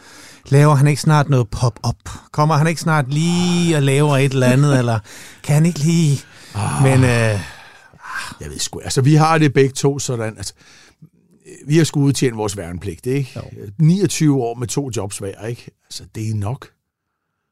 laver 0.49 0.75
han 0.75 0.87
ikke 0.87 1.01
snart 1.03 1.29
noget 1.29 1.49
pop-up? 1.51 2.11
Kommer 2.33 2.55
han 2.55 2.67
ikke 2.67 2.81
snart 2.81 3.09
lige 3.09 3.77
og 3.77 3.83
laver 3.83 4.17
et 4.17 4.33
eller 4.33 4.47
andet, 4.47 4.79
eller 4.79 4.99
kan 5.43 5.55
han 5.55 5.67
ikke 5.67 5.79
lige... 5.79 6.21
Men 6.83 7.05
øh, 7.05 7.41
Jeg 8.41 8.51
ved 8.51 8.59
sgu, 8.59 8.81
altså 8.81 9.01
vi 9.01 9.15
har 9.15 9.39
det 9.39 9.53
begge 9.53 9.73
to 9.73 9.99
sådan, 9.99 10.35
at 10.39 10.53
vi 11.67 11.77
har 11.77 11.85
sgu 11.85 12.01
udtjent 12.01 12.37
vores 12.37 12.57
værnepligt, 12.57 13.07
ikke? 13.07 13.33
Jo. 13.37 13.43
29 13.79 14.43
år 14.43 14.55
med 14.55 14.67
to 14.67 14.91
jobs 14.97 15.19
hver, 15.19 15.47
ikke? 15.47 15.71
Altså, 15.85 16.05
det 16.15 16.31
er 16.31 16.35
nok. 16.35 16.69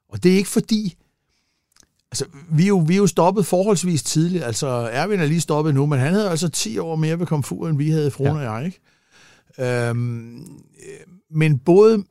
Og 0.08 0.22
det 0.22 0.32
er 0.32 0.36
ikke 0.36 0.48
fordi, 0.48 0.96
altså, 2.10 2.24
vi 2.50 2.62
er 2.62 2.68
jo, 2.68 2.78
vi 2.86 2.94
er 2.94 2.98
jo 2.98 3.06
stoppet 3.06 3.46
forholdsvis 3.46 4.02
tidligt, 4.02 4.44
altså 4.44 4.66
Erwin 4.66 5.20
er 5.20 5.26
lige 5.26 5.40
stoppet 5.40 5.74
nu, 5.74 5.86
men 5.86 5.98
han 5.98 6.12
havde 6.12 6.30
altså 6.30 6.48
10 6.48 6.78
år 6.78 6.96
mere 6.96 7.18
ved 7.18 7.26
komfur, 7.26 7.68
end 7.68 7.78
vi 7.78 7.90
havde, 7.90 8.10
Frone 8.10 8.40
ja. 8.40 8.50
og 8.50 8.62
jeg, 8.62 8.66
ikke? 8.66 8.80
Øhm, 9.88 10.42
øh, 10.42 11.06
men 11.30 11.58
både 11.58 12.04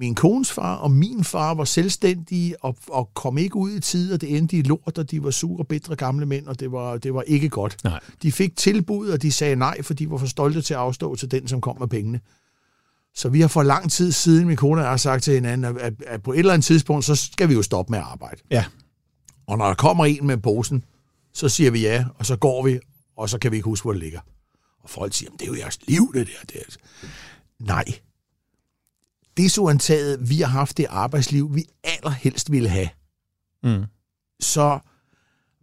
min 0.00 0.14
kones 0.14 0.52
far 0.52 0.76
og 0.76 0.90
min 0.90 1.24
far 1.24 1.54
var 1.54 1.64
selvstændige 1.64 2.64
og, 2.64 2.76
og 2.88 3.10
kom 3.14 3.38
ikke 3.38 3.56
ud 3.56 3.70
i 3.70 3.80
tid, 3.80 4.12
og 4.12 4.20
det 4.20 4.36
endte 4.36 4.56
i 4.56 4.62
lort, 4.62 4.98
og 4.98 5.10
de 5.10 5.22
var 5.24 5.30
sure 5.30 5.64
bedre 5.64 5.96
gamle 5.96 6.26
mænd, 6.26 6.46
og 6.46 6.60
det 6.60 6.72
var, 6.72 6.98
det 6.98 7.14
var 7.14 7.22
ikke 7.22 7.48
godt. 7.48 7.84
nej. 7.84 8.00
De 8.22 8.32
fik 8.32 8.56
tilbud, 8.56 9.08
og 9.08 9.22
de 9.22 9.32
sagde 9.32 9.56
nej, 9.56 9.82
for 9.82 9.94
de 9.94 10.10
var 10.10 10.16
for 10.16 10.26
stolte 10.26 10.62
til 10.62 10.74
at 10.74 10.80
afstå 10.80 11.16
til 11.16 11.30
den, 11.30 11.48
som 11.48 11.60
kom 11.60 11.76
med 11.80 11.88
pengene. 11.88 12.20
Så 13.14 13.28
vi 13.28 13.40
har 13.40 13.48
for 13.48 13.62
lang 13.62 13.90
tid 13.90 14.12
siden, 14.12 14.46
min 14.46 14.56
kone 14.56 14.80
og 14.80 14.82
jeg 14.82 14.90
har 14.90 14.96
sagt 14.96 15.22
til 15.24 15.34
hinanden, 15.34 15.76
at, 15.78 15.94
at, 16.06 16.22
på 16.22 16.32
et 16.32 16.38
eller 16.38 16.52
andet 16.52 16.64
tidspunkt, 16.64 17.04
så 17.04 17.14
skal 17.16 17.48
vi 17.48 17.54
jo 17.54 17.62
stoppe 17.62 17.90
med 17.90 17.98
at 17.98 18.04
arbejde. 18.04 18.40
Ja. 18.50 18.64
Og 19.46 19.58
når 19.58 19.66
der 19.66 19.74
kommer 19.74 20.04
en 20.04 20.26
med 20.26 20.36
posen, 20.36 20.84
så 21.34 21.48
siger 21.48 21.70
vi 21.70 21.80
ja, 21.80 22.04
og 22.18 22.26
så 22.26 22.36
går 22.36 22.62
vi, 22.64 22.78
og 23.16 23.30
så 23.30 23.38
kan 23.38 23.50
vi 23.50 23.56
ikke 23.56 23.64
huske, 23.64 23.84
hvor 23.84 23.92
det 23.92 24.02
ligger. 24.02 24.20
Og 24.82 24.90
folk 24.90 25.14
siger, 25.14 25.30
"Men 25.30 25.38
det 25.38 25.44
er 25.44 25.48
jo 25.48 25.54
jeres 25.54 25.78
liv, 25.86 26.12
det 26.14 26.26
der. 26.26 26.46
Det 26.52 26.56
er... 26.56 26.76
Nej. 27.60 27.84
Desuantaget, 29.36 30.28
vi 30.30 30.40
har 30.40 30.46
haft 30.46 30.76
det 30.76 30.86
arbejdsliv, 30.90 31.54
vi 31.54 31.64
allerhelst 31.84 32.52
ville 32.52 32.68
have, 32.68 32.88
Mm. 33.62 33.84
så 34.40 34.78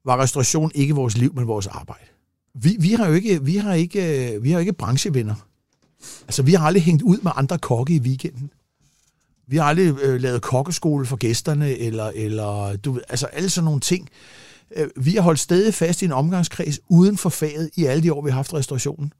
var 0.05 0.17
restauration 0.17 0.71
ikke 0.75 0.95
vores 0.95 1.17
liv, 1.17 1.33
men 1.35 1.47
vores 1.47 1.67
arbejde. 1.67 2.05
Vi, 2.53 2.77
vi 2.79 2.93
har 2.93 3.07
jo 3.07 3.13
ikke, 3.13 3.43
vi 3.43 3.57
har 3.57 3.73
ikke, 3.73 4.37
vi 4.41 4.51
har 4.51 4.59
ikke 4.59 4.73
branchevenner. 4.73 5.35
Altså, 6.27 6.43
vi 6.43 6.53
har 6.53 6.65
aldrig 6.65 6.83
hængt 6.83 7.03
ud 7.03 7.17
med 7.17 7.31
andre 7.35 7.57
kokke 7.59 7.95
i 7.95 7.99
weekenden. 7.99 8.51
Vi 9.47 9.57
har 9.57 9.63
aldrig 9.63 9.99
øh, 10.01 10.21
lavet 10.21 10.41
kokkeskole 10.41 11.05
for 11.05 11.15
gæsterne, 11.17 11.77
eller, 11.77 12.11
eller 12.15 12.75
du 12.75 12.91
ved, 12.91 13.01
altså 13.09 13.25
alle 13.25 13.49
sådan 13.49 13.65
nogle 13.65 13.79
ting. 13.79 14.09
Øh, 14.75 14.89
vi 14.95 15.11
har 15.11 15.21
holdt 15.21 15.39
stadig 15.39 15.73
fast 15.73 16.01
i 16.01 16.05
en 16.05 16.11
omgangskreds 16.11 16.79
uden 16.89 17.17
for 17.17 17.29
faget 17.29 17.69
i 17.75 17.85
alle 17.85 18.03
de 18.03 18.13
år, 18.13 18.21
vi 18.21 18.29
har 18.29 18.35
haft 18.35 18.53
restaurationen. 18.53 19.13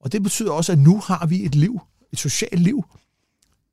Og 0.00 0.12
det 0.12 0.22
betyder 0.22 0.52
også, 0.52 0.72
at 0.72 0.78
nu 0.78 0.98
har 0.98 1.26
vi 1.26 1.44
et 1.44 1.54
liv, 1.54 1.80
et 2.12 2.18
socialt 2.18 2.60
liv, 2.60 2.84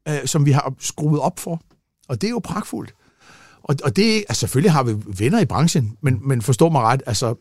øh, 0.08 0.26
som 0.26 0.46
vi 0.46 0.52
har 0.52 0.74
skruet 0.80 1.22
op 1.22 1.40
for. 1.40 1.62
Og 2.08 2.22
det 2.22 2.28
er 2.28 2.32
jo 2.32 2.40
pragtfuldt. 2.40 2.94
Og, 3.64 3.76
og 3.84 3.96
det, 3.96 4.16
altså 4.30 4.40
selvfølgelig 4.40 4.72
har 4.72 4.84
vi 4.84 4.96
venner 5.18 5.40
i 5.40 5.46
branchen, 5.46 5.98
men, 6.02 6.28
men 6.28 6.42
forstå 6.42 6.70
mig 6.70 6.82
ret, 6.82 7.02
altså, 7.06 7.36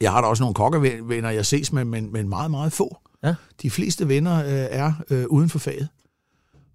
jeg 0.00 0.12
har 0.12 0.20
da 0.20 0.26
også 0.26 0.42
nogle 0.42 0.54
kokkevenner, 0.54 1.30
jeg 1.30 1.46
ses 1.46 1.72
med, 1.72 1.84
men, 1.84 2.12
men 2.12 2.28
meget, 2.28 2.50
meget 2.50 2.72
få. 2.72 2.98
Ja. 3.22 3.34
De 3.62 3.70
fleste 3.70 4.08
venner 4.08 4.44
øh, 4.44 4.66
er 4.70 4.92
øh, 5.10 5.26
uden 5.26 5.50
for 5.50 5.58
faget. 5.58 5.88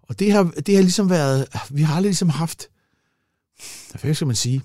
Og 0.10 0.20
det 0.20 0.32
har, 0.32 0.44
det 0.44 0.76
har 0.76 0.82
ligesom 0.82 1.10
været, 1.10 1.48
vi 1.70 1.82
har 1.82 1.96
aldrig 1.96 2.10
ligesom 2.10 2.30
haft, 2.30 2.70
hvad 4.02 4.14
skal 4.14 4.28
man 4.28 4.36
sige, 4.36 4.62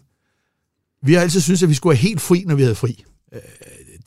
vi 1.03 1.15
har 1.15 1.21
altid 1.21 1.41
syntes, 1.41 1.63
at 1.63 1.69
vi 1.69 1.75
skulle 1.75 1.97
have 1.97 2.09
helt 2.09 2.21
fri, 2.21 2.45
når 2.47 2.55
vi 2.55 2.63
havde 2.63 2.75
fri. 2.75 3.05
Øh, 3.33 3.41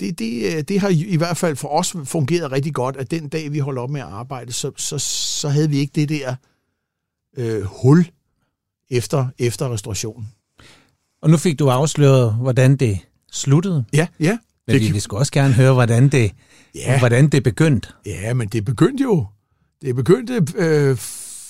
Det, 0.02 0.20
det, 0.20 0.56
øh, 0.56 0.62
det 0.64 0.80
har 0.80 0.90
i 0.90 1.16
hvert 1.16 1.38
fald 1.38 1.56
for 1.56 1.68
os 1.68 1.96
fungeret 2.06 2.52
rigtig 2.52 2.74
godt, 2.74 2.98
at 2.98 3.12
den 3.12 3.30
dag, 3.30 3.52
vi 3.52 3.60
holdt 3.60 3.80
op 3.80 3.90
med 3.90 4.02
at 4.02 4.08
arbejde, 4.08 4.52
så, 4.54 4.72
så, 4.78 4.98
så 5.00 5.50
havde 5.50 5.70
vi 5.70 5.78
ikke 5.78 5.92
det 5.96 6.10
der 6.10 6.36
øh, 7.38 7.62
hul 7.64 8.06
efter, 8.90 9.28
efter 9.40 9.74
restaurationen. 9.74 10.28
Og 11.22 11.30
nu 11.30 11.38
fik 11.38 11.60
du 11.60 11.70
afsløret, 11.70 12.34
hvordan 12.34 12.76
det 12.76 13.00
sluttede. 13.32 13.86
Ja, 13.94 14.08
ja. 14.20 14.38
Men 14.68 14.80
vi, 14.80 14.92
vi 14.92 15.00
skulle 15.00 15.22
også 15.22 15.32
gerne 15.32 15.54
høre, 15.54 15.74
hvordan 15.74 16.10
det, 16.10 16.32
Ja. 16.76 17.00
hvordan 17.00 17.30
det 17.30 17.44
begyndte. 17.44 17.90
Ja, 18.06 18.34
men 18.34 18.48
det 18.48 18.66
begyndte 18.66 19.04
jo. 19.04 19.26
Det 19.82 19.96
begyndte, 19.96 20.46
øh, 20.56 20.98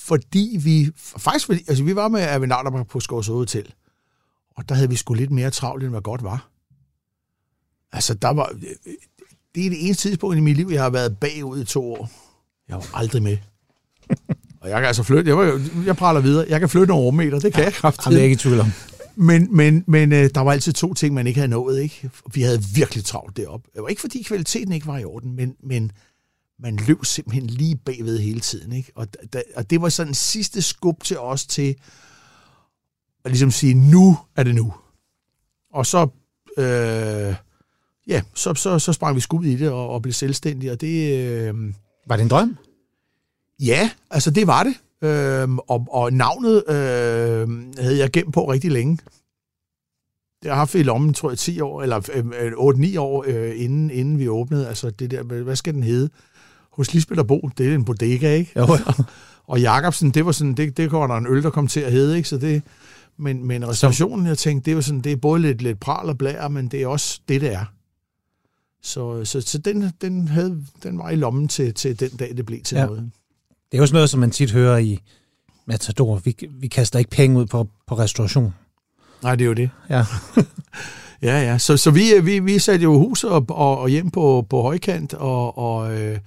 fordi 0.05 0.59
vi... 0.63 0.89
Faktisk, 0.97 1.45
fordi, 1.45 1.59
altså 1.67 1.83
vi 1.83 1.95
var 1.95 2.07
med 2.07 2.21
Erwin 2.21 2.51
Arnerbach 2.51 2.89
på 2.89 2.99
Skovsø 2.99 3.31
Hotel. 3.31 3.73
Og 4.57 4.69
der 4.69 4.75
havde 4.75 4.89
vi 4.89 4.95
sgu 4.95 5.13
lidt 5.13 5.31
mere 5.31 5.49
travlt, 5.49 5.83
end 5.83 5.91
hvad 5.91 6.01
godt 6.01 6.23
var. 6.23 6.50
Altså, 7.93 8.13
der 8.13 8.29
var... 8.29 8.49
øh, 8.85 8.93
Det 9.55 9.65
er 9.65 9.69
det 9.69 9.85
eneste 9.85 10.09
tidspunkt 10.09 10.37
i 10.37 10.39
mit 10.39 10.57
liv, 10.57 10.69
jeg 10.71 10.81
har 10.83 10.89
været 10.89 11.17
bagud 11.17 11.61
i 11.61 11.65
to 11.65 11.93
år. 11.93 12.11
Jeg 12.69 12.75
var 12.75 12.89
aldrig 12.93 13.23
med. 13.23 13.37
Og 14.61 14.69
jeg 14.69 14.79
kan 14.79 14.85
altså 14.87 15.03
flytte... 15.03 15.29
Jeg, 15.29 15.37
var, 15.37 15.61
jeg 15.85 15.95
praler 15.95 16.19
videre. 16.21 16.45
Jeg 16.49 16.59
kan 16.59 16.69
flytte 16.69 16.87
nogle 16.87 17.03
rummeter. 17.03 17.39
Det 17.39 17.53
kan 17.53 17.63
jeg 17.63 17.73
kraftigt. 17.73 18.05
det 18.11 18.19
er 18.19 18.23
ikke 18.23 18.33
i 18.33 18.37
tvivl 18.37 18.59
om. 18.59 18.67
Men, 19.15 19.55
men, 19.55 19.83
men 19.87 20.11
øh, 20.13 20.29
der 20.35 20.41
var 20.41 20.51
altid 20.51 20.73
to 20.73 20.93
ting, 20.93 21.13
man 21.13 21.27
ikke 21.27 21.39
havde 21.39 21.51
nået. 21.51 21.81
Ikke? 21.81 22.09
Vi 22.33 22.41
havde 22.41 22.63
virkelig 22.75 23.05
travlt 23.05 23.37
deroppe. 23.37 23.69
Det 23.73 23.81
var 23.81 23.87
ikke, 23.87 24.01
fordi 24.01 24.23
kvaliteten 24.23 24.73
ikke 24.73 24.87
var 24.87 24.97
i 24.97 25.03
orden, 25.05 25.35
men, 25.35 25.55
men 25.63 25.91
man 26.59 26.75
løb 26.75 27.05
simpelthen 27.05 27.47
lige 27.47 27.75
bagved 27.75 28.19
hele 28.19 28.39
tiden. 28.39 28.73
Ikke? 28.73 28.91
Og, 28.95 29.07
da, 29.33 29.41
og 29.55 29.69
det 29.69 29.81
var 29.81 29.89
sådan 29.89 30.13
sidste 30.13 30.61
skub 30.61 31.03
til 31.03 31.19
os 31.19 31.45
til 31.45 31.75
at 33.25 33.31
ligesom 33.31 33.51
sige, 33.51 33.73
nu 33.73 34.17
er 34.35 34.43
det 34.43 34.55
nu. 34.55 34.73
Og 35.73 35.85
så, 35.85 36.07
øh, 36.57 37.35
ja, 38.07 38.21
så, 38.33 38.53
så, 38.53 38.79
så 38.79 38.93
sprang 38.93 39.15
vi 39.15 39.21
skud 39.21 39.45
i 39.45 39.55
det 39.55 39.69
og, 39.69 39.89
og 39.89 40.01
blev 40.01 40.13
selvstændige, 40.13 40.71
og 40.71 40.81
det... 40.81 41.19
Øh, 41.19 41.55
Var 42.07 42.15
det 42.15 42.23
en 42.23 42.29
drøm? 42.29 42.57
Ja, 43.59 43.89
altså 44.11 44.31
det 44.31 44.47
var 44.47 44.63
det. 44.63 44.73
Øhm, 45.03 45.59
og, 45.59 45.87
og 45.91 46.13
navnet 46.13 46.63
øh, 46.69 47.49
havde 47.77 47.97
jeg 47.97 48.11
gemt 48.11 48.33
på 48.33 48.51
rigtig 48.51 48.71
længe. 48.71 48.97
Det 50.41 50.49
har 50.49 50.49
jeg 50.49 50.55
haft 50.57 50.75
i 50.75 50.83
lommen, 50.83 51.13
tror 51.13 51.29
jeg, 51.29 51.37
10 51.37 51.61
år, 51.61 51.81
eller 51.81 52.09
øh, 52.13 52.93
8-9 52.95 52.99
år, 52.99 53.25
øh, 53.27 53.61
inden, 53.63 53.91
inden 53.91 54.19
vi 54.19 54.27
åbnede. 54.29 54.67
Altså 54.67 54.89
det 54.89 55.11
der, 55.11 55.23
hvad 55.23 55.55
skal 55.55 55.73
den 55.73 55.83
hedde? 55.83 56.09
Hos 56.71 56.93
Lisbeth 56.93 57.19
og 57.19 57.27
Bo, 57.27 57.49
det 57.57 57.67
er 57.67 57.75
en 57.75 57.85
bodega, 57.85 58.35
ikke? 58.35 58.51
Jo, 58.59 58.67
Og 59.47 59.61
Jacobsen, 59.61 60.11
det 60.11 60.25
var 60.25 60.31
sådan, 60.31 60.53
det, 60.53 60.77
det 60.77 60.89
kommer 60.89 61.07
der 61.07 61.15
en 61.15 61.27
øl, 61.27 61.43
der 61.43 61.49
kom 61.49 61.67
til 61.67 61.79
at 61.79 61.91
hedde, 61.91 62.17
ikke? 62.17 62.29
Så 62.29 62.37
det, 62.37 62.63
men, 63.17 63.47
men 63.47 63.67
restaurationen, 63.67 64.27
jeg 64.27 64.37
tænkte, 64.37 64.69
det 64.71 64.75
jo 64.75 64.81
sådan, 64.81 65.01
det 65.01 65.11
er 65.11 65.15
både 65.15 65.41
lidt, 65.41 65.61
lidt 65.61 65.79
pral 65.79 66.09
og 66.09 66.17
blær, 66.17 66.47
men 66.47 66.67
det 66.67 66.81
er 66.81 66.87
også 66.87 67.19
det, 67.29 67.41
det 67.41 67.53
er. 67.53 67.65
Så, 68.83 69.25
så, 69.25 69.41
så 69.41 69.57
den, 69.57 69.91
den, 70.01 70.27
havde, 70.27 70.63
den 70.83 70.97
var 70.97 71.09
i 71.09 71.15
lommen 71.15 71.47
til, 71.47 71.73
til 71.73 71.99
den 71.99 72.09
dag, 72.09 72.37
det 72.37 72.45
blev 72.45 72.61
til 72.61 72.75
Ja. 72.75 72.85
noget. 72.85 73.11
Det 73.71 73.77
er 73.77 73.81
jo 73.81 73.85
sådan 73.85 73.95
noget, 73.95 74.09
som 74.09 74.19
man 74.19 74.31
tit 74.31 74.51
hører 74.51 74.77
i 74.77 74.99
Matador. 75.65 76.15
Vi, 76.15 76.35
vi 76.49 76.67
kaster 76.67 76.99
ikke 76.99 77.11
penge 77.11 77.39
ud 77.39 77.45
på, 77.45 77.67
på 77.87 77.95
restauration. 77.97 78.53
Nej, 79.23 79.35
det 79.35 79.43
er 79.43 79.47
jo 79.47 79.53
det. 79.53 79.69
Ja. 79.89 80.05
Ja, 81.23 81.41
ja. 81.41 81.57
Så, 81.57 81.77
så 81.77 81.91
vi, 81.91 82.01
vi, 82.23 82.39
vi 82.39 82.59
satte 82.59 82.83
jo 82.83 82.97
hus 82.97 83.23
og, 83.23 83.45
og, 83.49 83.79
og 83.79 83.89
hjem 83.89 84.11
på, 84.11 84.45
på 84.49 84.61
højkant, 84.61 85.13
og, 85.13 85.57
og 85.57 85.99
øh, 85.99 86.17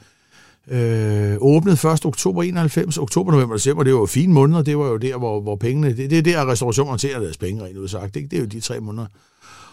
Øh, 0.68 1.36
åbnede 1.40 1.92
1. 1.92 2.06
oktober 2.06 2.42
91, 2.42 2.98
oktober, 2.98 3.32
november, 3.32 3.54
december, 3.54 3.82
det 3.84 3.92
var 3.94 4.00
jo 4.00 4.06
fine 4.06 4.32
måneder, 4.32 4.62
det 4.62 4.78
var 4.78 4.86
jo 4.86 4.96
der, 4.96 5.16
hvor, 5.18 5.40
hvor 5.40 5.56
pengene, 5.56 5.96
det, 5.96 6.10
det 6.10 6.18
er 6.18 6.22
der 6.22 6.50
restaurationen 6.50 6.98
til 6.98 7.10
deres 7.10 7.36
penge, 7.36 7.64
rent 7.64 7.76
udsagt, 7.78 8.14
det, 8.14 8.30
det 8.30 8.36
er 8.36 8.40
jo 8.40 8.46
de 8.46 8.60
tre 8.60 8.80
måneder. 8.80 9.06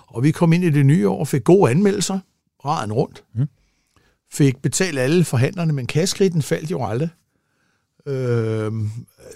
Og 0.08 0.24
vi 0.24 0.32
kom 0.32 0.54
ind 0.54 0.64
i 0.64 0.70
det 0.70 0.86
nye 0.86 1.10
år, 1.10 1.26
fik 1.26 1.44
gode 1.44 1.72
anmeldelser, 1.72 2.20
raden 2.66 2.94
rundt, 2.94 3.24
mm. 3.36 3.48
fik 4.32 4.62
betalt 4.62 5.00
alle 5.00 5.24
forhandlerne, 5.24 5.74
men 5.74 5.88
kaskritten 5.88 6.42
faldt 6.42 6.72
jo 6.72 6.86
aldrig. 6.86 7.10
Øh, 8.06 8.72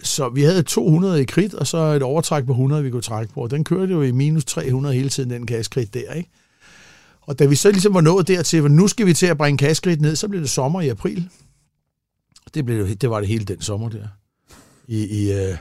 så 0.04 0.30
vi 0.30 0.44
havde 0.44 0.64
200 0.64 1.22
i 1.22 1.26
krit, 1.26 1.54
og 1.54 1.68
så 1.68 1.78
et 1.78 2.04
overtræk 2.04 2.46
på 2.46 2.52
100, 2.52 2.84
vi 2.84 2.90
kunne 2.90 3.02
trække 3.02 3.34
på. 3.34 3.48
Den 3.48 3.64
kørte 3.64 3.94
jo 3.94 4.02
i 4.02 4.12
minus 4.12 4.46
300 4.46 4.96
hele 4.96 5.10
tiden, 5.10 5.30
den 5.30 5.46
kaskrit 5.46 5.94
der, 5.94 6.14
ikke? 6.14 6.30
Og 7.22 7.40
da 7.40 7.46
vi 7.46 7.56
så 7.56 7.72
ligesom 7.72 7.94
var 7.94 8.02
nået 8.02 8.28
dertil, 8.28 8.60
hvor 8.60 8.70
nu 8.70 8.88
skal 8.88 9.06
vi 9.06 9.14
til 9.14 9.26
at 9.26 9.38
bringe 9.38 9.58
kaskrit 9.58 10.02
ned, 10.02 10.16
så 10.16 10.28
blev 10.28 10.42
det 10.42 10.50
sommer 10.50 10.82
i 10.82 10.90
april. 10.90 11.30
Det, 12.54 12.66
blev, 12.66 12.96
det 12.96 13.10
var 13.10 13.20
det 13.20 13.28
hele 13.28 13.46
den 13.46 13.62
sommer 13.62 13.90
der. 13.90 14.08
I, 14.88 15.28
i, 15.28 15.50
uh, 15.50 15.58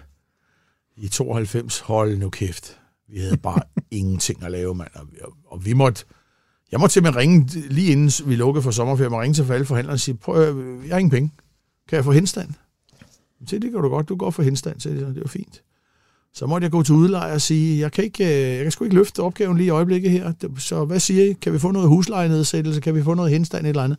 i 0.96 1.08
92, 1.08 1.78
hold 1.78 2.18
nu 2.18 2.30
kæft. 2.30 2.78
Vi 3.08 3.18
havde 3.18 3.36
bare 3.36 3.60
ingenting 3.90 4.42
at 4.42 4.50
lave, 4.50 4.74
mand. 4.74 4.90
Og, 4.94 5.32
og 5.46 5.64
vi 5.64 5.72
måtte, 5.72 6.04
jeg 6.72 6.80
måtte 6.80 6.92
simpelthen 6.92 7.20
ringe, 7.20 7.48
lige 7.70 7.92
inden 7.92 8.10
vi 8.26 8.36
lukkede 8.36 8.62
for 8.62 8.70
sommerferie, 8.70 9.12
jeg 9.12 9.20
ringe 9.20 9.34
til 9.34 9.52
alle 9.52 9.66
forhandlere 9.66 9.94
og 9.94 10.00
sige, 10.00 10.14
prøv, 10.14 10.64
jeg 10.86 10.94
har 10.94 10.98
ingen 10.98 11.10
penge. 11.10 11.30
Kan 11.88 11.96
jeg 11.96 12.04
få 12.04 12.12
henstand? 12.12 12.48
Så 13.46 13.58
det 13.58 13.72
kan 13.72 13.82
du 13.82 13.88
godt, 13.88 14.08
du 14.08 14.16
går 14.16 14.30
for 14.30 14.42
henstand, 14.42 14.80
så 14.80 14.88
det 14.88 15.20
var 15.20 15.28
fint. 15.28 15.62
Så 16.34 16.46
måtte 16.46 16.64
jeg 16.64 16.70
gå 16.70 16.82
til 16.82 16.94
udlejer 16.94 17.34
og 17.34 17.40
sige, 17.40 17.80
jeg 17.80 17.92
kan, 17.92 18.04
ikke, 18.04 18.24
øh, 18.24 18.56
jeg 18.56 18.62
kan 18.62 18.70
sgu 18.70 18.84
ikke 18.84 18.96
løfte 18.96 19.22
opgaven 19.22 19.56
lige 19.56 19.66
i 19.66 19.70
øjeblikket 19.70 20.10
her. 20.10 20.32
Så 20.58 20.84
hvad 20.84 21.00
siger 21.00 21.24
I? 21.24 21.32
Kan 21.32 21.52
vi 21.52 21.58
få 21.58 21.70
noget 21.70 21.88
huslejenedsættelse? 21.88 22.80
Kan 22.80 22.94
vi 22.94 23.02
få 23.02 23.14
noget 23.14 23.30
henstand 23.30 23.66
eller 23.66 23.82
andet? 23.82 23.98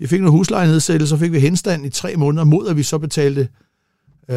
Jeg 0.00 0.08
fik 0.08 0.20
noget 0.20 0.32
huslejenedsættelse, 0.32 1.10
så 1.10 1.16
fik 1.16 1.32
vi 1.32 1.40
henstand 1.40 1.86
i 1.86 1.90
tre 1.90 2.16
måneder, 2.16 2.44
mod 2.44 2.68
at 2.68 2.76
vi 2.76 2.82
så 2.82 2.98
betalte 2.98 3.48
øh, 4.28 4.36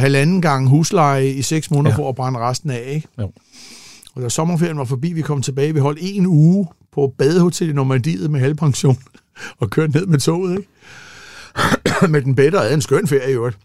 halvanden 0.00 0.42
gang 0.42 0.68
husleje 0.68 1.28
i 1.28 1.42
seks 1.42 1.70
måneder 1.70 1.90
ja. 1.90 1.98
for 1.98 2.08
at 2.08 2.14
brænde 2.14 2.38
resten 2.38 2.70
af. 2.70 2.92
Ikke? 2.94 3.08
Jo. 3.18 3.32
Og 4.20 4.24
da 4.24 4.28
sommerferien 4.28 4.78
var 4.78 4.84
forbi, 4.84 5.12
vi 5.12 5.22
kom 5.22 5.42
tilbage, 5.42 5.74
vi 5.74 5.80
holdt 5.80 5.98
en 6.02 6.26
uge 6.26 6.68
på 6.92 7.14
badehotel 7.18 7.68
i 7.68 7.72
Normandiet 7.72 8.30
med 8.30 8.40
halvpension 8.40 8.98
og 9.60 9.70
kørte 9.70 9.92
ned 9.92 10.06
med 10.06 10.18
toget. 10.18 10.58
Ikke? 10.58 10.68
med 12.12 12.22
den 12.22 12.34
bedre 12.34 12.68
af 12.68 12.74
en 12.74 12.80
skøn 12.80 13.06
ferie 13.06 13.30
i 13.30 13.34
øvrigt 13.34 13.58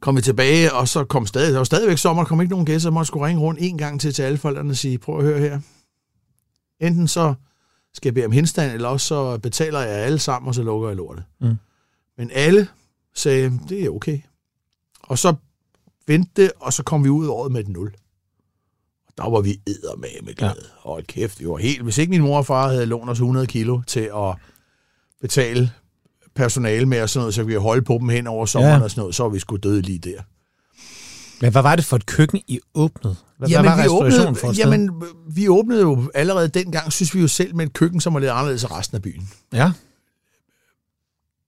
kom 0.00 0.16
vi 0.16 0.22
tilbage, 0.22 0.72
og 0.72 0.88
så 0.88 1.04
kom 1.04 1.26
stadig, 1.26 1.52
der 1.52 1.58
var 1.58 1.64
stadigvæk 1.64 1.98
sommer, 1.98 2.24
kom 2.24 2.40
ikke 2.40 2.50
nogen 2.50 2.66
gæster, 2.66 2.88
jeg 2.88 2.94
måtte 2.94 3.06
skulle 3.06 3.26
ringe 3.26 3.42
rundt 3.42 3.60
en 3.62 3.78
gang 3.78 4.00
til 4.00 4.14
til 4.14 4.22
alle 4.22 4.38
forældrene 4.38 4.70
og 4.70 4.76
sige, 4.76 4.98
prøv 4.98 5.18
at 5.18 5.24
høre 5.24 5.38
her. 5.38 5.60
Enten 6.80 7.08
så 7.08 7.34
skal 7.94 8.08
jeg 8.08 8.14
bede 8.14 8.26
om 8.26 8.32
henstand, 8.32 8.72
eller 8.72 8.88
også 8.88 9.06
så 9.06 9.38
betaler 9.38 9.80
jeg 9.80 9.90
alle 9.90 10.18
sammen, 10.18 10.48
og 10.48 10.54
så 10.54 10.62
lukker 10.62 10.88
jeg 10.88 10.96
lortet. 10.96 11.24
Mm. 11.40 11.56
Men 12.18 12.30
alle 12.34 12.68
sagde, 13.14 13.60
det 13.68 13.84
er 13.84 13.90
okay. 13.90 14.20
Og 15.02 15.18
så 15.18 15.34
vendte 16.06 16.42
det, 16.42 16.52
og 16.60 16.72
så 16.72 16.82
kom 16.82 17.04
vi 17.04 17.08
ud 17.08 17.26
året 17.28 17.52
med 17.52 17.60
et 17.60 17.68
nul. 17.68 17.92
Og 19.18 19.24
der 19.24 19.30
var 19.30 19.40
vi 19.40 19.60
med 20.22 20.34
glæde. 20.34 20.54
Ja. 20.56 20.90
Hold 20.90 21.04
kæft, 21.04 21.38
det 21.38 21.48
var 21.48 21.56
helt... 21.56 21.82
Hvis 21.82 21.98
ikke 21.98 22.10
min 22.10 22.22
mor 22.22 22.38
og 22.38 22.46
far 22.46 22.68
havde 22.68 22.86
lånt 22.86 23.10
os 23.10 23.18
100 23.18 23.46
kilo 23.46 23.80
til 23.86 24.10
at 24.16 24.34
betale 25.20 25.70
personale 26.34 26.86
med 26.86 27.02
og 27.02 27.10
sådan 27.10 27.20
noget, 27.20 27.34
så 27.34 27.42
vi 27.42 27.54
holde 27.54 27.82
på 27.82 27.98
dem 28.00 28.08
hen 28.08 28.26
over 28.26 28.46
sommeren 28.46 28.78
ja. 28.78 28.84
og 28.84 28.90
sådan 28.90 29.00
noget, 29.00 29.14
så 29.14 29.22
var 29.22 29.30
vi 29.30 29.38
sgu 29.38 29.56
døde 29.56 29.82
lige 29.82 29.98
der. 29.98 30.22
Men 31.40 31.52
hvad 31.52 31.62
var 31.62 31.76
det 31.76 31.84
for 31.84 31.96
et 31.96 32.06
køkken, 32.06 32.40
I 32.46 32.60
åbnede? 32.74 33.16
Hvad, 33.38 33.48
jamen, 33.48 33.70
hvad 33.70 33.76
var 33.76 33.82
vi 33.82 33.88
åbnede, 33.88 34.34
for 34.34 34.58
jamen, 34.58 34.90
vi 35.34 35.48
åbnede 35.48 35.80
jo 35.80 36.10
allerede 36.14 36.48
dengang, 36.48 36.92
synes 36.92 37.14
vi 37.14 37.20
jo 37.20 37.28
selv, 37.28 37.54
med 37.54 37.66
et 37.66 37.72
køkken, 37.72 38.00
som 38.00 38.14
var 38.14 38.20
lidt 38.20 38.30
anderledes 38.30 38.62
end 38.62 38.72
resten 38.72 38.96
af 38.96 39.02
byen. 39.02 39.28
Ja. 39.52 39.72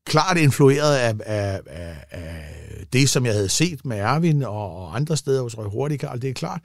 Klart 0.06 0.38
influeret 0.38 0.96
af, 0.96 1.14
af, 1.26 1.60
af, 1.66 2.04
af 2.10 2.60
det, 2.92 3.08
som 3.08 3.26
jeg 3.26 3.34
havde 3.34 3.48
set 3.48 3.84
med 3.84 3.98
Erwin 3.98 4.42
og, 4.42 4.76
og 4.76 4.96
andre 4.96 5.16
steder 5.16 5.42
hos 5.42 5.58
Røg 5.58 5.70
Hurtigkarl, 5.70 6.22
det 6.22 6.30
er 6.30 6.34
klart. 6.34 6.60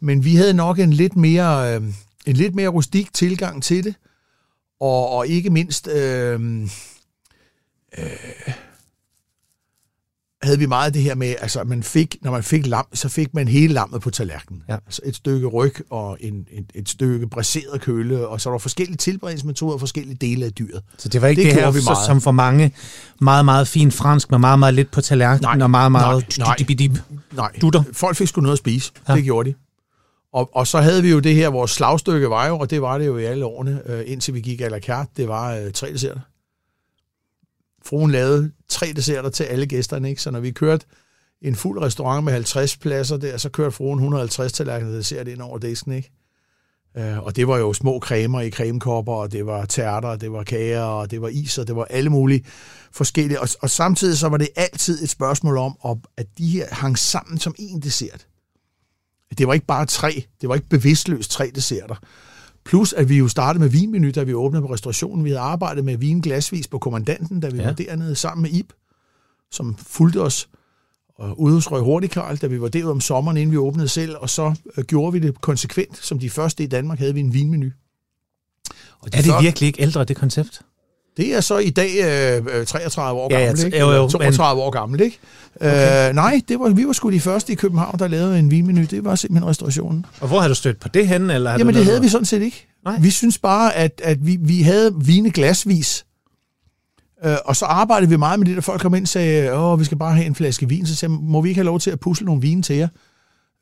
Men 0.00 0.24
vi 0.24 0.36
havde 0.36 0.54
nok 0.54 0.78
en 0.78 0.92
lidt 0.92 1.16
mere, 1.16 1.74
øh, 1.74 1.82
en 2.26 2.36
lidt 2.36 2.54
mere 2.54 2.68
rustik 2.68 3.14
tilgang 3.14 3.62
til 3.62 3.84
det, 3.84 3.94
og, 4.80 5.10
og 5.10 5.26
ikke 5.26 5.50
mindst... 5.50 5.88
Øhm, 5.88 6.62
øh, 6.62 6.68
øh, 7.98 8.54
havde 10.42 10.58
vi 10.58 10.66
meget 10.66 10.94
det 10.94 11.02
her 11.02 11.14
med, 11.14 11.34
altså 11.40 11.64
man 11.64 11.82
fik, 11.82 12.16
når 12.22 12.30
man 12.30 12.42
fik 12.42 12.66
lam, 12.66 12.86
så 12.94 13.08
fik 13.08 13.34
man 13.34 13.48
hele 13.48 13.74
lammet 13.74 14.00
på 14.00 14.10
tallerkenen. 14.10 14.62
Ja. 14.68 14.74
Altså 14.74 15.02
et 15.04 15.16
stykke 15.16 15.46
ryg 15.46 15.74
og 15.90 16.16
en, 16.20 16.46
et, 16.52 16.64
et 16.74 16.88
stykke 16.88 17.28
braseret 17.28 17.80
køle, 17.80 18.28
og 18.28 18.40
så 18.40 18.50
var 18.50 18.54
der 18.54 18.58
forskellige 18.58 18.96
tilberedningsmetoder 18.96 19.74
og 19.74 19.80
forskellige 19.80 20.14
dele 20.20 20.44
af 20.44 20.52
dyret. 20.52 20.82
Så 20.98 21.08
det 21.08 21.22
var 21.22 21.28
ikke 21.28 21.42
det, 21.42 21.54
det 21.54 21.62
her, 21.62 21.70
vi 21.70 21.80
meget. 21.84 22.06
som 22.06 22.20
for 22.20 22.30
mange, 22.30 22.74
meget, 23.20 23.44
meget 23.44 23.68
fin 23.68 23.92
fransk, 23.92 24.30
med 24.30 24.38
meget, 24.38 24.58
meget 24.58 24.74
lidt 24.74 24.90
på 24.90 25.00
tallerkenen, 25.00 25.58
nej, 25.58 25.64
og 25.64 25.70
meget, 25.70 25.92
meget 25.92 26.38
nej, 26.38 26.56
nej. 27.32 27.50
Dutter. 27.60 27.82
Folk 27.92 28.16
fik 28.16 28.28
sgu 28.28 28.40
noget 28.40 28.52
at 28.52 28.58
spise. 28.58 28.92
Ja. 29.08 29.14
Det 29.14 29.24
gjorde 29.24 29.50
de. 29.50 29.54
Og, 30.34 30.50
og 30.56 30.66
så 30.66 30.80
havde 30.80 31.02
vi 31.02 31.10
jo 31.10 31.18
det 31.18 31.34
her, 31.34 31.48
vores 31.48 31.70
slagstykke 31.70 32.30
var 32.30 32.46
jo, 32.46 32.58
og 32.58 32.70
det 32.70 32.82
var 32.82 32.98
det 32.98 33.06
jo 33.06 33.18
i 33.18 33.24
alle 33.24 33.44
årene, 33.44 33.80
øh, 33.86 34.02
indtil 34.06 34.34
vi 34.34 34.40
gik 34.40 34.60
à 34.60 34.68
la 34.68 34.80
carte, 34.80 35.10
det 35.16 35.28
var 35.28 35.54
øh, 35.54 35.72
tre 35.72 35.92
desserter 35.92 36.20
fruen 37.84 38.10
lavede 38.10 38.52
tre 38.68 38.92
desserter 38.96 39.30
til 39.30 39.44
alle 39.44 39.66
gæsterne, 39.66 40.10
ikke? 40.10 40.22
så 40.22 40.30
når 40.30 40.40
vi 40.40 40.50
kørte 40.50 40.86
en 41.42 41.54
fuld 41.54 41.82
restaurant 41.82 42.24
med 42.24 42.32
50 42.32 42.76
pladser 42.76 43.16
der, 43.16 43.36
så 43.36 43.48
kørte 43.48 43.70
fruen 43.70 43.98
150 43.98 44.52
tallerkener 44.52 44.92
dessert 44.92 45.28
ind 45.28 45.40
over 45.40 45.58
disken, 45.58 45.92
ikke? 45.92 46.12
Øh, 46.96 47.18
og 47.22 47.36
det 47.36 47.48
var 47.48 47.58
jo 47.58 47.72
små 47.72 48.00
cremer 48.00 48.40
i 48.40 48.50
cremekopper, 48.50 49.12
og 49.12 49.32
det 49.32 49.46
var 49.46 49.64
tærter, 49.64 50.16
det 50.16 50.32
var 50.32 50.42
kager, 50.42 50.82
og 50.82 51.10
det 51.10 51.22
var 51.22 51.28
is, 51.28 51.58
og 51.58 51.66
det 51.66 51.76
var 51.76 51.84
alle 51.84 52.10
mulige 52.10 52.44
forskellige. 52.92 53.40
Og, 53.40 53.48
og 53.62 53.70
samtidig 53.70 54.18
så 54.18 54.28
var 54.28 54.36
det 54.36 54.48
altid 54.56 55.02
et 55.02 55.10
spørgsmål 55.10 55.58
om, 55.58 55.76
at 56.16 56.26
de 56.38 56.48
her 56.48 56.66
hang 56.70 56.98
sammen 56.98 57.38
som 57.38 57.54
en 57.58 57.80
dessert. 57.80 58.26
Det 59.38 59.46
var 59.46 59.54
ikke 59.54 59.66
bare 59.66 59.86
tre, 59.86 60.24
det 60.40 60.48
var 60.48 60.54
ikke 60.54 60.68
bevidstløst 60.68 61.30
tre 61.30 61.50
desserter. 61.54 61.96
Plus, 62.64 62.92
at 62.92 63.08
vi 63.08 63.18
jo 63.18 63.28
startede 63.28 63.62
med 63.62 63.68
vinmenu, 63.68 64.10
da 64.10 64.22
vi 64.22 64.34
åbnede 64.34 64.62
på 64.62 64.72
restaurationen. 64.72 65.24
Vi 65.24 65.30
havde 65.30 65.40
arbejdet 65.40 65.84
med 65.84 65.96
vin 65.96 66.20
glasvis 66.20 66.68
på 66.68 66.78
kommandanten, 66.78 67.40
da 67.40 67.48
vi 67.48 67.58
ja. 67.58 67.64
var 67.64 67.72
dernede 67.72 68.14
sammen 68.14 68.42
med 68.42 68.50
Ib, 68.50 68.72
som 69.50 69.76
fulgte 69.78 70.20
os 70.20 70.48
og 71.14 71.40
ude 71.40 71.54
hos 71.54 71.70
Røg 71.70 71.82
Hurtigkarl, 71.82 72.36
da 72.36 72.46
vi 72.46 72.60
var 72.60 72.68
derude 72.68 72.90
om 72.90 73.00
sommeren, 73.00 73.36
inden 73.36 73.52
vi 73.52 73.56
åbnede 73.56 73.88
selv, 73.88 74.16
og 74.16 74.30
så 74.30 74.54
øh, 74.76 74.84
gjorde 74.84 75.12
vi 75.12 75.18
det 75.18 75.40
konsekvent. 75.40 75.96
Som 75.96 76.18
de 76.18 76.30
første 76.30 76.64
i 76.64 76.66
Danmark 76.66 76.98
havde 76.98 77.14
vi 77.14 77.20
en 77.20 77.34
vinmenu. 77.34 77.70
Og 79.00 79.12
de 79.12 79.18
er 79.18 79.22
det 79.22 79.30
før... 79.30 79.40
virkelig 79.40 79.66
ikke 79.66 79.82
ældre, 79.82 80.04
det 80.04 80.16
koncept? 80.16 80.62
Det 81.16 81.34
er 81.34 81.40
så 81.40 81.58
i 81.58 81.70
dag 81.70 81.90
øh, 82.58 82.66
33 82.66 83.20
år 83.20 83.28
gammel, 83.28 83.58
ja, 83.60 83.66
ikke? 83.66 83.78
Jo, 83.78 83.90
jo, 83.90 84.08
32 84.08 84.58
men... 84.58 84.66
år 84.66 84.70
gammel, 84.70 85.00
ikke? 85.00 85.18
Okay. 85.56 86.08
Øh, 86.08 86.14
nej, 86.14 86.40
det 86.48 86.60
var, 86.60 86.68
vi 86.68 86.86
var 86.86 86.92
sgu 86.92 87.10
de 87.10 87.20
første 87.20 87.52
i 87.52 87.56
København, 87.56 87.98
der 87.98 88.08
lavede 88.08 88.38
en 88.38 88.50
vinmenu. 88.50 88.84
Det 88.90 89.04
var 89.04 89.14
simpelthen 89.14 89.48
restaurationen. 89.48 90.06
Og 90.20 90.28
hvor 90.28 90.40
har 90.40 90.48
du 90.48 90.54
stødt 90.54 90.80
på 90.80 90.88
det 90.88 91.08
henne? 91.08 91.34
Eller 91.34 91.50
Jamen, 91.50 91.66
det 91.66 91.74
havde 91.74 91.86
noget? 91.86 92.02
vi 92.02 92.08
sådan 92.08 92.24
set 92.24 92.42
ikke. 92.42 92.66
Nej. 92.84 92.98
Vi 93.00 93.10
synes 93.10 93.38
bare, 93.38 93.74
at, 93.74 94.00
at 94.04 94.26
vi, 94.26 94.38
vi 94.40 94.62
havde 94.62 94.94
vine 95.04 95.30
glasvis. 95.30 96.04
Øh, 97.24 97.36
og 97.44 97.56
så 97.56 97.64
arbejdede 97.64 98.10
vi 98.10 98.16
meget 98.16 98.38
med 98.38 98.46
det, 98.46 98.54
der 98.56 98.62
folk 98.62 98.80
kom 98.80 98.94
ind 98.94 99.04
og 99.04 99.08
sagde, 99.08 99.52
åh, 99.52 99.80
vi 99.80 99.84
skal 99.84 99.98
bare 99.98 100.14
have 100.14 100.26
en 100.26 100.34
flaske 100.34 100.68
vin. 100.68 100.86
Så 100.86 100.96
sagde 100.96 101.12
må 101.14 101.40
vi 101.40 101.48
ikke 101.48 101.58
have 101.58 101.66
lov 101.66 101.80
til 101.80 101.90
at 101.90 102.00
pusle 102.00 102.26
nogle 102.26 102.40
vine 102.40 102.62
til 102.62 102.76
jer? 102.76 102.88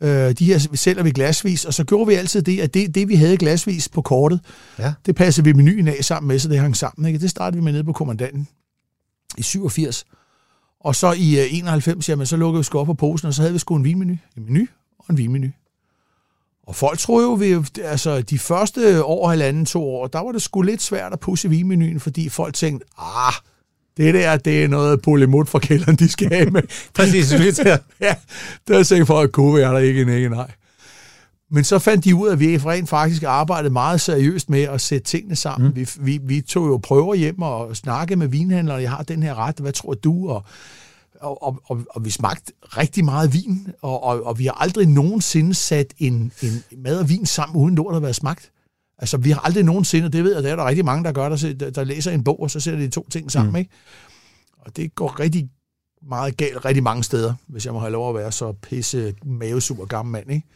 Øh, 0.03 0.33
de 0.33 0.45
her 0.45 0.59
sælger 0.75 1.03
vi 1.03 1.11
glasvis, 1.11 1.65
og 1.65 1.75
så 1.75 1.85
gjorde 1.85 2.07
vi 2.07 2.15
altid 2.15 2.43
det, 2.43 2.61
at 2.61 2.75
det, 2.75 2.95
det 2.95 3.09
vi 3.09 3.15
havde 3.15 3.37
glasvis 3.37 3.89
på 3.89 4.03
kortet, 4.03 4.41
ja. 4.79 4.93
det 5.07 5.15
passede 5.15 5.45
vi 5.45 5.53
menuen 5.53 5.89
af 5.89 6.05
sammen 6.05 6.29
med, 6.29 6.39
så 6.39 6.49
det 6.49 6.59
hang 6.59 6.77
sammen. 6.77 7.07
Ikke? 7.07 7.19
Det 7.19 7.31
startede 7.31 7.57
vi 7.57 7.65
med 7.65 7.73
nede 7.73 7.85
på 7.85 7.93
kommandanten 7.93 8.49
i 9.39 9.43
87. 9.43 10.05
Og 10.81 10.97
så 10.97 11.13
i 11.13 11.57
91, 11.59 12.09
øh, 12.09 12.11
jamen, 12.11 12.27
så 12.27 12.37
lukkede 12.37 12.61
vi 12.61 12.65
sgu 12.65 12.79
op 12.79 12.87
på 12.87 12.95
posen, 12.95 13.29
og 13.29 13.35
så 13.35 13.43
havde 13.43 13.53
vi 13.53 13.59
sgu 13.59 13.77
en 13.77 13.85
vinmenu. 13.85 14.17
En 14.37 14.45
menu 14.45 14.67
og 14.99 15.05
en 15.11 15.19
vinmenu. 15.19 15.49
Og 16.67 16.77
folk 16.77 16.99
troede 16.99 17.27
jo, 17.27 17.33
vi, 17.33 17.81
altså 17.83 18.23
de 18.23 18.39
første 18.39 19.05
år, 19.05 19.29
halvanden, 19.29 19.67
to 19.67 19.85
år, 19.85 20.07
der 20.07 20.19
var 20.19 20.33
det 20.33 20.43
sgu 20.43 20.63
lidt 20.63 20.83
svært 20.83 21.13
at 21.13 21.21
pusse 21.21 21.49
vinmenuen, 21.49 22.01
fordi 22.01 22.29
folk 22.29 22.55
tænkte, 22.55 22.87
ah, 22.99 23.33
det 24.01 24.15
der, 24.15 24.37
det 24.37 24.65
er 24.65 24.69
noget 24.69 25.03
polymut 25.03 25.49
fra 25.49 25.59
kælderen, 25.59 25.97
de 25.97 26.09
skal 26.09 26.29
have 26.29 26.51
med. 26.51 26.63
Præcis, 26.95 27.33
ja, 28.01 28.15
det 28.69 28.77
er 28.77 28.83
sikkert 28.83 29.07
for, 29.07 29.21
at 29.21 29.33
kunne 29.33 29.63
er 29.63 29.73
der 29.73 29.79
ikke 29.79 30.03
en 30.03 30.09
ikke 30.09 30.29
nej. 30.29 30.51
Men 31.53 31.65
så 31.65 31.79
fandt 31.79 32.05
de 32.05 32.15
ud 32.15 32.29
af, 32.29 32.33
at 32.33 32.41
vi 32.41 32.57
rent 32.57 32.89
faktisk 32.89 33.23
arbejdede 33.23 33.73
meget 33.73 34.01
seriøst 34.01 34.51
med 34.51 34.63
at 34.63 34.81
sætte 34.81 35.05
tingene 35.05 35.37
sammen. 35.37 35.69
Mm. 35.69 35.77
Vi, 35.77 35.89
vi, 36.01 36.21
vi 36.23 36.41
tog 36.41 36.69
jo 36.69 36.77
prøver 36.77 37.15
hjem 37.15 37.43
og 37.43 37.77
snakkede 37.77 38.19
med 38.19 38.29
vinhandlere, 38.29 38.77
jeg 38.77 38.91
har 38.91 39.03
den 39.03 39.23
her 39.23 39.35
ret, 39.35 39.59
hvad 39.59 39.73
tror 39.73 39.95
du? 39.95 40.29
Og, 40.29 40.45
og, 41.21 41.43
og, 41.43 41.61
og, 41.65 41.81
og 41.91 42.05
vi 42.05 42.11
smagte 42.11 42.53
rigtig 42.63 43.05
meget 43.05 43.33
vin, 43.35 43.69
og, 43.83 44.05
og, 44.05 44.27
og 44.27 44.39
vi 44.39 44.47
har 44.47 44.63
aldrig 44.63 44.87
nogensinde 44.87 45.55
sat 45.55 45.95
en, 45.99 46.33
en 46.43 46.83
mad 46.83 46.99
og 46.99 47.09
vin 47.09 47.27
sammen, 47.27 47.63
uden 47.63 47.75
lort 47.75 47.95
har 47.95 48.01
været 48.01 48.17
smagt. 48.17 48.51
Altså, 49.01 49.17
vi 49.17 49.31
har 49.31 49.41
aldrig 49.41 49.65
nogensinde, 49.65 50.09
det 50.09 50.25
ved 50.25 50.35
jeg, 50.35 50.43
der 50.43 50.53
er 50.53 50.57
der 50.57 50.65
rigtig 50.65 50.85
mange, 50.85 51.05
der 51.05 51.13
gør, 51.13 51.29
der, 51.29 51.71
der 51.71 51.85
læser 51.85 52.11
en 52.11 52.25
bog, 52.25 52.41
og 52.43 52.51
så 52.51 52.61
sætter 52.61 52.81
de 52.81 52.89
to 52.89 53.09
ting 53.09 53.33
sammen, 53.33 53.51
mm. 53.53 53.57
ikke? 53.57 53.71
Og 54.59 54.77
det 54.77 54.95
går 54.95 55.21
rigtig 55.21 55.51
meget 56.09 56.37
galt 56.37 56.65
rigtig 56.65 56.83
mange 56.83 57.05
steder, 57.05 57.35
hvis 57.47 57.65
jeg 57.65 57.73
må 57.73 57.79
have 57.79 57.93
lov 57.93 58.09
at 58.09 58.15
være 58.15 58.33
så 58.33 58.53
pisse 58.53 59.15
mavesur 59.25 59.85
gammel 59.85 60.13
mand, 60.13 60.31
ikke? 60.33 60.47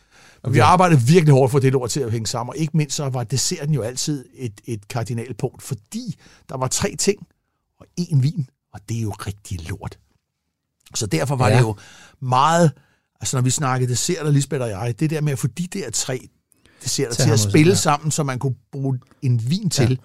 Okay. 0.43 0.55
Vi 0.55 0.59
arbejdede 0.59 1.01
virkelig 1.01 1.33
hårdt 1.35 1.51
for 1.53 1.59
det 1.59 1.73
lort 1.73 1.91
til 1.91 2.01
at 2.01 2.13
hænge 2.13 2.27
sammen, 2.27 2.51
og 2.51 2.57
ikke 2.57 2.77
mindst 2.77 2.97
så 2.97 3.09
var 3.09 3.25
desserten 3.25 3.75
jo 3.75 3.83
altid 3.83 4.25
et, 4.35 4.61
et 4.65 4.89
kardinalpunkt, 4.89 5.63
fordi 5.63 6.15
der 6.49 6.57
var 6.57 6.67
tre 6.69 6.97
ting, 6.99 7.27
og 7.81 7.87
én 8.01 8.21
vin, 8.21 8.49
Og 8.73 8.81
det 8.89 8.99
er 8.99 9.03
jo 9.03 9.11
rigtig 9.11 9.69
lort. 9.69 9.99
Så 10.95 11.07
derfor 11.07 11.37
var 11.37 11.49
Ja. 11.49 11.55
det 11.55 11.61
jo 11.61 11.77
meget, 12.21 12.73
altså 13.21 13.37
når 13.37 13.43
vi 13.43 13.51
snakkede 13.51 13.91
desserter, 13.91 14.31
Lisbeth 14.31 14.63
og 14.63 14.69
jeg, 14.69 15.01
det 15.01 15.11
der 15.11 15.21
med 15.21 15.33
at 15.33 15.39
få 15.39 15.47
de 15.47 15.67
der 15.67 15.91
tre 15.91 16.29
desserter 16.85 17.15
Til 17.15 17.31
at 17.31 17.41
spille 17.41 17.71
ja. 17.73 17.77
sammen, 17.77 18.11
så 18.11 18.23
man 18.23 18.39
kunne 18.39 18.55
bruge 18.73 18.99
en 19.23 19.51
vin 19.51 19.71
til. 19.71 19.91
Ja. 19.91 19.97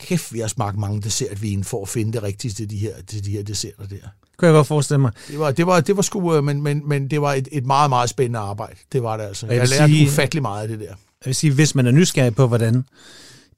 Kæft, 0.00 0.32
vi 0.32 0.38
har 0.40 0.46
smagt 0.48 0.78
mange 0.78 1.02
dessertvin 1.02 1.64
for 1.64 1.82
at 1.82 1.88
finde 1.88 2.12
det 2.12 2.22
rigtige 2.22 2.52
til 2.52 2.70
de 2.70 2.76
her, 2.76 2.92
til 3.06 3.24
de 3.24 3.30
her 3.30 3.42
desserter 3.42 3.86
der. 3.86 3.96
Kunne 4.36 4.46
jeg 4.46 4.54
godt 4.54 4.66
forestille 4.66 4.98
mig. 5.00 5.10
Det 5.28 5.38
var, 5.38 5.50
det 5.50 5.66
var, 5.66 5.80
det 5.80 5.96
var 5.96 6.02
sgu, 6.02 6.34
øh, 6.36 6.44
men, 6.44 6.62
men, 6.62 6.88
men 6.88 7.08
det 7.10 7.20
var 7.20 7.32
et, 7.34 7.48
et 7.52 7.66
meget, 7.66 7.88
meget 7.90 8.10
spændende 8.10 8.38
arbejde. 8.38 8.76
Det 8.92 9.02
var 9.02 9.16
det 9.16 9.24
altså. 9.24 9.46
jeg 9.46 9.56
Jeg, 9.56 9.68
lærte 9.68 9.92
sige- 9.92 10.06
ufattelig 10.08 10.42
meget 10.42 10.62
af 10.62 10.68
det 10.68 10.78
der. 10.80 10.84
Jeg 10.86 10.96
vil 11.24 11.34
sige, 11.34 11.52
hvis 11.52 11.74
man 11.74 11.86
er 11.86 11.90
nysgerrig 11.90 12.34
på, 12.34 12.46
hvordan 12.46 12.84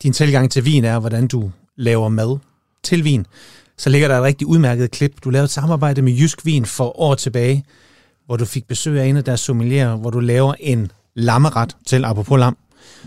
din 0.03 0.13
tilgang 0.13 0.51
til 0.51 0.65
vin 0.65 0.85
er, 0.85 0.99
hvordan 0.99 1.27
du 1.27 1.51
laver 1.77 2.09
mad 2.09 2.39
til 2.83 3.05
vin, 3.05 3.27
så 3.77 3.91
ligger 3.91 4.09
der 4.09 4.17
et 4.19 4.23
rigtig 4.23 4.47
udmærket 4.47 4.91
klip. 4.91 5.13
Du 5.25 5.31
lavede 5.31 5.45
et 5.45 5.51
samarbejde 5.51 6.03
med 6.03 6.13
Jysk 6.13 6.47
Vin 6.47 6.67
for 6.67 7.01
år 7.01 7.15
tilbage, 7.15 7.65
hvor 8.27 8.37
du 8.37 8.45
fik 8.45 8.67
besøg 8.69 9.01
af 9.01 9.07
en 9.07 9.17
af 9.17 9.25
deres 9.25 9.41
sommelierer, 9.41 9.97
hvor 9.97 10.11
du 10.11 10.21
laver 10.21 10.55
en 10.61 10.91
lammeret 11.17 11.77
til 11.87 12.05
apropos 12.05 12.39
lam, 12.39 12.57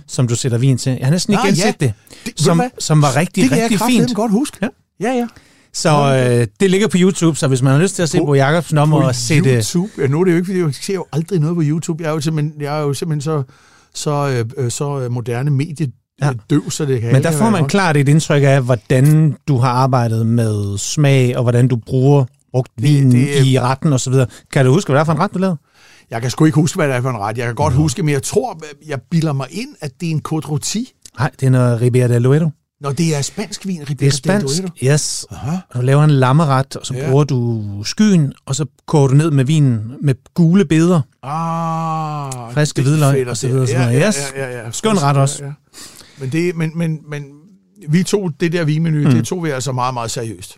som 0.08 0.28
du 0.28 0.36
sætter 0.36 0.58
vin 0.58 0.78
til. 0.78 0.90
Jeg 1.00 1.06
har 1.08 1.12
næsten 1.12 1.34
ikke 1.34 1.42
Ah, 1.42 1.48
genset 1.48 1.66
ja. 1.66 1.72
det, 1.80 1.94
Det- 2.26 2.40
som, 2.40 2.62
som 2.80 3.02
var 3.02 3.16
rigtig, 3.16 3.42
Det 3.44 3.50
kan 3.50 3.58
rigtig 3.58 3.72
jeg 3.72 3.80
kraftedeme 3.80 4.06
fint. 4.08 4.16
godt 4.16 4.32
huske. 4.32 4.58
Ja. 4.62 4.68
ja. 5.02 5.12
ja. 5.14 5.28
Så 5.74 5.90
øh, 6.40 6.48
det 6.60 6.72
ligger 6.72 6.88
på 6.88 6.98
YouTube, 7.00 7.38
så 7.38 7.48
hvis 7.48 7.62
man 7.62 7.74
har 7.74 7.80
lyst 7.80 7.96
til 7.96 8.04
at 8.04 8.10
se 8.10 8.18
På- 8.18 8.26
Bo 8.26 8.34
Jacobsen 8.34 8.78
om 8.78 8.94
og 8.94 9.16
sætte... 9.16 9.56
YouTube. 9.56 9.90
Ja, 9.98 10.08
nu 10.08 10.20
er 10.20 10.24
det 10.24 10.32
jo 10.32 10.36
ikke, 10.36 10.46
fordi 10.46 10.60
jeg 10.60 10.74
ser 10.76 10.94
jo 10.94 11.06
aldrig 11.14 11.40
noget 11.40 11.56
på 11.56 11.62
YouTube. 11.66 12.04
Jeg 12.04 12.10
er 12.10 12.14
jo 12.14 12.22
simpelthen, 12.22 12.62
jeg 12.62 12.78
er 12.78 12.82
jo 12.82 12.94
simpelthen 12.94 13.22
så, 13.22 13.44
så, 13.94 14.44
øh, 14.58 14.72
så 14.72 15.00
øh, 15.00 15.12
moderne 15.12 15.52
medie 15.52 15.88
Ja. 16.22 16.32
døv, 16.50 16.70
så 16.72 16.86
det 16.86 17.02
kan 17.02 17.12
Men 17.14 17.24
der 17.24 17.32
får 17.32 17.50
man 17.50 17.68
klart 17.68 17.98
et 17.98 18.10
indtryk 18.10 18.44
af, 18.44 18.62
hvordan 18.62 19.36
du 19.48 19.58
har 19.58 19.70
arbejdet 19.70 20.26
med 20.26 20.78
smag, 20.78 21.38
og 21.38 21.44
hvordan 21.44 21.68
du 21.68 21.76
bruger 21.76 22.26
brugt 22.52 22.72
vinen 22.78 23.12
det, 23.12 23.28
det- 23.28 23.46
i 23.46 23.60
retten 23.60 23.94
og 23.94 24.00
så 24.00 24.10
videre. 24.10 24.28
Kan 24.52 24.66
du 24.66 24.72
huske, 24.74 24.88
hvad 24.90 24.96
det 24.96 25.02
er 25.02 25.06
for 25.06 25.14
en 25.14 25.20
ret, 25.20 25.34
du 25.34 25.40
lavede? 25.40 25.58
Jeg 26.12 26.22
kan 26.22 26.32
sgu 26.32 26.46
ikke 26.46 26.56
huske, 26.56 26.76
hvad 26.76 26.88
det 26.88 26.96
er 26.96 27.02
for 27.02 27.10
en 27.10 27.18
ret. 27.18 27.38
Jeg 27.38 27.46
kan 27.46 27.56
godt 27.56 27.74
huske, 27.74 28.04
men 28.04 28.14
jeg 28.14 28.24
tror, 28.24 28.60
jeg 28.88 29.00
bilder 29.12 29.34
mig 29.34 29.48
ind, 29.52 29.70
at 29.82 29.92
det 30.02 30.08
er 30.08 30.12
en 30.12 30.22
Côte 30.28 30.48
Rôti. 30.48 30.94
Nej, 31.20 31.32
det 31.40 31.46
er 31.46 31.50
noget 31.50 31.82
Ribera 31.82 32.08
del 32.08 32.24
Duero. 32.24 32.50
Når 32.82 32.92
det 32.92 33.16
er 33.16 33.22
spansk 33.22 33.66
vin, 33.68 33.80
Ribera 33.82 33.86
Det 33.94 34.02
er 34.06 34.10
del 34.10 34.12
spansk, 34.12 34.58
Duero. 34.58 34.94
yes. 34.94 35.26
Aha. 35.32 35.56
Og 35.70 35.76
du 35.76 35.82
laver 35.86 36.04
en 36.04 36.10
lammeret, 36.10 36.76
og 36.76 36.86
så 36.86 36.94
Ja. 36.94 37.10
bruger 37.10 37.24
du 37.24 37.64
skyen, 37.84 38.34
og 38.46 38.56
så 38.56 38.66
koger 38.88 39.08
du 39.08 39.14
ned 39.14 39.32
med 39.32 39.46
vinen 39.46 39.92
med 40.02 40.16
gule 40.34 40.66
beder. 40.66 41.02
Ah, 41.24 42.54
Friske 42.54 42.82
hvidløg 42.82 43.28
og 43.30 43.38
så 43.38 43.48
videre, 43.48 43.66
videre. 43.68 43.82
Ja, 43.88 44.08
Yes. 44.08 44.34
ja, 44.36 44.52
ja, 44.52 44.64
ja. 44.66 44.72
Skøn 44.72 45.02
ret 45.04 45.18
også. 45.18 45.44
Ja, 45.44 45.48
ja. 45.48 45.54
Men, 46.20 46.30
det, 46.32 46.56
men, 46.56 46.72
men, 46.76 47.00
men 47.10 47.24
vi 47.90 48.04
tog 48.04 48.32
det 48.40 48.52
der 48.52 48.64
vinmenu, 48.66 48.98
Mm. 48.98 49.04
mm. 49.06 49.12
det 49.12 49.26
tog 49.26 49.44
vi 49.44 49.50
altså 49.50 49.72
meget, 49.72 49.94
meget 49.94 50.12
seriøst. 50.12 50.58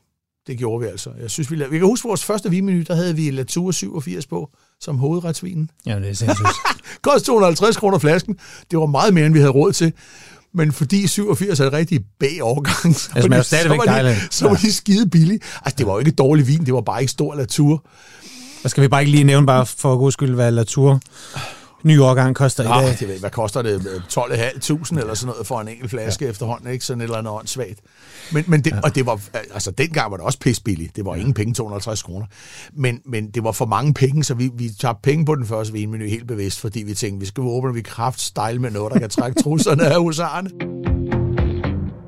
Det 0.50 0.58
gjorde 0.58 0.82
vi 0.86 0.88
altså. 0.92 1.10
Jeg 1.22 1.30
synes, 1.30 1.52
vi 1.52 1.56
lavede, 1.56 1.72
vi 1.72 1.78
kan 1.78 1.88
huske 1.88 2.08
vores 2.08 2.24
første 2.26 2.50
vinmenu, 2.50 2.82
der 2.88 2.96
havde 2.96 3.16
vi 3.16 3.32
Latour 3.32 3.72
87 3.72 4.26
på, 4.28 4.50
som 4.82 4.98
hovedretsvinen. 4.98 5.70
Ja, 5.86 5.96
det 6.00 6.10
er 6.10 6.14
sindssygt. 6.14 6.48
Kost 7.04 7.26
250 7.26 7.78
kroner 7.78 7.98
flasken. 7.98 8.38
Det 8.72 8.80
var 8.80 8.86
meget 8.86 9.14
mere, 9.14 9.26
end 9.26 9.34
vi 9.34 9.40
havde 9.40 9.52
råd 9.52 9.74
til. 9.74 9.94
Men 10.54 10.72
fordi 10.72 11.08
87 11.08 11.60
er 11.60 11.66
et 11.66 11.74
rigtig 11.74 12.00
bag-årgang, 12.20 12.96
så, 12.96 13.10
smager 13.22 13.22
var 13.28 13.28
de- 13.38 13.44
så, 13.64 13.68
var 13.68 13.86
de, 14.04 14.20
så 14.32 14.48
var 14.48 14.56
de 14.56 14.74
skide 14.74 15.10
billige. 15.10 15.40
Altså, 15.66 15.76
det 15.78 15.86
var 15.88 15.94
jo 15.94 16.00
ikke 16.00 16.12
dårlig 16.12 16.48
vin, 16.48 16.66
det 16.66 16.74
var 16.74 16.82
bare 16.82 17.02
ikke 17.02 17.12
stor 17.12 17.36
Latour. 17.36 17.86
og 18.64 18.70
skal 18.70 18.84
vi 18.84 18.88
bare 18.88 19.02
ikke 19.02 19.12
lige 19.12 19.24
nævne, 19.24 19.48
bare 19.48 19.66
for 19.66 19.98
god 19.98 20.12
skyld, 20.12 20.34
hvad 20.36 20.52
Latour 20.52 21.00
ny 21.84 22.00
årgang 22.00 22.36
koster 22.36 22.64
i 22.64 22.68
Ah, 22.70 22.84
dag? 22.84 22.96
det 23.00 23.08
ved, 23.08 23.20
hvad 23.20 23.30
koster 23.30 23.62
det? 23.62 23.80
12.500 23.80 25.00
eller 25.00 25.14
sådan 25.14 25.28
noget 25.32 25.48
for 25.48 25.62
en 25.62 25.68
enkelt 25.68 25.90
flaske 25.90 26.26
ja. 26.26 26.30
efterhånden, 26.32 26.72
ikke? 26.72 26.86
Sådan 26.86 27.02
et 27.02 27.04
eller 27.04 27.18
andet 27.18 27.34
åndssvagt. 27.34 27.80
Men, 28.32 28.44
men 28.48 28.62
det, 28.62 28.72
ja. 28.72 28.80
og 28.84 28.96
det 28.96 29.06
var, 29.06 29.20
altså 29.54 29.72
dengang 29.72 30.12
var 30.12 30.18
det 30.18 30.26
også 30.26 30.40
pisbilligt. 30.40 30.96
Det 30.96 31.06
var 31.06 31.16
ingen 31.16 31.34
penge, 31.34 31.54
250 31.54 32.04
kroner. 32.04 32.26
Men, 32.74 33.00
men 33.06 33.30
det 33.32 33.44
var 33.44 33.52
for 33.52 33.66
mange 33.66 33.94
penge, 33.94 34.24
så 34.24 34.34
vi, 34.34 34.50
vi 34.58 34.70
tabte 34.80 35.02
penge 35.04 35.26
på 35.26 35.36
den 35.36 35.46
første 35.46 35.74
vinmenu 35.74 36.06
helt 36.06 36.28
bevidst, 36.28 36.60
fordi 36.60 36.84
vi 36.84 36.94
tænkte, 36.94 37.20
vi 37.20 37.26
skal 37.26 37.42
åbne 37.42 37.74
vi 37.74 37.82
kraft 37.82 38.22
style 38.22 38.60
med 38.60 38.72
noget, 38.72 38.94
der 38.94 39.00
kan 39.00 39.10
trække 39.10 39.42
trusserne 39.44 39.86
af 39.86 40.00
husarerne. 40.00 40.50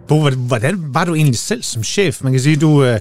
Bo, 0.08 0.30
hvordan- 0.30 0.94
var 0.94 1.06
du 1.06 1.16
egentlig 1.16 1.38
selv 1.40 1.64
som 1.64 1.84
chef? 1.84 2.24
Man 2.24 2.32
kan 2.34 2.42
sige, 2.42 2.56
du 2.56 2.84
øh, 2.84 3.00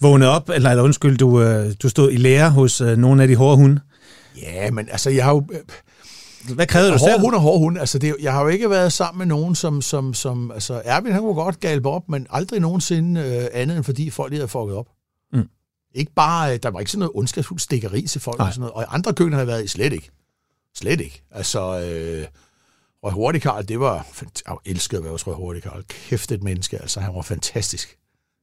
vågnede 0.00 0.30
op, 0.30 0.48
eller, 0.48 0.70
eller 0.70 0.82
undskyld, 0.82 1.16
du, 1.18 1.42
øh, 1.42 1.72
du 1.82 1.88
stod 1.88 2.12
i 2.12 2.16
lære 2.16 2.50
hos 2.50 2.80
øh, 2.80 2.96
nogle 2.98 3.22
af 3.22 3.28
de 3.28 3.36
hårde 3.36 3.56
hunde. 3.56 3.80
Ja, 4.42 4.70
men 4.70 4.88
altså, 4.90 5.10
jeg 5.10 5.24
har 5.24 5.32
jo... 5.32 5.46
Hvad 6.54 6.66
krævede 6.66 6.92
du 6.92 6.98
Hård 6.98 7.10
selv? 7.10 7.20
hund 7.20 7.34
og 7.34 7.40
hård 7.40 7.58
hund. 7.58 7.78
Altså, 7.78 7.98
det, 7.98 8.16
jeg 8.20 8.32
har 8.32 8.42
jo 8.42 8.48
ikke 8.48 8.70
været 8.70 8.92
sammen 8.92 9.18
med 9.18 9.26
nogen, 9.26 9.54
som... 9.54 9.82
som, 9.82 10.14
som 10.14 10.50
altså, 10.50 10.82
Erwin, 10.84 11.12
han 11.12 11.20
kunne 11.22 11.34
godt 11.34 11.60
galbe 11.60 11.88
op, 11.88 12.08
men 12.08 12.26
aldrig 12.30 12.60
nogensinde 12.60 13.20
øh, 13.20 13.60
andet, 13.60 13.76
end 13.76 13.84
fordi 13.84 14.10
folk 14.10 14.30
lige 14.30 14.38
havde 14.40 14.48
fucket 14.48 14.76
op. 14.76 14.88
Mm. 15.32 15.48
Ikke 15.94 16.12
bare... 16.16 16.54
øh, 16.54 16.58
Der 16.62 16.70
var 16.70 16.78
ikke 16.80 16.90
sådan 16.90 16.98
noget 16.98 17.12
ondskabsfuldt 17.14 17.62
stikkeri 17.62 18.02
til 18.02 18.20
folk 18.20 18.38
Nej. 18.38 18.46
og 18.48 18.54
sådan 18.54 18.60
noget. 18.60 18.72
Og 18.74 18.94
andre 18.94 19.12
køkkener 19.14 19.38
har 19.38 19.44
været 19.44 19.64
i 19.64 19.68
slet 19.68 19.92
ikke. 19.92 20.10
Slet 20.76 21.00
ikke. 21.00 21.22
Altså... 21.30 21.80
Øh, 21.80 22.26
Røg 23.04 23.12
Hurtig 23.12 23.42
Karl, 23.42 23.64
det 23.68 23.80
var... 23.80 24.06
Jeg 24.48 24.56
elskede 24.64 24.98
at 24.98 25.04
være 25.04 25.10
hos 25.12 25.22
Hurtig 25.22 25.62
Karl. 25.62 25.82
Kæft 25.88 26.32
et 26.32 26.42
menneske, 26.42 26.78
altså. 26.78 27.00
Han 27.00 27.14
var 27.14 27.22
fantastisk. 27.22 27.96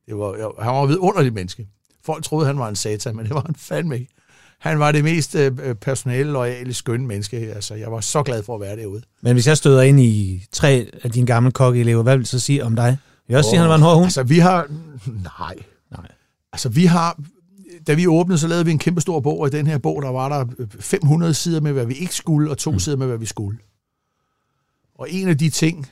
Det 0.06 0.18
var, 0.18 0.36
jeg, 0.36 0.48
han 0.60 0.74
var 0.74 0.84
et 0.84 0.90
vidunderligt 0.90 1.34
menneske. 1.36 1.68
Folk 2.06 2.24
troede, 2.24 2.46
han 2.48 2.60
var 2.60 2.70
en 2.70 2.76
satan, 2.76 3.16
men 3.16 3.26
det 3.26 3.36
var 3.36 3.42
han 3.46 3.56
fandme 3.56 3.96
ikke. 4.00 4.14
Han 4.62 4.80
var 4.80 4.92
det 4.92 5.04
mest 5.04 5.36
øh, 5.36 5.76
personale, 5.76 6.32
loyale, 6.32 6.74
skønne 6.74 7.08
menneske. 7.08 7.38
Altså, 7.38 7.76
jeg 7.76 7.92
var 7.92 8.00
så 8.00 8.24
glad 8.24 8.44
for 8.44 8.56
at 8.56 8.62
være 8.62 8.76
derude. 8.76 9.02
Men 9.22 9.34
hvis 9.34 9.48
jeg 9.48 9.58
støder 9.58 9.82
ind 9.82 10.00
i 10.00 10.44
tre 10.52 10.88
af 11.04 11.12
dine 11.12 11.28
gamle 11.28 11.52
kokkeelever, 11.52 12.04
hvad 12.04 12.18
vil 12.18 12.26
du 12.26 12.30
så 12.30 12.40
sige 12.40 12.64
om 12.64 12.76
dig? 12.76 12.86
Jeg 12.86 12.98
vil 13.28 13.38
også 13.38 13.50
sige, 13.50 13.58
at 13.58 13.62
han 13.62 13.70
var 13.70 13.76
en 13.76 13.82
hård 13.82 13.96
hund. 13.96 14.06
Altså, 14.06 14.24
vi 14.24 14.40
har... 14.40 14.68
Nej. 15.40 15.56
Nej. 15.92 16.08
Altså, 16.54 16.70
vi 16.70 16.86
har... 16.86 17.20
Da 17.88 17.94
vi 17.94 18.08
åbnede, 18.08 18.40
så 18.40 18.48
lavede 18.48 18.66
vi 18.66 18.72
en 18.72 18.80
kæmpe 18.80 19.02
stor 19.02 19.20
bog, 19.20 19.40
og 19.40 19.48
i 19.48 19.52
den 19.52 19.68
her 19.68 19.78
bog, 19.78 20.02
der 20.02 20.10
var 20.10 20.30
der 20.30 20.66
500 20.80 21.34
sider 21.34 21.62
med, 21.62 21.72
hvad 21.72 21.86
vi 21.86 21.94
ikke 21.94 22.16
skulle, 22.16 22.52
og 22.52 22.58
to 22.58 22.72
mm. 22.72 22.80
sider 22.80 22.98
med, 22.98 23.08
hvad 23.08 23.18
vi 23.18 23.26
skulle. 23.26 23.58
Og 24.96 25.08
en 25.12 25.28
af 25.28 25.38
de 25.38 25.50
ting, 25.50 25.88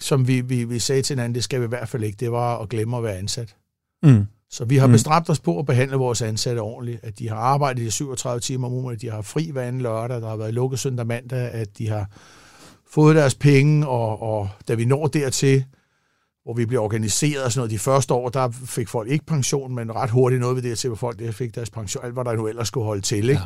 som 0.00 0.28
vi, 0.28 0.40
vi, 0.40 0.64
vi 0.64 0.78
sagde 0.78 1.02
til 1.02 1.14
hinanden, 1.14 1.34
det 1.34 1.44
skal 1.44 1.60
vi 1.60 1.64
i 1.64 1.68
hvert 1.68 1.88
fald 1.88 2.02
ikke, 2.02 2.16
det 2.20 2.32
var 2.32 2.58
at 2.58 2.68
glemme 2.68 2.96
at 2.96 3.02
være 3.02 3.16
ansat. 3.16 3.56
Mm. 4.02 4.26
Så 4.50 4.64
vi 4.64 4.76
har 4.76 4.86
Mm. 4.86 4.92
bestræbt 4.92 5.30
os 5.30 5.40
på 5.40 5.58
at 5.58 5.66
behandle 5.66 5.96
vores 5.96 6.22
ansatte 6.22 6.60
ordentligt, 6.60 7.04
at 7.04 7.18
de 7.18 7.28
har 7.28 7.36
arbejdet 7.36 7.82
i 7.82 7.90
37 7.90 8.40
timer 8.40 8.66
om 8.68 8.72
ugen, 8.74 8.94
at 8.94 9.00
de 9.00 9.10
har 9.10 9.22
fri 9.22 9.50
hver 9.50 9.62
anden 9.62 9.82
lørdag, 9.82 10.20
der 10.20 10.28
har 10.28 10.36
været 10.36 10.54
lukket 10.54 10.78
søndag 10.80 11.06
mandag, 11.06 11.50
at 11.50 11.78
de 11.78 11.88
har 11.88 12.06
fået 12.90 13.16
deres 13.16 13.34
penge, 13.34 13.88
og, 13.88 14.22
og 14.22 14.48
da 14.68 14.74
vi 14.74 14.84
når 14.84 15.06
dertil, 15.06 15.64
hvor 16.42 16.54
vi 16.54 16.66
bliver 16.66 16.82
organiseret 16.82 17.44
og 17.44 17.52
sådan 17.52 17.58
noget, 17.60 17.70
de 17.70 17.78
første 17.78 18.14
år, 18.14 18.28
der 18.28 18.50
fik 18.50 18.88
folk 18.88 19.10
ikke 19.10 19.26
pension, 19.26 19.74
men 19.74 19.94
ret 19.94 20.10
hurtigt 20.10 20.40
nåede 20.40 20.54
vi 20.62 20.68
dertil, 20.68 20.88
hvor 20.88 20.96
folk 20.96 21.18
der 21.18 21.32
fik 21.32 21.54
deres 21.54 21.70
pension, 21.70 22.04
alt 22.04 22.14
hvad 22.14 22.24
der 22.24 22.32
nu 22.36 22.46
ellers 22.46 22.68
skulle 22.68 22.84
holde 22.86 23.02
til. 23.02 23.16
Ikke? 23.28 23.32
Ja. 23.32 23.40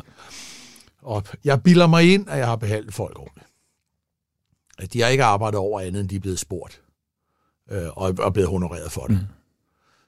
Og 1.01 1.23
jeg 1.43 1.63
bilder 1.63 1.87
mig 1.87 2.13
ind, 2.13 2.29
at 2.29 2.37
jeg 2.37 2.47
har 2.47 2.55
behandlet 2.55 2.93
folk 2.93 3.19
ordentligt. 3.19 3.47
At 4.79 4.93
de 4.93 5.01
har 5.01 5.07
ikke 5.09 5.23
arbejdet 5.23 5.59
over 5.59 5.79
andet, 5.79 5.99
end 6.01 6.09
de 6.09 6.15
er 6.15 6.19
blevet 6.19 6.39
spurgt, 6.39 6.81
øh, 7.71 7.87
og 7.95 8.09
er 8.09 8.29
blevet 8.29 8.49
honoreret 8.49 8.91
for 8.91 9.01
det. 9.01 9.11
Mm. 9.11 9.34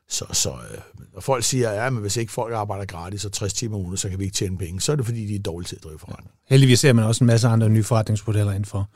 Mm. 0.08 0.12
Så, 0.12 0.26
så 0.32 0.50
øh, 0.50 0.78
når 1.14 1.22
folk 1.22 1.44
siger, 1.44 1.72
ja, 1.72 1.90
men 1.90 2.02
hvis 2.02 2.18
ikke 2.18 2.32
folk 2.32 2.54
arbejder 2.54 2.86
gratis 2.86 3.26
og 3.26 3.32
60 3.32 3.54
timer 3.54 3.76
om 3.76 3.82
ugen, 3.82 3.98
så 3.98 4.10
kan 4.10 4.20
vi 4.20 4.24
ikke 4.24 4.36
tjene 4.36 4.58
penge, 4.58 4.82
så 4.82 4.92
er 4.92 4.96
det 4.96 5.06
fordi, 5.06 5.26
de 5.26 5.36
er 5.36 5.40
dårlige 5.40 5.68
til 5.68 5.76
at 5.76 5.84
drive 5.84 6.00
forretning. 6.00 6.32
Heldigvis 6.50 6.80
ser 6.80 6.94
man 6.94 7.06
også 7.06 7.24
en 7.24 7.28
masse 7.28 7.48
andre 7.48 7.70
nye 7.70 7.84
forretningsmodeller 7.84 8.52
inden 8.52 8.66
for 8.66 8.90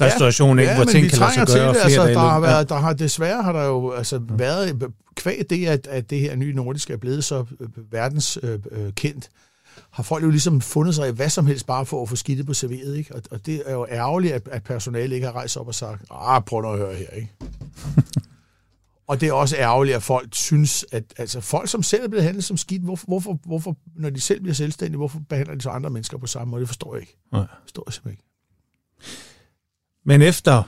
restauration, 0.00 0.58
ikke? 0.58 0.70
Ja, 0.70 0.76
hvor 0.76 0.84
ting 0.84 1.10
kan 1.10 1.18
lade 1.18 1.32
sig 1.32 1.46
gøre, 1.46 1.74
til 1.74 1.80
flere 1.80 2.02
det. 2.02 2.08
Altså, 2.08 2.20
der 2.20 2.28
har 2.28 2.40
løb. 2.40 2.46
Ja. 2.46 2.52
været, 2.52 2.68
der 2.68 2.76
har 2.76 2.92
desværre 2.92 3.42
har 3.42 3.52
der 3.52 3.64
jo 3.64 3.90
altså, 3.90 4.20
været, 4.28 4.92
kvæg 5.16 5.42
det, 5.50 5.66
at, 5.66 5.86
at 5.86 6.10
det 6.10 6.20
her 6.20 6.36
nye 6.36 6.52
nordiske 6.52 6.92
er 6.92 6.96
blevet 6.96 7.24
så 7.24 7.44
øh, 7.60 7.68
verdens 7.92 8.38
øh, 8.42 8.58
øh, 8.70 8.92
kendt, 8.92 9.28
har 9.90 10.02
folk 10.02 10.24
jo 10.24 10.30
ligesom 10.30 10.60
fundet 10.60 10.94
sig 10.94 11.08
i 11.08 11.12
hvad 11.12 11.28
som 11.28 11.46
helst 11.46 11.66
bare 11.66 11.86
for 11.86 12.02
at 12.02 12.08
få 12.08 12.16
skidtet 12.16 12.46
på 12.46 12.54
serveret, 12.54 12.96
ikke? 12.96 13.14
Og, 13.14 13.22
og 13.30 13.46
det 13.46 13.62
er 13.66 13.72
jo 13.72 13.86
ærgerligt, 13.90 14.32
at, 14.32 14.48
at 14.52 14.62
personalet 14.62 15.14
ikke 15.14 15.26
har 15.26 15.34
rejst 15.34 15.56
op 15.56 15.66
og 15.66 15.74
sagt, 15.74 16.02
ah, 16.10 16.42
prøv 16.42 16.72
at 16.72 16.78
høre 16.78 16.94
her, 16.94 17.10
ikke? 17.10 17.32
og 19.06 19.20
det 19.20 19.28
er 19.28 19.32
også 19.32 19.56
ærgerligt, 19.56 19.96
at 19.96 20.02
folk 20.02 20.28
synes, 20.34 20.84
at 20.92 21.04
altså, 21.18 21.40
folk, 21.40 21.68
som 21.68 21.82
selv 21.82 22.04
er 22.04 22.08
blevet 22.08 22.24
handlet 22.24 22.44
som 22.44 22.56
skidt, 22.56 22.82
hvorfor, 22.82 23.06
hvorfor, 23.06 23.38
hvorfor, 23.46 23.76
når 23.96 24.10
de 24.10 24.20
selv 24.20 24.40
bliver 24.40 24.54
selvstændige, 24.54 24.96
hvorfor 24.96 25.20
behandler 25.28 25.54
de 25.54 25.60
så 25.60 25.70
andre 25.70 25.90
mennesker 25.90 26.18
på 26.18 26.26
samme 26.26 26.50
måde? 26.50 26.60
Det 26.60 26.68
forstår 26.68 26.94
jeg 26.94 27.00
ikke. 27.02 27.16
Nej. 27.32 27.40
Det 27.40 27.48
forstår 27.62 27.82
jeg 27.86 27.92
simpelthen 27.92 28.12
ikke. 28.12 28.24
Men 30.06 30.22
efter 30.22 30.62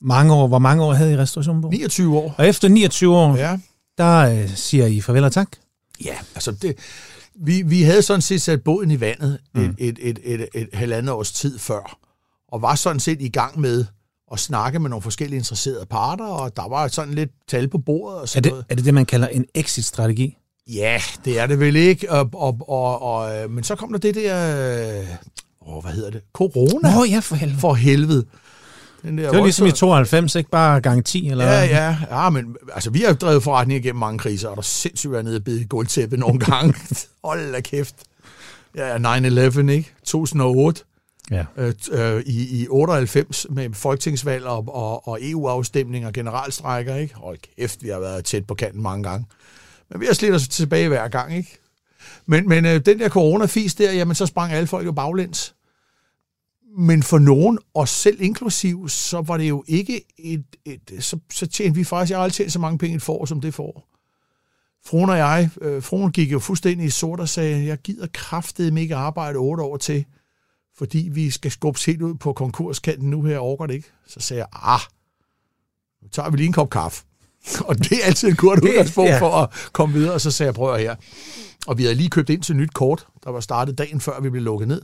mange 0.00 0.34
år, 0.34 0.46
hvor 0.48 0.58
mange 0.58 0.84
år 0.84 0.92
havde 0.94 1.12
I 1.12 1.16
restaurationen 1.16 1.62
på? 1.62 1.68
29 1.68 2.16
år. 2.18 2.34
Og 2.38 2.48
efter 2.48 2.68
29 2.68 3.16
år, 3.16 3.36
Ja. 3.36 3.58
der 3.98 4.16
øh, 4.42 4.48
siger 4.56 4.86
I 4.86 5.00
farvel 5.00 5.24
og 5.24 5.32
tak. 5.32 5.48
Ja, 6.04 6.14
altså 6.34 6.52
det, 6.52 6.78
vi, 7.34 7.62
vi 7.62 7.82
havde 7.82 8.02
sådan 8.02 8.22
set 8.22 8.42
sat 8.42 8.62
båden 8.62 8.90
i 8.90 9.00
vandet 9.00 9.38
Mm. 9.54 9.60
et, 9.62 9.74
et, 9.78 9.98
et, 10.02 10.18
et, 10.24 10.48
et 10.54 10.68
halvandet 10.72 11.12
års 11.14 11.32
tid 11.32 11.58
før, 11.58 11.98
og 12.48 12.62
var 12.62 12.74
sådan 12.74 13.00
set 13.00 13.22
i 13.22 13.28
gang 13.28 13.60
med 13.60 13.84
at 14.32 14.38
snakke 14.38 14.78
med 14.78 14.90
nogle 14.90 15.02
forskellige 15.02 15.38
interesserede 15.38 15.86
parter, 15.90 16.24
og 16.24 16.56
der 16.56 16.68
var 16.68 16.88
sådan 16.88 17.14
lidt 17.14 17.30
tal 17.48 17.68
på 17.68 17.78
bordet 17.78 18.16
og 18.16 18.22
Er 18.22 18.26
sådan 18.26 18.42
det, 18.44 18.50
noget. 18.52 18.64
er 18.68 18.74
det 18.74 18.84
det, 18.84 18.94
man 18.94 19.06
kalder 19.06 19.28
en 19.28 19.44
exit-strategi? 19.54 20.36
Ja, 20.74 21.00
det 21.24 21.38
er 21.38 21.46
det 21.46 21.60
vel 21.60 21.76
ikke, 21.76 22.10
og, 22.12 22.30
og, 22.32 22.58
og, 22.68 23.02
og, 23.02 23.36
øh, 23.36 23.50
men 23.50 23.64
så 23.64 23.74
kom 23.74 23.92
der 23.92 23.98
det 23.98 24.14
der, 24.14 24.98
øh, 25.00 25.06
åh, 25.68 25.82
hvad 25.82 25.92
hedder 25.92 26.10
det, 26.10 26.20
corona 26.32 26.94
Nå 26.94 27.04
ja, 27.04 27.18
for 27.18 27.36
helvede. 27.36 27.60
for 27.60 27.74
helvede. 27.74 28.24
Den 29.02 29.18
der 29.18 29.30
Det 29.30 29.38
var 29.38 29.44
ligesom 29.44 29.66
i 29.66 29.70
voldsomme- 29.70 29.76
92, 29.78 30.34
ikke 30.34 30.50
bare 30.50 30.80
gang 30.80 31.04
10, 31.04 31.28
eller 31.28 31.44
Ja, 31.44 31.64
ja, 31.64 31.96
ja, 32.10 32.30
men 32.30 32.56
altså, 32.74 32.90
vi 32.90 33.00
har 33.00 33.12
drevet 33.12 33.42
forretninger 33.42 33.82
gennem 33.82 34.00
mange 34.00 34.18
kriser, 34.18 34.48
og 34.48 34.56
der 34.56 34.60
er 34.60 34.64
sindssygt 34.64 35.12
været 35.12 35.24
nede 35.24 35.36
og 35.36 35.44
bide 35.44 35.60
i 35.60 35.64
gulvtæppet 35.64 36.18
nogle 36.18 36.40
gange. 36.50 36.74
Hold 37.24 37.52
da 37.52 37.60
kæft. 37.60 37.94
Ja, 38.76 38.96
9-11, 38.98 39.70
ikke? 39.70 39.92
2008 40.04 40.82
ja. 41.30 41.44
Øh, 41.56 41.74
øh, 41.92 42.22
i, 42.26 42.62
i 42.62 42.68
98 42.68 43.46
med 43.50 43.72
folketingsvalg 43.72 44.44
og, 44.44 44.64
og, 44.68 45.08
og 45.08 45.18
EU-afstemning 45.22 46.06
og 46.06 46.12
generalstrækker, 46.12 46.94
ikke? 46.94 47.14
Hold 47.14 47.38
kæft, 47.56 47.82
vi 47.82 47.88
har 47.88 48.00
været 48.00 48.24
tæt 48.24 48.46
på 48.46 48.54
kanten 48.54 48.82
mange 48.82 49.02
gange. 49.02 49.26
Men 49.90 50.00
vi 50.00 50.06
har 50.06 50.14
slidt 50.14 50.34
os 50.34 50.48
tilbage 50.48 50.88
hver 50.88 51.08
gang, 51.08 51.36
ikke? 51.36 51.58
Men, 52.26 52.48
men 52.48 52.64
øh, 52.64 52.80
den 52.86 52.98
der 52.98 53.08
coronafis 53.08 53.74
der, 53.74 53.92
jamen 53.92 54.14
så 54.14 54.26
sprang 54.26 54.52
alle 54.52 54.66
folk 54.66 54.86
jo 54.86 54.92
baglæns. 54.92 55.54
Men 56.78 57.02
for 57.02 57.18
nogen, 57.18 57.58
og 57.74 57.88
selv 57.88 58.22
inklusiv, 58.22 58.88
så 58.88 59.20
var 59.20 59.36
det 59.36 59.48
jo 59.48 59.64
ikke 59.66 60.02
et... 60.18 60.44
et 60.64 60.92
så, 60.98 61.18
så 61.32 61.46
tjente 61.46 61.74
vi 61.74 61.84
faktisk... 61.84 62.10
Jeg 62.10 62.18
har 62.18 62.22
aldrig 62.22 62.34
tjent 62.34 62.52
så 62.52 62.58
mange 62.58 62.78
penge 62.78 62.96
et 62.96 63.02
forår, 63.02 63.24
som 63.24 63.40
det 63.40 63.54
får. 63.54 63.88
Fruen 64.86 65.10
og 65.10 65.18
jeg, 65.18 65.50
øh, 65.60 65.82
fruen 65.82 66.12
gik 66.12 66.32
jo 66.32 66.38
fuldstændig 66.38 66.86
i 66.86 66.90
sort 66.90 67.20
og 67.20 67.28
sagde, 67.28 67.66
jeg 67.66 67.78
gider 67.78 68.06
kraftedeme 68.12 68.80
ikke 68.80 68.96
arbejde 68.96 69.36
otte 69.36 69.62
år 69.62 69.76
til, 69.76 70.04
fordi 70.78 71.08
vi 71.12 71.30
skal 71.30 71.50
skubbe 71.50 71.80
helt 71.86 72.02
ud 72.02 72.14
på 72.14 72.32
konkurskanten 72.32 73.10
nu 73.10 73.22
her, 73.22 73.38
overgår 73.38 73.66
det 73.66 73.74
ikke? 73.74 73.88
Så 74.06 74.20
sagde 74.20 74.40
jeg, 74.40 74.48
ah, 74.52 74.80
nu 76.02 76.08
tager 76.08 76.30
vi 76.30 76.36
lige 76.36 76.46
en 76.46 76.52
kop 76.52 76.70
kaffe. 76.70 77.04
og 77.68 77.78
det 77.78 77.92
er 77.92 78.06
altid 78.06 78.28
et 78.28 78.38
godt 78.38 78.64
udgangspunkt 78.64 79.10
ja. 79.10 79.20
for 79.20 79.32
at 79.32 79.70
komme 79.72 79.94
videre, 79.94 80.12
og 80.12 80.20
så 80.20 80.30
sagde 80.30 80.48
jeg, 80.48 80.54
prøv 80.54 80.78
her. 80.78 80.94
Og 81.66 81.78
vi 81.78 81.82
havde 81.82 81.94
lige 81.94 82.10
købt 82.10 82.30
ind 82.30 82.42
til 82.42 82.52
et 82.52 82.56
nyt 82.56 82.74
kort, 82.74 83.06
der 83.24 83.30
var 83.30 83.40
startet 83.40 83.78
dagen 83.78 84.00
før 84.00 84.20
vi 84.20 84.30
blev 84.30 84.42
lukket 84.42 84.68
ned. 84.68 84.82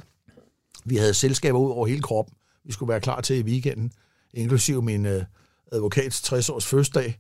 Vi 0.84 0.97
havde 0.97 1.14
selskaber 1.14 1.59
ud 1.59 1.70
over 1.70 1.86
hele 1.86 2.03
kroppen. 2.03 2.34
Vi 2.64 2.72
skulle 2.72 2.88
være 2.90 3.01
klar 3.01 3.20
til 3.20 3.36
i 3.36 3.43
weekenden, 3.43 3.93
inklusive 4.34 4.82
min 4.82 5.07
øh, 5.07 5.24
advokats 5.72 6.22
60 6.22 6.49
års 6.49 6.66
fødselsdag. 6.66 7.18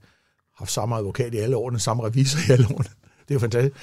Haft 0.58 0.72
samme 0.72 0.96
advokat 0.96 1.34
i 1.34 1.36
alle 1.36 1.56
årene, 1.56 1.78
samme 1.78 2.04
revisor 2.04 2.38
i 2.48 2.52
alle 2.52 2.66
årene. 2.66 2.88
Det 3.22 3.30
er 3.30 3.34
jo 3.34 3.38
fantastisk. 3.38 3.76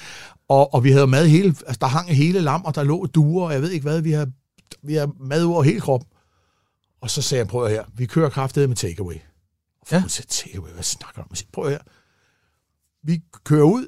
Og, 0.48 0.74
og 0.74 0.84
vi 0.84 0.90
havde 0.90 1.06
mad 1.06 1.26
hele, 1.26 1.48
altså 1.48 1.78
der 1.80 1.86
hang 1.86 2.08
hele 2.08 2.40
lam, 2.40 2.64
og 2.64 2.74
der 2.74 2.82
lå 2.82 3.06
duer, 3.06 3.46
og 3.46 3.52
jeg 3.52 3.62
ved 3.62 3.70
ikke 3.70 3.82
hvad, 3.82 4.00
vi 4.00 4.12
har, 4.12 4.28
vi 4.82 4.94
har 4.94 5.10
mad 5.20 5.44
over 5.44 5.62
hele 5.62 5.80
kroppen. 5.80 6.08
Og 7.00 7.10
så 7.10 7.22
sagde 7.22 7.40
jeg, 7.40 7.48
prøv 7.48 7.68
her, 7.68 7.84
vi 7.94 8.06
kører 8.06 8.30
kraftedet 8.30 8.68
med 8.68 8.76
takeaway. 8.76 9.14
Ja. 9.90 9.96
ja. 9.96 10.04
sagde, 10.08 10.28
takeaway, 10.28 10.70
hvad 10.70 10.82
snakker 10.82 11.22
du 11.22 11.28
om? 11.30 11.36
Prøv 11.52 11.70
her. 11.70 11.78
Vi 13.02 13.22
kører 13.44 13.64
ud, 13.64 13.86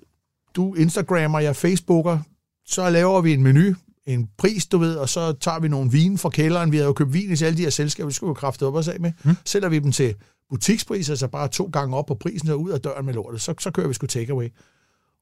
du 0.54 0.74
Instagrammer, 0.74 1.40
jeg 1.40 1.56
Facebooker, 1.56 2.18
så 2.66 2.90
laver 2.90 3.20
vi 3.20 3.32
en 3.32 3.42
menu, 3.42 3.74
en 4.06 4.28
pris, 4.38 4.66
du 4.66 4.78
ved, 4.78 4.96
og 4.96 5.08
så 5.08 5.32
tager 5.32 5.60
vi 5.60 5.68
nogle 5.68 5.90
vin 5.90 6.18
fra 6.18 6.30
kælderen. 6.30 6.72
Vi 6.72 6.76
havde 6.76 6.86
jo 6.86 6.92
købt 6.92 7.12
vin 7.12 7.30
i 7.30 7.44
alle 7.44 7.56
de 7.56 7.62
her 7.62 7.70
selskaber, 7.70 8.06
vi 8.06 8.12
skulle 8.12 8.28
jo 8.30 8.34
kraftet 8.34 8.68
op 8.68 8.74
os 8.74 8.88
af 8.88 9.00
med. 9.00 9.12
Mm. 9.24 9.36
Sætter 9.44 9.68
vi 9.68 9.78
dem 9.78 9.92
til 9.92 10.14
butikspris, 10.50 11.10
altså 11.10 11.28
bare 11.28 11.48
to 11.48 11.70
gange 11.72 11.96
op 11.96 12.06
på 12.06 12.14
prisen 12.14 12.48
og 12.48 12.60
ud 12.60 12.70
af 12.70 12.80
døren 12.80 13.06
med 13.06 13.14
lortet. 13.14 13.40
Så, 13.40 13.54
så 13.58 13.70
kører 13.70 13.88
vi 13.88 13.94
sgu 13.94 14.06
takeaway. 14.06 14.48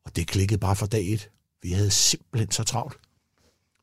Og 0.04 0.16
det 0.16 0.26
klikkede 0.26 0.58
bare 0.58 0.76
fra 0.76 0.86
dag 0.86 1.12
et. 1.12 1.30
Vi 1.62 1.70
havde 1.70 1.90
simpelthen 1.90 2.50
så 2.50 2.64
travlt. 2.64 2.96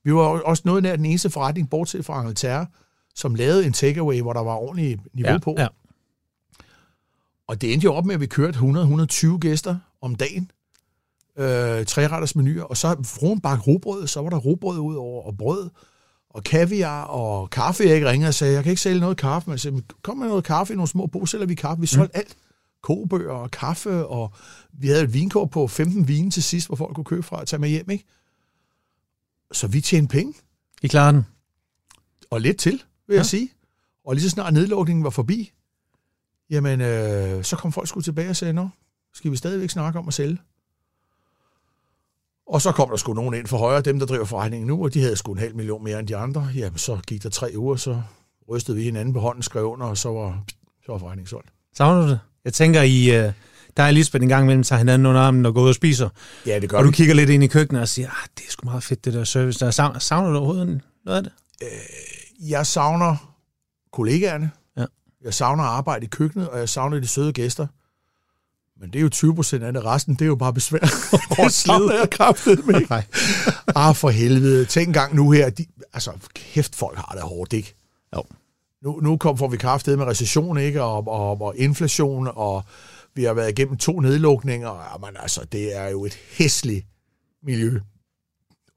Vi 0.07 0.13
var 0.13 0.21
også 0.21 0.63
noget 0.65 0.83
nær 0.83 0.95
den 0.95 1.05
eneste 1.05 1.29
forretning, 1.29 1.69
bortset 1.69 2.05
fra 2.05 2.13
Angleterre, 2.19 2.65
som 3.15 3.35
lavede 3.35 3.65
en 3.65 3.73
takeaway, 3.73 4.21
hvor 4.21 4.33
der 4.33 4.43
var 4.43 4.55
ordentlig 4.55 4.97
niveau 5.13 5.31
Ja, 5.31 5.37
på. 5.37 5.55
ja. 5.57 5.67
Og 7.47 7.61
det 7.61 7.73
endte 7.73 7.85
jo 7.85 7.93
op 7.93 8.05
med, 8.05 8.15
at 8.15 8.21
vi 8.21 8.25
kørte 8.25 8.59
100-120 8.59 9.37
gæster 9.39 9.75
om 10.01 10.15
dagen. 10.15 10.51
Øh, 11.37 11.85
treretters 11.85 12.35
menuer. 12.35 12.63
Og 12.63 12.77
så 12.77 12.95
fruen 13.03 13.41
bakke 13.41 13.63
rugbrød, 13.63 14.07
så 14.07 14.21
var 14.21 14.29
der 14.29 14.37
rugbrød 14.37 14.79
ud 14.79 14.95
over, 14.95 15.23
og 15.23 15.37
brød, 15.37 15.69
og 16.29 16.43
kaviar, 16.43 17.03
og 17.03 17.49
kaffe. 17.49 17.83
Jeg 17.83 17.95
ikke 17.95 18.09
ringede 18.09 18.27
og 18.29 18.33
sagde, 18.33 18.53
jeg 18.53 18.63
kan 18.63 18.69
ikke 18.69 18.81
sælge 18.81 18.99
noget 18.99 19.17
kaffe. 19.17 19.49
Men 19.49 19.51
jeg 19.51 19.59
sagde, 19.59 19.81
kom 20.03 20.17
med 20.17 20.27
noget 20.27 20.43
kaffe 20.43 20.73
i 20.73 20.75
nogle 20.75 20.87
små 20.89 21.07
poser, 21.07 21.25
sælger 21.25 21.45
vi 21.45 21.55
kaffe. 21.55 21.81
Vi 21.81 21.87
solgte 21.87 22.11
mm. 22.15 22.19
alt. 22.19 22.35
Kobøger 22.81 23.31
og 23.31 23.51
kaffe, 23.51 24.07
og 24.07 24.33
vi 24.73 24.87
havde 24.87 25.03
et 25.03 25.13
vinkort 25.13 25.49
på 25.49 25.67
15 25.67 26.07
vine 26.07 26.31
til 26.31 26.43
sidst, 26.43 26.67
hvor 26.67 26.75
folk 26.75 26.95
kunne 26.95 27.03
købe 27.03 27.23
fra 27.23 27.39
og 27.39 27.47
tage 27.47 27.59
med 27.59 27.69
hjem. 27.69 27.89
Ikke? 27.89 28.05
Så 29.51 29.67
vi 29.67 29.81
tjente 29.81 30.11
penge, 30.11 30.33
I 30.81 30.87
klarer 30.87 31.11
den. 31.11 31.25
og 32.29 32.41
lidt 32.41 32.57
til, 32.59 32.83
vil 33.07 33.13
Ja. 33.13 33.19
jeg 33.19 33.25
sige. 33.25 33.49
Og 34.05 34.15
lige 34.15 34.23
så 34.23 34.29
snart 34.29 34.53
nedlukningen 34.53 35.03
var 35.03 35.09
forbi, 35.09 35.51
jamen, 36.49 36.81
øh, 36.81 37.43
så 37.43 37.55
kom 37.55 37.71
folk 37.71 37.87
sgu 37.87 38.01
tilbage 38.01 38.29
og 38.29 38.35
sagde, 38.35 38.53
nå, 38.53 38.69
skal 39.13 39.31
vi 39.31 39.35
stadigvæk 39.37 39.69
snakke 39.69 39.99
om 39.99 40.07
at 40.07 40.13
sælge? 40.13 40.37
Og 42.47 42.61
så 42.61 42.71
kom 42.71 42.89
der 42.89 42.95
sgu 42.95 43.13
nogen 43.13 43.33
ind 43.33 43.47
for 43.47 43.57
højre, 43.57 43.81
dem 43.81 43.99
der 43.99 44.05
driver 44.05 44.25
forretningen 44.25 44.67
nu, 44.67 44.83
og 44.83 44.93
de 44.93 45.01
havde 45.01 45.15
sgu 45.15 45.31
en 45.31 45.37
halv 45.37 45.55
million 45.55 45.83
mere 45.83 45.99
end 45.99 46.07
de 46.07 46.17
andre. 46.17 46.49
Jamen, 46.55 46.77
så 46.77 46.99
gik 47.07 47.23
der 47.23 47.29
tre 47.29 47.51
uger, 47.55 47.75
så 47.75 48.01
rystede 48.49 48.77
vi 48.77 48.83
hinanden 48.83 49.13
på 49.13 49.19
hånden, 49.19 49.43
skrev 49.43 49.65
under, 49.65 49.85
og 49.85 49.97
så 49.97 50.09
var, 50.09 50.43
så 50.85 50.91
var 50.91 50.97
forretningen 50.99 51.27
solgt. 51.27 51.49
Savner 51.77 52.01
du 52.01 52.09
det? 52.09 52.19
Jeg 52.45 52.53
tænker, 52.53 52.81
I, 52.81 53.27
uh, 53.27 53.33
der 53.77 53.83
er 53.83 53.91
Lisbeth 53.91 54.23
en 54.23 54.29
gang 54.29 54.43
imellem 54.43 54.63
tager 54.63 54.77
hinanden 54.77 55.05
under 55.05 55.21
armen 55.21 55.45
og 55.45 55.53
går 55.53 55.61
ud 55.61 55.69
og 55.69 55.75
spiser. 55.75 56.09
Ja, 56.45 56.59
det 56.59 56.69
gør 56.69 56.77
Og 56.77 56.83
du 56.83 56.89
vi. 56.89 56.95
kigger 56.95 57.13
lidt 57.15 57.29
ind 57.29 57.43
i 57.43 57.47
køkkenet 57.47 57.81
og 57.81 57.87
siger, 57.87 58.07
ah, 58.07 58.27
det 58.37 58.45
er 58.47 58.51
sgu 58.51 58.65
meget 58.65 58.83
fedt, 58.83 59.05
det 59.05 59.13
der 59.13 59.23
service. 59.23 59.65
Der 59.65 59.71
savner, 59.71 59.99
savner 59.99 60.29
du 60.29 60.37
overhovedet 60.37 60.81
noget 61.05 61.17
af 61.17 61.23
det? 61.23 61.31
Jeg 62.49 62.65
savner 62.65 63.33
kollegaerne. 63.93 64.51
Ja. 64.77 64.85
Jeg 65.23 65.33
savner 65.33 65.63
arbejde 65.63 66.05
i 66.05 66.09
køkkenet, 66.09 66.49
og 66.49 66.59
jeg 66.59 66.69
savner 66.69 66.99
de 66.99 67.07
søde 67.07 67.33
gæster. 67.33 67.67
Men 68.79 68.89
det 68.89 68.99
er 68.99 69.01
jo 69.03 69.09
20 69.09 69.35
procent 69.35 69.63
af 69.63 69.73
det. 69.73 69.85
Resten, 69.85 70.13
det 70.13 70.21
er 70.21 70.25
jo 70.25 70.35
bare 70.35 70.53
besvær. 70.53 70.79
det 71.43 71.53
savner 71.53 71.93
jeg 71.93 72.09
kraftet 72.09 72.65
med. 72.65 72.81
Nej. 72.89 73.03
ah, 73.75 73.95
for 73.95 74.09
helvede. 74.09 74.65
Tænk 74.65 74.87
engang 74.87 75.15
nu 75.15 75.31
her. 75.31 75.49
De, 75.49 75.65
altså, 75.93 76.11
kæft, 76.35 76.75
folk 76.75 76.97
har 76.97 77.11
det 77.13 77.21
hårdt, 77.21 77.53
ikke? 77.53 77.75
Jo. 78.15 78.23
Nu, 78.83 78.99
nu 78.99 79.17
kom, 79.17 79.37
får 79.37 79.47
vi 79.47 79.57
kraftet 79.57 79.97
med 79.97 80.05
recession, 80.05 80.57
ikke? 80.57 80.83
Og, 80.83 81.07
og, 81.07 81.41
og 81.41 81.53
inflation, 81.57 82.29
og 82.35 82.63
vi 83.17 83.23
har 83.23 83.33
været 83.33 83.49
igennem 83.51 83.77
to 83.77 83.99
nedlukninger. 83.99 84.91
Jamen, 84.93 85.17
altså, 85.19 85.45
det 85.51 85.75
er 85.75 85.87
jo 85.87 86.05
et 86.05 86.17
hæsligt 86.31 86.85
miljø 87.43 87.79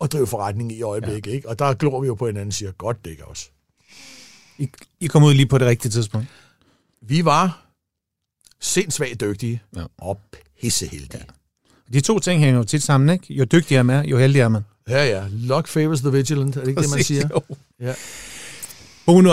at 0.01 0.13
drive 0.13 0.27
forretning 0.27 0.73
i 0.73 0.83
øjeblikket, 0.83 1.31
ja. 1.31 1.37
ikke? 1.37 1.49
Og 1.49 1.59
der 1.59 1.75
glor 1.75 2.01
vi 2.01 2.07
jo 2.07 2.15
på 2.15 2.27
hinanden 2.27 2.49
og 2.49 2.53
siger, 2.53 2.73
godt 2.73 3.05
det 3.05 3.21
også. 3.21 3.49
I, 4.59 4.71
I 5.01 5.07
kom 5.07 5.23
ud 5.23 5.35
lige 5.35 5.47
på 5.47 5.59
det 5.59 5.67
rigtige 5.67 5.93
tidspunkt. 5.93 6.27
Vi 7.03 7.25
var 7.25 7.67
sindssygt 8.61 9.21
dygtige 9.21 9.63
Ja. 9.77 9.81
ja. 9.81 9.87
og 9.99 10.21
pisseheldige. 10.61 11.25
De 11.93 12.01
to 12.01 12.19
ting 12.19 12.41
hænger 12.41 12.59
jo 12.59 12.65
tit 12.65 12.83
sammen, 12.83 13.11
ikke? 13.11 13.35
Jo 13.35 13.45
dygtigere 13.45 13.85
man 13.85 13.97
er, 13.97 14.09
jo 14.09 14.19
heldigere 14.19 14.45
er 14.45 14.49
man. 14.49 14.63
Ja, 14.89 15.05
ja. 15.05 15.27
Luck 15.31 15.69
favors 15.69 16.01
the 16.01 16.13
vigilant, 16.13 16.57
er 16.57 16.61
det 16.61 16.69
ikke 16.69 16.83
det, 16.83 16.91
man 16.91 16.97
Præcis, 16.99 17.07
siger? 17.07 17.29
jo. 17.35 17.57
Ja. 17.81 17.95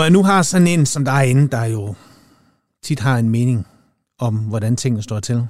At 0.06 0.12
nu 0.12 0.22
har 0.22 0.42
sådan 0.42 0.66
en 0.66 0.86
som 0.86 1.04
dig 1.04 1.26
inde, 1.26 1.48
der 1.48 1.64
jo 1.64 1.94
tit 2.82 3.00
har 3.00 3.18
en 3.18 3.28
mening 3.28 3.66
om, 4.18 4.36
hvordan 4.36 4.76
tingene 4.76 5.02
står 5.02 5.20
til. 5.20 5.46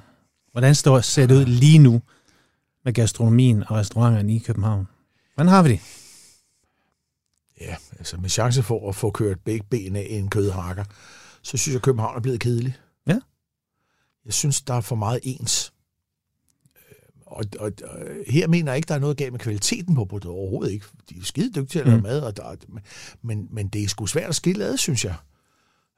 Hvordan 0.51 0.75
står 0.75 0.99
ser 1.01 1.27
det 1.27 1.35
ud 1.35 1.45
lige 1.45 1.79
nu 1.79 2.01
med 2.85 2.93
gastronomien 2.93 3.63
og 3.63 3.71
restauranterne 3.71 4.35
i 4.35 4.39
København? 4.39 4.87
Hvordan 5.35 5.49
har 5.49 5.63
vi 5.63 5.69
det? 5.69 5.79
Ja, 7.61 7.75
altså 7.99 8.17
med 8.17 8.29
chance 8.29 8.63
for 8.63 8.89
at 8.89 8.95
få 8.95 9.11
kørt 9.11 9.39
begge 9.39 9.65
ben 9.69 9.95
af 9.95 10.07
i 10.09 10.13
en 10.13 10.29
kødhakker, 10.29 10.83
så 11.41 11.57
synes 11.57 11.67
jeg, 11.67 11.75
at 11.75 11.81
København 11.81 12.15
er 12.17 12.21
blevet 12.21 12.39
kedelig. 12.39 12.77
Ja. 13.07 13.19
Jeg 14.25 14.33
synes, 14.33 14.61
der 14.61 14.73
er 14.73 14.81
for 14.81 14.95
meget 14.95 15.19
ens. 15.23 15.73
Øh, 16.75 16.95
Og, 17.25 17.45
og, 17.59 17.71
og 17.83 17.99
her 18.27 18.47
mener 18.47 18.71
jeg 18.71 18.77
ikke, 18.77 18.87
der 18.87 18.95
er 18.95 18.99
noget 18.99 19.17
galt 19.17 19.31
med 19.31 19.39
kvaliteten 19.39 19.95
på 19.95 20.05
produktet 20.05 20.31
overhovedet 20.31 20.71
ikke. 20.73 20.85
De 21.09 21.15
er 21.17 21.23
skide 21.23 21.47
dygtige 21.47 21.65
til 21.65 21.79
at 21.79 21.85
lave 21.85 21.97
Mm. 21.97 22.03
mad, 22.03 22.21
og 22.21 22.37
der, 22.37 22.55
men, 23.21 23.47
men 23.51 23.67
det 23.67 23.83
er 23.83 23.87
sgu 23.87 24.05
svært 24.05 24.29
at 24.29 24.35
skille 24.35 24.65
ad, 24.65 24.77
synes 24.77 25.05
jeg. 25.05 25.15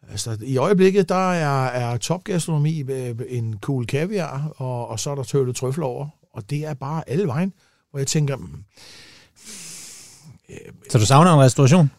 Altså, 0.10 0.38
I 0.44 0.58
øjeblikket, 0.58 1.10
der 1.10 1.32
er, 1.32 1.66
er 1.66 1.98
topgastronomi 1.98 2.84
med 2.84 3.16
en 3.30 3.58
cool 3.62 3.86
kaviar, 3.86 4.52
og, 4.58 4.88
og 4.88 5.00
så 5.00 5.12
er 5.12 5.16
der 5.16 5.24
tøvlet 5.24 5.56
trøffel 5.56 5.84
over, 5.84 6.08
og 6.34 6.50
det 6.50 6.66
er 6.66 6.74
bare 6.74 7.10
alle 7.10 7.28
vejen, 7.28 7.54
hvor 7.90 8.00
jeg 8.00 8.08
tænker, 8.08 8.36
mm, 8.38 8.64
Så 10.90 10.98
du 10.98 11.06
savner 11.06 11.34
en 11.34 11.40
restauration? 11.40 11.92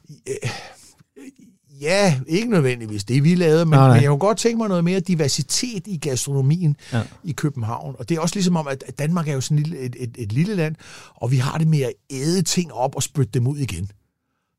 Ja, 1.80 2.20
ikke 2.26 2.50
nødvendigvis 2.50 3.04
det, 3.04 3.24
vi 3.24 3.34
lavede, 3.34 3.64
men, 3.64 3.70
Nej, 3.70 3.86
nej. 3.86 3.94
men 3.96 4.02
jeg 4.02 4.08
kunne 4.08 4.18
godt 4.18 4.38
tænke 4.38 4.58
mig 4.58 4.68
noget 4.68 4.84
mere 4.84 5.00
diversitet 5.00 5.86
i 5.86 5.96
gastronomien 5.98 6.76
Ja. 6.92 7.02
i 7.24 7.32
København. 7.32 7.94
Og 7.98 8.08
det 8.08 8.16
er 8.16 8.20
også 8.20 8.34
ligesom 8.36 8.56
om, 8.56 8.68
at 8.68 8.84
at 8.86 8.98
Danmark 8.98 9.28
er 9.28 9.32
jo 9.32 9.40
sådan 9.40 9.58
et, 9.58 9.66
lille- 9.66 9.78
et, 9.86 9.96
et, 9.98 10.14
et 10.18 10.32
lille 10.32 10.54
land, 10.54 10.74
og 11.14 11.30
vi 11.30 11.36
har 11.36 11.58
det 11.58 11.68
med 11.68 11.80
at 11.80 11.92
æde 12.10 12.42
ting 12.42 12.72
op 12.72 12.96
og 12.96 13.02
spytte 13.02 13.30
dem 13.34 13.46
ud 13.46 13.58
igen. 13.58 13.90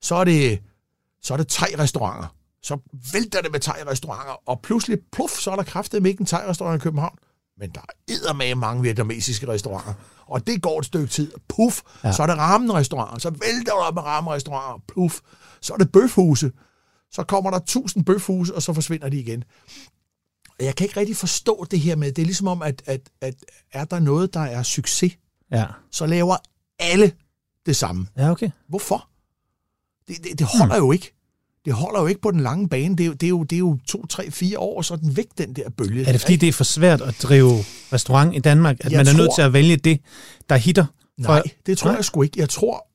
Så 0.01 0.15
er 0.15 0.23
det, 0.23 0.59
så 1.21 1.33
er 1.33 1.37
det 1.37 1.47
tre 1.47 1.65
restauranter. 1.79 2.35
Så 2.64 2.78
vælter 3.14 3.41
det 3.41 3.51
med 3.51 3.59
tre 3.59 3.74
restauranter, 3.91 4.49
og 4.49 4.61
pludselig, 4.61 4.99
pluff, 5.11 5.34
så 5.34 5.51
er 5.51 5.55
der 5.55 5.64
kraftet 5.64 6.05
ikke 6.05 6.22
en 6.22 6.26
thai 6.26 6.47
restaurant 6.47 6.82
i 6.82 6.84
København. 6.84 7.18
Men 7.57 7.70
der 7.70 7.82
er 8.30 8.34
med 8.34 8.55
mange 8.55 8.82
vietnamesiske 8.84 9.47
restauranter. 9.47 9.93
Og 10.26 10.47
det 10.47 10.61
går 10.61 10.80
et 10.80 10.86
stykke 10.86 11.07
tid. 11.07 11.32
Puff, 11.49 11.82
Ja. 12.03 12.11
så 12.11 12.24
er 12.24 12.28
det 12.28 12.38
ramen-restauranter. 12.38 13.20
Så 13.20 13.30
vælter 13.30 13.72
der 13.74 13.82
op 13.82 13.93
med 13.93 14.03
ramen-restauranter. 14.03 14.84
Puff, 14.88 15.20
så 15.61 15.74
er 15.74 15.78
det 15.78 15.91
bøfhuse. 15.91 16.51
Så 17.11 17.24
kommer 17.24 17.51
der 17.51 17.59
tusind 17.59 18.05
bøfhuse, 18.05 18.55
og 18.55 18.61
så 18.61 18.74
forsvinder 18.74 19.09
de 19.09 19.20
igen. 19.20 19.43
Jeg 20.59 20.76
kan 20.76 20.86
ikke 20.88 20.99
rigtig 20.99 21.18
forstå 21.18 21.66
det 21.72 21.80
her 21.80 21.95
med, 21.95 22.11
det 22.11 22.22
er 22.22 22.26
ligesom 22.26 22.47
om, 22.47 22.61
at, 22.61 22.84
at, 22.86 23.01
at 23.22 23.36
er 23.72 23.86
der 23.86 23.99
noget, 23.99 24.34
der 24.34 24.39
er 24.39 24.64
succes, 24.64 25.14
Ja. 25.51 25.66
så 25.91 26.05
laver 26.05 26.36
alle 26.80 27.14
det 27.66 27.76
samme. 27.76 28.07
Ja, 28.18 28.32
okay. 28.32 28.49
Hvorfor? 28.70 29.09
Det, 30.07 30.24
det, 30.24 30.39
det 30.39 30.47
holder 30.59 30.78
jo 30.78 30.91
ikke. 30.91 31.14
Det 31.66 31.74
holder 31.74 32.01
jo 32.01 32.07
ikke 32.07 32.22
på 32.22 32.32
den 32.32 32.39
lange 32.39 32.70
bane. 32.70 32.95
Det 32.95 33.03
er 33.03 33.07
jo, 33.07 33.14
det 33.14 33.24
er 33.24 33.30
jo, 33.30 33.43
det 33.43 33.55
er 33.55 33.59
jo 33.59 33.78
to, 33.88 34.05
tre, 34.05 34.32
fire 34.32 34.59
år, 34.59 34.82
så 34.82 34.93
er 34.93 34.97
den 34.97 35.18
væk, 35.18 35.28
den 35.38 35.53
der 35.53 35.70
bølge. 35.70 36.05
Er 36.05 36.11
det 36.11 36.22
fordi, 36.22 36.36
det 36.36 36.49
er 36.49 36.53
for 36.53 36.64
svært 36.64 37.01
at 37.01 37.16
drive 37.24 37.51
restaurant 37.93 38.36
i 38.36 38.39
Danmark, 38.39 38.78
at 38.80 38.91
Jeg 38.91 38.97
man 38.97 39.07
er 39.07 39.18
nødt 39.18 39.32
til 39.36 39.41
at 39.41 39.53
vælge 39.53 39.78
det, 39.78 39.99
der 40.49 40.55
hitter? 40.55 40.86
Nej, 41.18 41.43
det 41.66 41.78
tror 41.78 41.89
Nej. 41.89 41.95
jeg 41.95 42.05
sgu 42.05 42.22
ikke. 42.22 42.39
Jeg 42.39 42.49
tror 42.49 42.88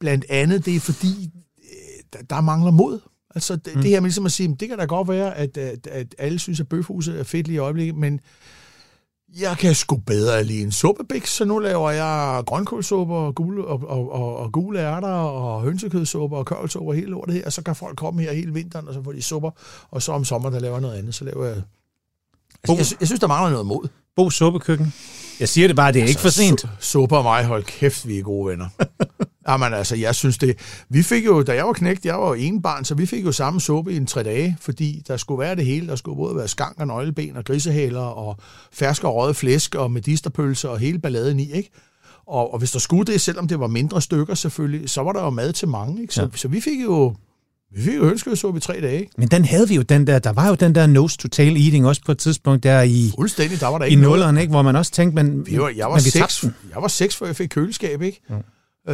blandt 0.00 0.24
andet, 0.28 0.66
det 0.66 0.76
er 0.76 0.80
fordi, 0.80 1.30
øh, 1.58 2.02
der, 2.12 2.18
der 2.30 2.40
mangler 2.40 2.70
mod. 2.70 3.00
Altså 3.34 3.56
det, 3.56 3.76
mm. 3.76 3.82
det 3.82 3.90
her 3.90 4.00
med 4.00 4.08
ligesom 4.08 4.26
at 4.26 4.32
sige, 4.32 4.56
det 4.60 4.68
kan 4.68 4.78
da 4.78 4.84
godt 4.84 5.08
være, 5.08 5.36
at, 5.36 5.56
at, 5.56 5.86
at 5.86 6.14
alle 6.18 6.38
synes, 6.38 6.60
at 6.60 6.68
bøfhuset 6.68 7.20
er 7.20 7.24
fedt 7.24 7.46
lige 7.46 7.56
i 7.56 7.58
øjeblikket, 7.58 7.96
men 7.96 8.20
jeg 9.40 9.56
kan 9.58 9.74
sgu 9.74 9.96
bedre 9.96 10.44
lide 10.44 10.62
en 10.62 10.72
suppebæk, 10.72 11.26
så 11.26 11.44
nu 11.44 11.58
laver 11.58 11.90
jeg 11.90 12.42
grønkålsuppe 12.46 13.14
og 13.14 13.34
gule, 13.34 13.64
og, 13.64 13.82
og, 13.88 14.12
og, 14.12 14.36
og 14.38 14.52
gule 14.52 14.80
ærter 14.80 15.08
og 15.08 15.62
hønsekødsuppe 15.62 16.36
og 16.36 16.46
kørvelsuppe 16.46 16.90
og 16.90 16.94
hele 16.94 17.06
lortet 17.10 17.34
her, 17.34 17.44
og 17.46 17.52
så 17.52 17.62
kan 17.62 17.76
folk 17.76 17.96
komme 17.96 18.22
her 18.22 18.32
hele 18.32 18.52
vinteren, 18.54 18.88
og 18.88 18.94
så 18.94 19.02
får 19.02 19.12
de 19.12 19.22
supper, 19.22 19.50
og 19.90 20.02
så 20.02 20.12
om 20.12 20.24
sommeren, 20.24 20.54
der 20.54 20.60
laver 20.60 20.74
jeg 20.74 20.82
noget 20.82 20.98
andet, 20.98 21.14
så 21.14 21.24
laver 21.24 21.44
jeg... 21.46 21.56
Altså, 22.62 22.76
jeg, 22.76 22.86
sy- 22.86 23.00
jeg 23.00 23.08
synes, 23.08 23.20
der 23.20 23.26
mangler 23.26 23.50
noget 23.50 23.66
mod. 23.66 23.88
Bo 24.16 24.30
suppekøkken. 24.30 24.92
Jeg 25.40 25.48
siger 25.48 25.66
det 25.66 25.76
bare, 25.76 25.92
det 25.92 26.02
er 26.02 26.06
ikke 26.06 26.20
for 26.20 26.28
sent. 26.28 26.64
Su- 26.64 26.68
Suppe 26.80 27.16
og 27.16 27.22
mig, 27.22 27.44
hold 27.44 27.64
kæft, 27.64 28.08
vi 28.08 28.18
er 28.18 28.22
gode 28.22 28.50
venner. 28.50 28.68
Jamen 29.48 29.74
altså, 29.74 29.96
jeg 29.96 30.14
synes 30.14 30.38
det... 30.38 30.58
Vi 30.88 31.02
fik 31.02 31.26
jo, 31.26 31.42
da 31.42 31.54
jeg 31.54 31.66
var 31.66 31.72
knægt, 31.72 32.04
jeg 32.04 32.14
var 32.14 32.28
jo 32.28 32.32
en 32.34 32.62
barn, 32.62 32.84
så 32.84 32.94
vi 32.94 33.06
fik 33.06 33.24
jo 33.24 33.32
samme 33.32 33.60
suppe 33.60 33.92
i 33.92 33.96
en 33.96 34.06
tre 34.06 34.22
dage, 34.22 34.56
fordi 34.60 35.02
der 35.08 35.16
skulle 35.16 35.38
være 35.40 35.56
det 35.56 35.64
hele. 35.64 35.86
Der 35.86 35.96
skulle 35.96 36.16
både 36.16 36.36
være 36.36 36.48
skank 36.48 36.74
og 36.80 36.86
nøgleben 36.86 37.36
og 37.36 37.44
grisehaler 37.44 38.00
og 38.00 38.36
fersk 38.72 39.04
og 39.04 39.14
røget 39.14 39.36
flæsk 39.36 39.74
og 39.74 39.90
medisterpølse 39.90 40.70
og 40.70 40.78
hele 40.78 40.98
balladen 40.98 41.40
i, 41.40 41.52
ikke? 41.52 41.70
Og, 42.26 42.52
og 42.52 42.58
hvis 42.58 42.70
der 42.72 42.78
skulle 42.78 43.12
det, 43.12 43.20
selvom 43.20 43.48
det 43.48 43.60
var 43.60 43.66
mindre 43.66 44.02
stykker 44.02 44.34
selvfølgelig, 44.34 44.90
så 44.90 45.00
var 45.02 45.12
der 45.12 45.22
jo 45.22 45.30
mad 45.30 45.52
til 45.52 45.68
mange, 45.68 46.02
ikke? 46.02 46.14
Så, 46.14 46.22
Ja. 46.22 46.28
så 46.34 46.48
vi 46.48 46.60
fik 46.60 46.82
jo... 46.82 47.14
Vi 47.76 47.82
fik 47.82 47.96
jo 47.96 48.04
hønskødsuppe 48.04 48.58
i 48.58 48.60
tre 48.60 48.80
dage. 48.80 49.08
Men 49.18 49.28
den 49.28 49.44
havde 49.44 49.68
vi 49.68 49.74
jo, 49.74 49.82
den 49.82 50.06
der, 50.06 50.18
der 50.18 50.32
var 50.32 50.48
jo 50.48 50.54
den 50.54 50.74
der 50.74 50.86
nose 50.86 51.18
to 51.18 51.28
tail 51.28 51.56
eating 51.64 51.86
også 51.86 52.02
på 52.06 52.12
et 52.12 52.18
tidspunkt 52.18 52.62
der 52.62 52.82
i, 52.82 53.12
Fuldstændig, 53.16 53.60
der 53.60 53.66
var 53.66 53.78
der 53.78 53.84
i 53.84 53.88
ikke 53.90 54.02
noget. 54.02 54.18
nullerne, 54.18 54.40
ikke? 54.40 54.50
hvor 54.50 54.62
man 54.62 54.76
også 54.76 54.92
tænkte, 54.92 55.22
men, 55.24 55.46
Vi 55.46 55.58
var, 55.58 55.72
jeg, 55.76 55.86
var 55.86 55.92
men 55.92 56.00
seks, 56.00 56.44
jeg 56.44 56.82
var 56.82 56.88
seks, 56.88 57.16
før 57.16 57.26
jeg 57.26 57.36
fik 57.36 57.48
køleskab, 57.48 58.02
ikke? 58.02 58.20
Ja. 58.30 58.34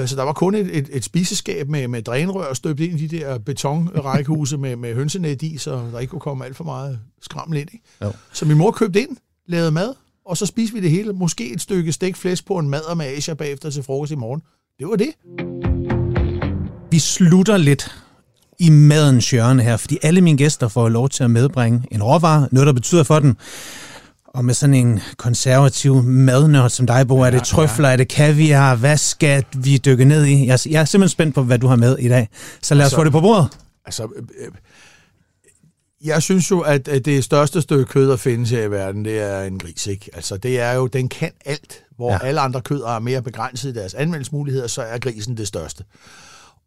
Så 0.06 0.16
der 0.16 0.22
var 0.22 0.32
kun 0.32 0.54
et, 0.54 0.78
et, 0.78 0.88
et 0.92 1.04
spiseskab 1.04 1.68
med, 1.68 1.88
med 1.88 2.02
drænrør 2.02 2.54
støbt 2.54 2.80
ind 2.80 3.00
i 3.00 3.06
de 3.06 3.18
der 3.18 3.38
betonrækkehuse 3.38 4.58
med, 4.58 4.76
med 4.76 4.94
hønsenet 4.94 5.42
i, 5.42 5.58
så 5.58 5.82
der 5.92 5.98
ikke 5.98 6.10
kunne 6.10 6.20
komme 6.20 6.44
alt 6.44 6.56
for 6.56 6.64
meget 6.64 7.00
skrammel 7.22 7.58
ind. 7.58 7.68
Ikke? 7.72 7.84
Jo. 8.02 8.12
Så 8.32 8.44
min 8.44 8.58
mor 8.58 8.70
købte 8.70 9.00
ind, 9.00 9.16
lavede 9.46 9.70
mad, 9.70 9.94
og 10.26 10.36
så 10.36 10.46
spiste 10.46 10.74
vi 10.74 10.80
det 10.80 10.90
hele. 10.90 11.12
Måske 11.12 11.52
et 11.52 11.60
stykke 11.60 11.92
stegt 11.92 12.16
flæsk 12.16 12.46
på 12.46 12.58
en 12.58 12.70
mad 12.70 12.96
med 12.96 13.06
Asia 13.06 13.34
bagefter 13.34 13.70
til 13.70 13.82
frokost 13.82 14.12
i 14.12 14.14
morgen. 14.14 14.42
Det 14.78 14.88
var 14.88 14.96
det. 14.96 15.10
Vi 16.90 16.98
slutter 16.98 17.56
lidt 17.56 17.96
i 18.58 18.70
madens 18.70 19.30
hjørne 19.30 19.62
her, 19.62 19.76
fordi 19.76 19.98
alle 20.02 20.20
mine 20.20 20.38
gæster 20.38 20.68
får 20.68 20.88
lov 20.88 21.08
til 21.08 21.24
at 21.24 21.30
medbringe 21.30 21.82
en 21.90 22.02
råvare, 22.02 22.48
noget 22.52 22.66
der 22.66 22.72
betyder 22.72 23.02
for 23.02 23.18
den. 23.18 23.36
Og 24.34 24.44
med 24.44 24.54
sådan 24.54 24.74
en 24.74 25.00
konservativ 25.16 26.02
madnørd 26.02 26.70
som 26.70 26.86
dig, 26.86 27.08
Bo, 27.08 27.20
er 27.20 27.30
det 27.30 27.42
trøfler, 27.42 27.88
er 27.88 27.96
det 27.96 28.08
kaviar, 28.08 28.74
hvad 28.74 28.96
skal 28.96 29.44
vi 29.56 29.76
dykke 29.78 30.04
ned 30.04 30.24
i? 30.24 30.46
Jeg, 30.46 30.58
jeg 30.68 30.80
er 30.80 30.84
simpelthen 30.84 31.08
spændt 31.08 31.34
på, 31.34 31.42
hvad 31.42 31.58
du 31.58 31.66
har 31.66 31.76
med 31.76 31.98
i 31.98 32.08
dag. 32.08 32.28
Så 32.62 32.74
lad 32.74 32.82
os 32.82 32.86
Altså- 32.86 32.96
få 32.96 33.04
det 33.04 33.12
på 33.12 33.20
bordet. 33.20 33.48
Altså, 33.86 34.02
øh, 34.16 34.22
øh, 34.46 34.52
jeg 36.04 36.22
synes 36.22 36.50
jo, 36.50 36.60
at, 36.60 36.86
det 36.86 37.24
største 37.24 37.60
stykke 37.62 37.84
kød, 37.84 38.08
der 38.08 38.16
findes 38.16 38.50
her 38.50 38.62
i 38.62 38.70
verden, 38.70 39.04
det 39.04 39.20
er 39.20 39.42
en 39.42 39.58
gris, 39.58 39.86
ikke? 39.86 40.10
Altså, 40.14 40.36
det 40.36 40.60
er 40.60 40.72
jo, 40.72 40.86
den 40.86 41.08
kan 41.08 41.30
alt. 41.44 41.82
Hvor 41.96 42.10
Ja. 42.10 42.18
ja. 42.22 42.26
alle 42.28 42.40
andre 42.40 42.60
kød 42.60 42.80
er 42.82 42.98
mere 42.98 43.22
begrænset 43.22 43.70
i 43.70 43.74
deres 43.74 43.94
anvendelsesmuligheder, 43.94 44.66
så 44.66 44.82
er 44.82 44.98
grisen 44.98 45.36
det 45.36 45.48
største. 45.48 45.84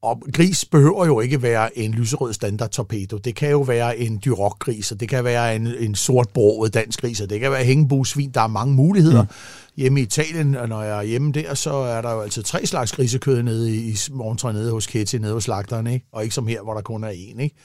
Og 0.04 0.22
gris 0.34 0.66
behøver 0.66 1.06
jo 1.06 1.20
ikke 1.20 1.42
være 1.42 1.78
en 1.78 1.92
lyserød 1.92 2.34
standard 2.34 2.70
torpedo. 2.70 3.18
Det 3.18 3.36
kan 3.36 3.50
jo 3.50 3.62
være 3.62 3.98
en 3.98 4.22
dyrok-gris, 4.26 4.92
og 4.92 5.00
det 5.00 5.10
kan 5.10 5.24
være 5.24 5.56
en, 5.56 5.68
en 5.68 5.96
sort 5.96 6.30
broget 6.30 6.74
dansk 6.74 7.02
gris, 7.02 7.22
og 7.22 7.30
det 7.30 7.40
kan 7.40 7.52
være 7.52 7.64
hængebusvin. 7.64 8.32
Der 8.34 8.42
er 8.42 8.48
mange 8.48 8.74
muligheder. 8.74 9.22
Mm. 9.22 9.30
Hjemme 9.78 10.00
i 10.00 10.04
Italien, 10.04 10.56
og 10.56 10.70
når 10.70 10.84
jeg 10.84 10.98
er 10.98 11.04
hjemme 11.04 11.32
der, 11.32 11.54
så 11.54 11.74
er 11.74 12.02
der 12.02 12.12
jo 12.12 12.22
altid 12.22 12.44
tre 12.44 12.66
slags 12.66 12.92
grisekød 12.92 13.44
nede 13.44 13.76
i, 13.76 13.98
morgentøj 14.12 14.52
nede 14.52 14.72
hos 14.72 14.88
Ketty, 14.88 15.16
nede 15.16 15.34
hos 15.34 15.44
slagteren, 15.44 15.88
ikke? 15.88 16.06
og 16.12 16.24
ikke 16.24 16.36
som 16.36 16.48
her, 16.48 16.62
hvor 16.62 16.74
der 16.74 16.82
kun 16.82 17.04
er 17.04 17.12
én. 17.12 17.42
Ikke? 17.42 17.56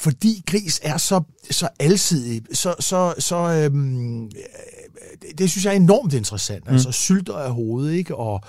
fordi 0.00 0.42
gris 0.46 0.80
er 0.82 0.96
så, 0.96 1.20
så 1.50 1.68
alsidig, 1.80 2.42
så, 2.52 2.74
så, 2.80 3.14
så 3.18 3.36
øhm, 3.36 4.24
øh, 4.24 4.30
det, 5.22 5.38
det 5.38 5.50
synes 5.50 5.64
jeg 5.64 5.72
er 5.72 5.76
enormt 5.76 6.14
interessant. 6.14 6.66
Mm. 6.66 6.72
Altså 6.72 6.92
sylter 6.92 7.34
af 7.34 7.52
hovedet, 7.52 7.92
ikke? 7.92 8.16
Og, 8.16 8.40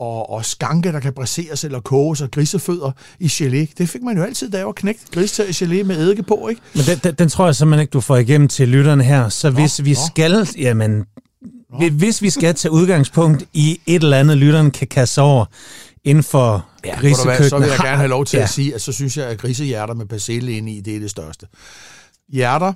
og, 0.00 0.30
og 0.30 0.44
skanke, 0.44 0.92
der 0.92 1.00
kan 1.00 1.12
braseres 1.12 1.64
eller 1.64 1.80
koges, 1.80 2.20
og 2.20 2.30
grisefødder 2.30 2.90
i 3.20 3.26
gelé. 3.26 3.72
Det 3.78 3.88
fik 3.88 4.02
man 4.02 4.16
jo 4.16 4.22
altid, 4.22 4.50
da 4.50 4.56
jeg 4.56 4.66
var 4.66 4.72
knægt. 4.72 5.10
Gris 5.14 5.38
i 5.38 5.42
gelé 5.42 5.82
med 5.82 5.96
eddike 5.96 6.22
på, 6.22 6.48
ikke? 6.48 6.62
Men 6.74 6.84
den, 6.84 6.98
den, 7.04 7.14
den 7.14 7.28
tror 7.28 7.44
jeg 7.46 7.56
simpelthen 7.56 7.80
ikke, 7.80 7.90
du 7.90 8.00
får 8.00 8.16
igennem 8.16 8.48
til 8.48 8.68
lytterne 8.68 9.04
her. 9.04 9.28
Så 9.28 9.50
hvis 9.50 9.84
vi 9.84 9.90
nå. 9.90 9.96
skal, 10.06 10.48
jamen, 10.58 11.04
nå. 11.80 11.88
hvis 11.88 12.22
vi 12.22 12.30
skal 12.30 12.54
tage 12.54 12.72
udgangspunkt 12.72 13.44
i 13.52 13.80
et 13.86 14.02
eller 14.02 14.18
andet, 14.18 14.36
lytterne 14.38 14.70
kan 14.70 14.86
kaste 14.86 15.22
over 15.22 15.44
inden 16.04 16.24
for 16.24 16.66
ja, 16.84 17.00
grisekøkkenet. 17.00 17.50
så 17.50 17.58
vil 17.58 17.68
jeg 17.68 17.78
gerne 17.78 17.96
have 17.96 18.08
lov 18.08 18.24
til 18.24 18.36
Ja. 18.36 18.42
at 18.42 18.50
sige, 18.50 18.74
at 18.74 18.82
så 18.82 18.92
synes 18.92 19.16
jeg, 19.16 19.26
at 19.26 19.38
grisehjerter 19.38 19.94
med 19.94 20.06
persille 20.06 20.52
inde 20.52 20.72
i, 20.72 20.80
det 20.80 20.96
er 20.96 21.00
det 21.00 21.10
største. 21.10 21.46
Hjerter 22.32 22.72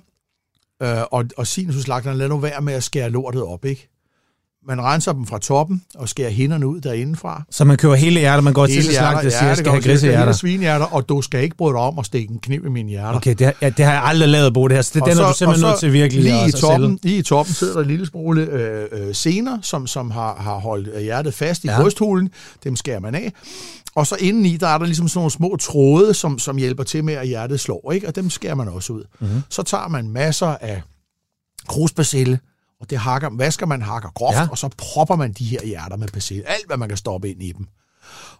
øh, 0.82 1.02
og, 1.10 1.24
og 1.36 1.46
sinuslagterne, 1.46 2.18
lad 2.18 2.28
nu 2.28 2.38
være 2.38 2.60
med 2.60 2.74
at 2.74 2.84
skære 2.84 3.10
lortet 3.10 3.42
op, 3.42 3.64
ikke? 3.64 3.91
Man 4.68 4.80
renser 4.82 5.12
dem 5.12 5.26
fra 5.26 5.38
toppen 5.38 5.82
og 5.94 6.08
skærer 6.08 6.30
hinderne 6.30 6.66
ud 6.66 6.80
derindefra. 6.80 7.42
Så 7.50 7.64
man 7.64 7.76
køber 7.76 7.94
hele 7.94 8.20
hjertet, 8.20 8.44
man 8.44 8.52
går 8.52 8.66
til 8.66 8.74
til 8.74 8.84
slagter 8.84 9.26
og 9.26 9.32
siger, 9.32 9.46
jeg 9.46 9.56
skal 9.56 9.70
have 9.70 9.82
grisehjerter. 9.82 10.24
Hele 10.24 10.34
svinehjerter, 10.34 10.86
og 10.86 11.08
du 11.08 11.22
skal 11.22 11.42
ikke 11.42 11.56
bryde 11.56 11.72
dig 11.74 11.80
om 11.80 11.98
at 11.98 12.06
stikke 12.06 12.32
en 12.32 12.38
kniv 12.38 12.66
i 12.66 12.68
mine 12.68 12.88
hjerter. 12.88 13.16
Okay, 13.16 13.34
det 13.38 13.46
har, 13.46 13.54
ja, 13.62 13.68
det 13.70 13.84
har 13.84 13.92
jeg 13.92 14.02
aldrig 14.04 14.28
lavet, 14.28 14.54
Bo, 14.54 14.68
det 14.68 14.76
her. 14.76 14.82
Så 14.82 14.90
det, 14.94 15.02
Og 15.02 15.08
den 15.08 15.18
er 15.18 15.22
så- 15.22 15.28
du 15.28 15.34
simpelthen 15.34 15.68
nødt 15.68 15.78
til 15.80 15.92
virkelig 15.92 16.24
lige 16.24 16.48
i 16.48 16.52
toppen. 16.52 16.98
Lige 17.02 17.18
i 17.18 17.22
toppen 17.22 17.54
sidder 17.54 17.72
der 17.74 17.80
en 17.80 17.86
lille 17.88 18.06
smule 18.06 18.42
øh, 18.42 18.86
øh, 18.92 19.14
sener, 19.14 19.58
som, 19.62 19.86
som 19.86 20.10
har, 20.10 20.34
har 20.34 20.54
holdt 20.58 21.00
hjertet 21.02 21.34
fast 21.34 21.64
i 21.64 21.66
Ja. 21.68 21.80
brysthulen. 21.82 22.28
Dem 22.64 22.76
skærer 22.76 23.00
man 23.00 23.14
af. 23.14 23.32
Og 23.94 24.06
så 24.06 24.16
indeni, 24.20 24.56
der 24.56 24.68
er 24.68 24.78
der 24.78 24.86
ligesom 24.86 25.08
sådan 25.08 25.18
nogle 25.18 25.30
små 25.30 25.56
tråde, 25.60 26.14
som, 26.14 26.38
som 26.38 26.56
hjælper 26.56 26.84
til 26.84 27.04
med, 27.04 27.14
at 27.14 27.26
hjertet 27.28 27.60
slår. 27.60 27.92
Ikke? 27.92 28.08
Og 28.08 28.16
dem 28.16 28.30
skærer 28.30 28.54
man 28.54 28.68
også 28.68 28.92
ud. 28.92 29.04
Mhm. 29.20 29.28
Mm-hmm. 29.28 29.42
Så 29.48 29.62
tager 29.62 29.88
man 29.88 30.08
masser 30.08 30.46
af 30.46 30.82
krusbasille, 31.68 32.38
og 32.82 32.90
det 32.90 32.98
hakker, 32.98 33.30
vasker 33.36 33.66
man 33.66 33.82
hakker 33.82 34.08
groft, 34.14 34.36
Ja. 34.36 34.48
og 34.50 34.58
så 34.58 34.68
propper 34.78 35.16
man 35.16 35.32
de 35.32 35.44
her 35.44 35.64
hjerter 35.66 35.96
med 35.96 36.08
persille. 36.08 36.48
Alt, 36.48 36.66
hvad 36.66 36.76
man 36.76 36.88
kan 36.88 36.98
stoppe 36.98 37.30
ind 37.30 37.42
i 37.42 37.52
dem. 37.52 37.66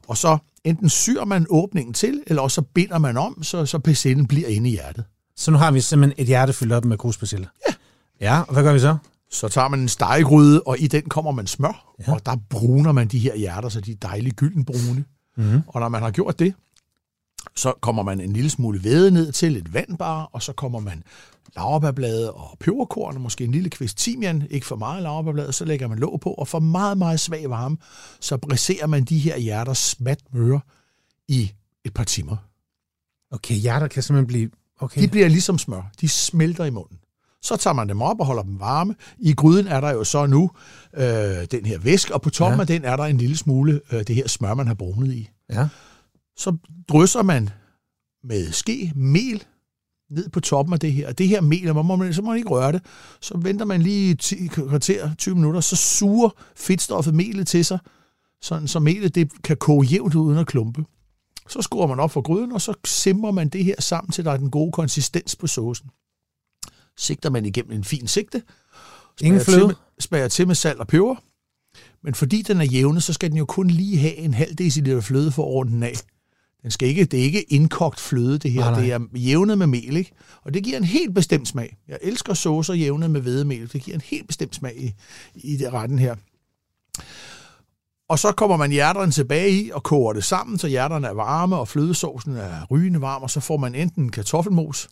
Og 0.09 0.17
så 0.17 0.39
enten 0.65 0.89
syr 0.89 1.25
man 1.25 1.47
åbningen 1.51 1.95
til, 1.95 2.23
eller 2.27 2.43
også 2.43 2.55
så 2.55 2.63
binder 2.63 2.99
man 2.99 3.17
om, 3.17 3.43
så, 3.43 3.67
så 3.67 3.79
persillen 3.79 4.27
bliver 4.27 4.49
inde 4.49 4.69
i 4.71 4.73
hjertet. 4.73 5.05
Så 5.37 5.51
nu 5.51 5.59
har 5.59 5.71
vi 5.71 5.81
simpelthen 5.81 6.23
et 6.23 6.27
hjerte 6.27 6.53
fyldt 6.53 6.73
op 6.73 6.85
med 6.85 6.99
krusbasille. 6.99 7.49
Ja. 7.69 7.75
Ja, 8.21 8.41
og 8.41 8.53
hvad 8.53 8.63
gør 8.63 8.73
vi 8.73 8.79
så? 8.79 8.97
Så 9.31 9.49
tager 9.49 9.69
man 9.69 9.81
en 9.81 9.89
stegegryde, 9.89 10.63
og 10.67 10.77
i 10.81 10.87
den 10.87 11.03
kommer 11.03 11.31
man 11.31 11.47
smør, 11.47 11.95
Ja. 11.99 12.05
ja. 12.09 12.13
og 12.15 12.27
der 12.27 12.37
bruner 12.51 12.93
man 12.93 13.09
de 13.09 13.19
her 13.19 13.37
hjerter, 13.37 13.69
så 13.69 13.81
de 13.81 13.91
er 13.93 13.97
dejligt 14.03 14.37
gyldenbrune. 14.37 15.05
Mm-hmm. 15.37 15.63
Og 15.67 15.81
når 15.81 15.89
man 15.89 16.03
har 16.03 16.11
gjort 16.11 16.39
det, 16.39 16.55
så 17.57 17.73
kommer 17.81 18.03
man 18.03 18.21
en 18.21 18.33
lille 18.33 18.51
smule 18.51 18.85
væde 18.85 19.11
ned 19.11 19.33
til 19.33 19.57
et 19.57 19.75
vand 19.75 19.99
bare, 19.99 20.27
og 20.33 20.43
så 20.43 20.53
kommer 20.53 20.81
man 20.81 21.03
laurbærblade 21.57 22.33
og 22.33 22.59
peberkorn, 22.61 23.15
og 23.15 23.21
måske 23.21 23.45
en 23.45 23.53
lille 23.53 23.71
kvist 23.71 23.99
timian, 23.99 24.47
ikke 24.51 24.67
for 24.67 24.77
meget 24.77 25.03
laurbærblade, 25.03 25.53
så 25.53 25.65
lægger 25.65 25.89
man 25.89 25.99
låg 25.99 26.21
på, 26.21 26.31
og 26.31 26.49
for 26.49 26.59
meget, 26.59 26.99
meget 26.99 27.21
svag 27.21 27.51
varme, 27.51 27.77
så 28.21 28.37
briserer 28.37 28.87
man 28.87 29.05
de 29.05 29.19
her 29.19 29.37
hjerter 29.39 29.73
smat 29.75 30.19
møre 30.33 30.61
i 31.29 31.53
et 31.85 31.95
par 31.95 32.05
timer. 32.05 32.37
Okay, 33.31 33.55
hjerter 33.55 33.89
kan 33.89 34.03
simpelthen 34.03 34.27
blive... 34.27 34.51
Okay. 34.81 35.01
De 35.03 35.09
bliver 35.09 35.29
ligesom 35.29 35.59
smør. 35.59 35.91
De 36.01 36.09
smelter 36.09 36.65
i 36.65 36.71
munden. 36.71 36.99
Så 37.43 37.57
tager 37.57 37.75
man 37.75 37.89
dem 37.89 38.03
op 38.03 38.21
og 38.21 38.27
holder 38.27 38.43
dem 38.43 38.61
varme. 38.61 38.95
I 39.19 39.33
gryden 39.33 39.67
er 39.67 39.81
der 39.81 39.91
jo 39.91 40.05
så 40.05 40.27
nu 40.27 40.51
øh, 40.95 41.05
den 41.51 41.67
her 41.67 41.79
væske, 41.79 42.15
og 42.15 42.23
på 42.23 42.31
toppen 42.31 42.57
Ja. 42.59 42.61
af 42.61 42.67
den 42.67 42.85
er 42.85 42.97
der 42.97 43.05
en 43.05 43.17
lille 43.17 43.37
smule 43.37 43.81
øh, 43.93 44.03
det 44.07 44.15
her 44.15 44.29
smør, 44.29 44.55
man 44.55 44.67
har 44.67 44.75
brunet 44.75 45.13
i. 45.13 45.31
Ja. 45.51 45.69
Så 46.37 46.57
drysser 46.89 47.23
man 47.23 47.51
med 48.25 48.53
ske 48.53 48.93
mel 48.97 49.45
ned 50.13 50.29
på 50.29 50.41
toppen 50.41 50.73
af 50.73 50.81
det 50.81 50.93
her. 50.93 51.09
Og 51.09 51.19
det 51.19 51.29
her 51.29 51.41
mel, 51.41 51.69
og 51.69 51.87
må 51.87 51.97
man, 51.97 52.15
så 52.15 52.23
må 52.23 52.29
man 52.29 52.37
ikke 52.37 52.49
røre 52.49 52.73
det. 52.73 52.83
Så 53.21 53.39
venter 53.39 53.65
man 53.65 53.83
lige 53.83 54.15
10 54.15 54.47
kvarter, 54.47 55.15
20 55.15 55.35
minutter, 55.35 55.61
så 55.61 55.77
suger 55.77 56.31
fedtstoffet 56.57 57.15
melet 57.15 57.47
til 57.47 57.65
sig, 57.65 57.79
sådan 58.43 58.69
så 58.69 58.81
melet 58.81 59.15
det 59.15 59.31
kan 59.45 59.57
koge 59.57 59.87
jævnt 59.87 60.15
uden 60.15 60.39
at 60.39 60.47
klumpe. 60.47 60.85
Så 61.49 61.63
skruer 61.63 61.87
man 61.87 62.01
op 62.01 62.11
for 62.11 62.21
gryden, 62.21 62.53
og 62.53 62.61
så 62.61 62.75
simmer 62.85 63.31
man 63.31 63.49
det 63.49 63.65
her 63.65 63.75
sammen, 63.79 64.13
til 64.13 64.25
der 64.25 64.33
er 64.33 64.37
den 64.37 64.51
gode 64.51 64.73
konsistens 64.73 65.37
på 65.37 65.47
saucen. 65.47 65.91
Sigter 66.99 67.31
man 67.31 67.47
igennem 67.47 67.73
en 67.73 67.85
fin 67.85 68.07
sigte, 68.07 68.43
Ingen 69.23 69.41
spærer 69.41 69.45
til, 69.45 69.53
fløde? 69.53 69.67
med, 69.67 69.75
spærer 70.01 70.29
til 70.29 70.47
med 70.47 70.55
salt 70.55 70.81
og 70.81 70.87
peber. 70.87 71.17
Men 72.03 72.15
fordi 72.15 72.43
den 72.43 72.61
er 72.61 72.65
jævnet, 72.65 73.03
så 73.03 73.13
skal 73.13 73.31
den 73.31 73.39
jo 73.39 73.45
kun 73.45 73.69
lige 73.69 73.99
have 73.99 74.17
en 74.17 74.35
halv 74.35 74.55
deciliter 74.55 75.01
fløde 75.01 75.33
for 75.33 75.43
at 75.43 75.49
runde 75.49 75.73
den 75.73 75.83
af. 75.83 75.95
Den 76.63 76.71
skal 76.71 76.89
ikke, 76.89 77.05
det 77.05 77.21
er 77.21 77.25
ikke 77.25 77.43
indkogt 77.43 78.01
fløde, 78.01 78.39
det 78.39 78.51
her. 78.51 78.61
Nej, 78.61 78.71
nej. 78.71 78.81
Det 78.81 78.93
er 78.93 79.01
jævnet 79.15 79.59
med 79.59 79.67
mel, 79.67 79.97
ikke? 79.97 80.13
Og 80.45 80.55
det 80.55 80.65
giver 80.65 80.77
en 80.77 80.85
helt 80.85 81.15
bestemt 81.15 81.49
smag. 81.49 81.77
Jeg 81.89 81.99
elsker 82.03 82.35
saucer 82.35 82.75
jævnet 82.75 83.11
med 83.11 83.21
hvedemel. 83.21 83.73
Det 83.73 83.83
giver 83.83 83.95
en 83.95 84.03
helt 84.05 84.27
bestemt 84.27 84.55
smag 84.55 84.77
i, 84.77 84.95
i 85.35 85.57
det 85.57 85.73
retten 85.73 85.99
her. 85.99 86.15
Og 88.09 88.19
så 88.19 88.33
kommer 88.33 88.57
man 88.57 88.71
hjerterne 88.71 89.13
tilbage 89.13 89.51
i 89.51 89.71
og 89.71 89.83
koger 89.83 90.13
det 90.13 90.25
sammen, 90.25 90.59
så 90.59 90.69
hjerterne 90.69 91.07
er 91.07 91.13
varme, 91.13 91.57
og 91.57 91.69
flødesovsen 91.69 92.37
er 92.37 92.67
rygende 92.71 93.01
varm, 93.01 93.23
og 93.23 93.31
så 93.31 93.41
får 93.41 93.57
man 93.57 93.75
enten 93.75 94.11
kartoffelmos, 94.11 94.89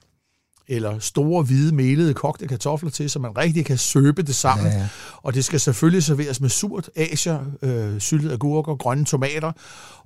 eller 0.68 0.98
store, 0.98 1.42
hvide, 1.42 1.74
melede, 1.74 2.14
kogte 2.14 2.46
kartofler 2.46 2.90
til, 2.90 3.10
så 3.10 3.18
man 3.18 3.38
rigtig 3.38 3.64
kan 3.64 3.78
søbe 3.78 4.22
det 4.22 4.34
sammen. 4.34 4.66
Ja, 4.66 4.78
ja. 4.78 4.88
Og 5.16 5.34
det 5.34 5.44
skal 5.44 5.60
selvfølgelig 5.60 6.04
serveres 6.04 6.40
med 6.40 6.48
surt, 6.48 6.90
asier, 6.96 7.40
øh, 7.62 8.00
syltede 8.00 8.32
agurker, 8.32 8.74
grønne 8.74 9.04
tomater, 9.04 9.52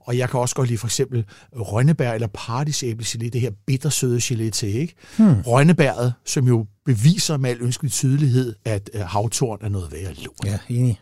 og 0.00 0.18
jeg 0.18 0.30
kan 0.30 0.40
også 0.40 0.54
godt 0.54 0.68
lide 0.68 0.78
for 0.78 0.86
eksempel 0.86 1.24
rønnebær 1.52 2.12
eller 2.12 2.26
paradisæblegelé, 2.26 3.28
det 3.28 3.40
her 3.40 3.50
bittersøde 3.66 4.18
gelé 4.18 4.50
til, 4.50 4.74
ikke? 4.74 4.94
Hmm. 5.16 5.40
Rønnebæret, 5.40 6.14
som 6.24 6.48
jo 6.48 6.66
beviser 6.84 7.36
med 7.36 7.50
al 7.50 7.62
ønskelig 7.62 7.92
tydelighed, 7.92 8.54
at 8.64 8.90
øh, 8.94 9.00
havtorn 9.00 9.58
er 9.60 9.68
noget 9.68 9.92
værre 9.92 10.14
lort. 10.14 10.44
Ja, 10.44 10.58
enig. 10.68 11.00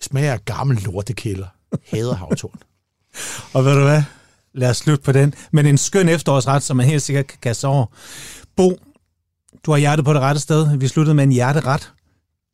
Smager 0.00 0.32
af 0.32 0.44
gammel 0.44 0.82
lortekælder. 0.82 1.46
Hader 1.90 2.14
havtorn. 2.14 2.58
og 3.54 3.64
ved 3.64 3.74
du 3.74 3.82
hvad? 3.82 4.02
Lad 4.54 4.70
os 4.70 4.76
slutte 4.76 5.04
på 5.04 5.12
den. 5.12 5.34
Men 5.52 5.66
en 5.66 5.78
skøn 5.78 6.08
efterårsret, 6.08 6.62
som 6.62 6.76
man 6.76 6.86
helt 6.86 7.02
sikkert 7.02 7.26
kan 7.26 7.38
kaste 7.42 7.66
over. 7.66 7.86
Bo, 8.56 8.76
du 9.66 9.70
har 9.70 9.78
hjertet 9.78 10.04
på 10.04 10.12
det 10.12 10.20
rette 10.20 10.40
sted. 10.40 10.78
Vi 10.78 10.88
sluttede 10.88 11.14
med 11.14 11.24
en 11.24 11.32
hjerteret. 11.32 11.92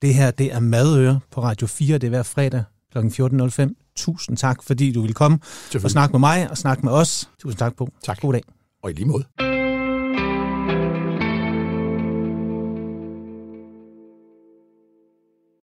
Det 0.03 0.15
her, 0.15 0.31
det 0.31 0.53
er 0.53 0.61
Madøre 0.61 1.21
på 1.31 1.43
Radio 1.43 1.67
4. 1.67 1.99
Det 1.99 2.05
er 2.05 2.09
hver 2.09 2.23
fredag 2.23 2.65
kl. 2.93 2.99
14.05. 2.99 3.93
Tusind 3.97 4.37
tak, 4.37 4.63
fordi 4.63 4.93
du 4.93 5.03
vil 5.03 5.15
komme 5.15 5.39
og 5.85 5.91
snakke 5.91 6.13
med 6.13 6.21
mig 6.21 6.51
og 6.51 6.59
snakke 6.59 6.87
med 6.87 6.93
os. 6.93 7.31
Tusind 7.43 7.59
tak, 7.59 7.77
på. 7.77 7.89
Tak. 8.05 8.21
God 8.21 8.33
dag. 8.33 8.43
Og 8.83 8.91
i 8.91 8.95
lige 8.95 9.07
måde. 9.07 9.56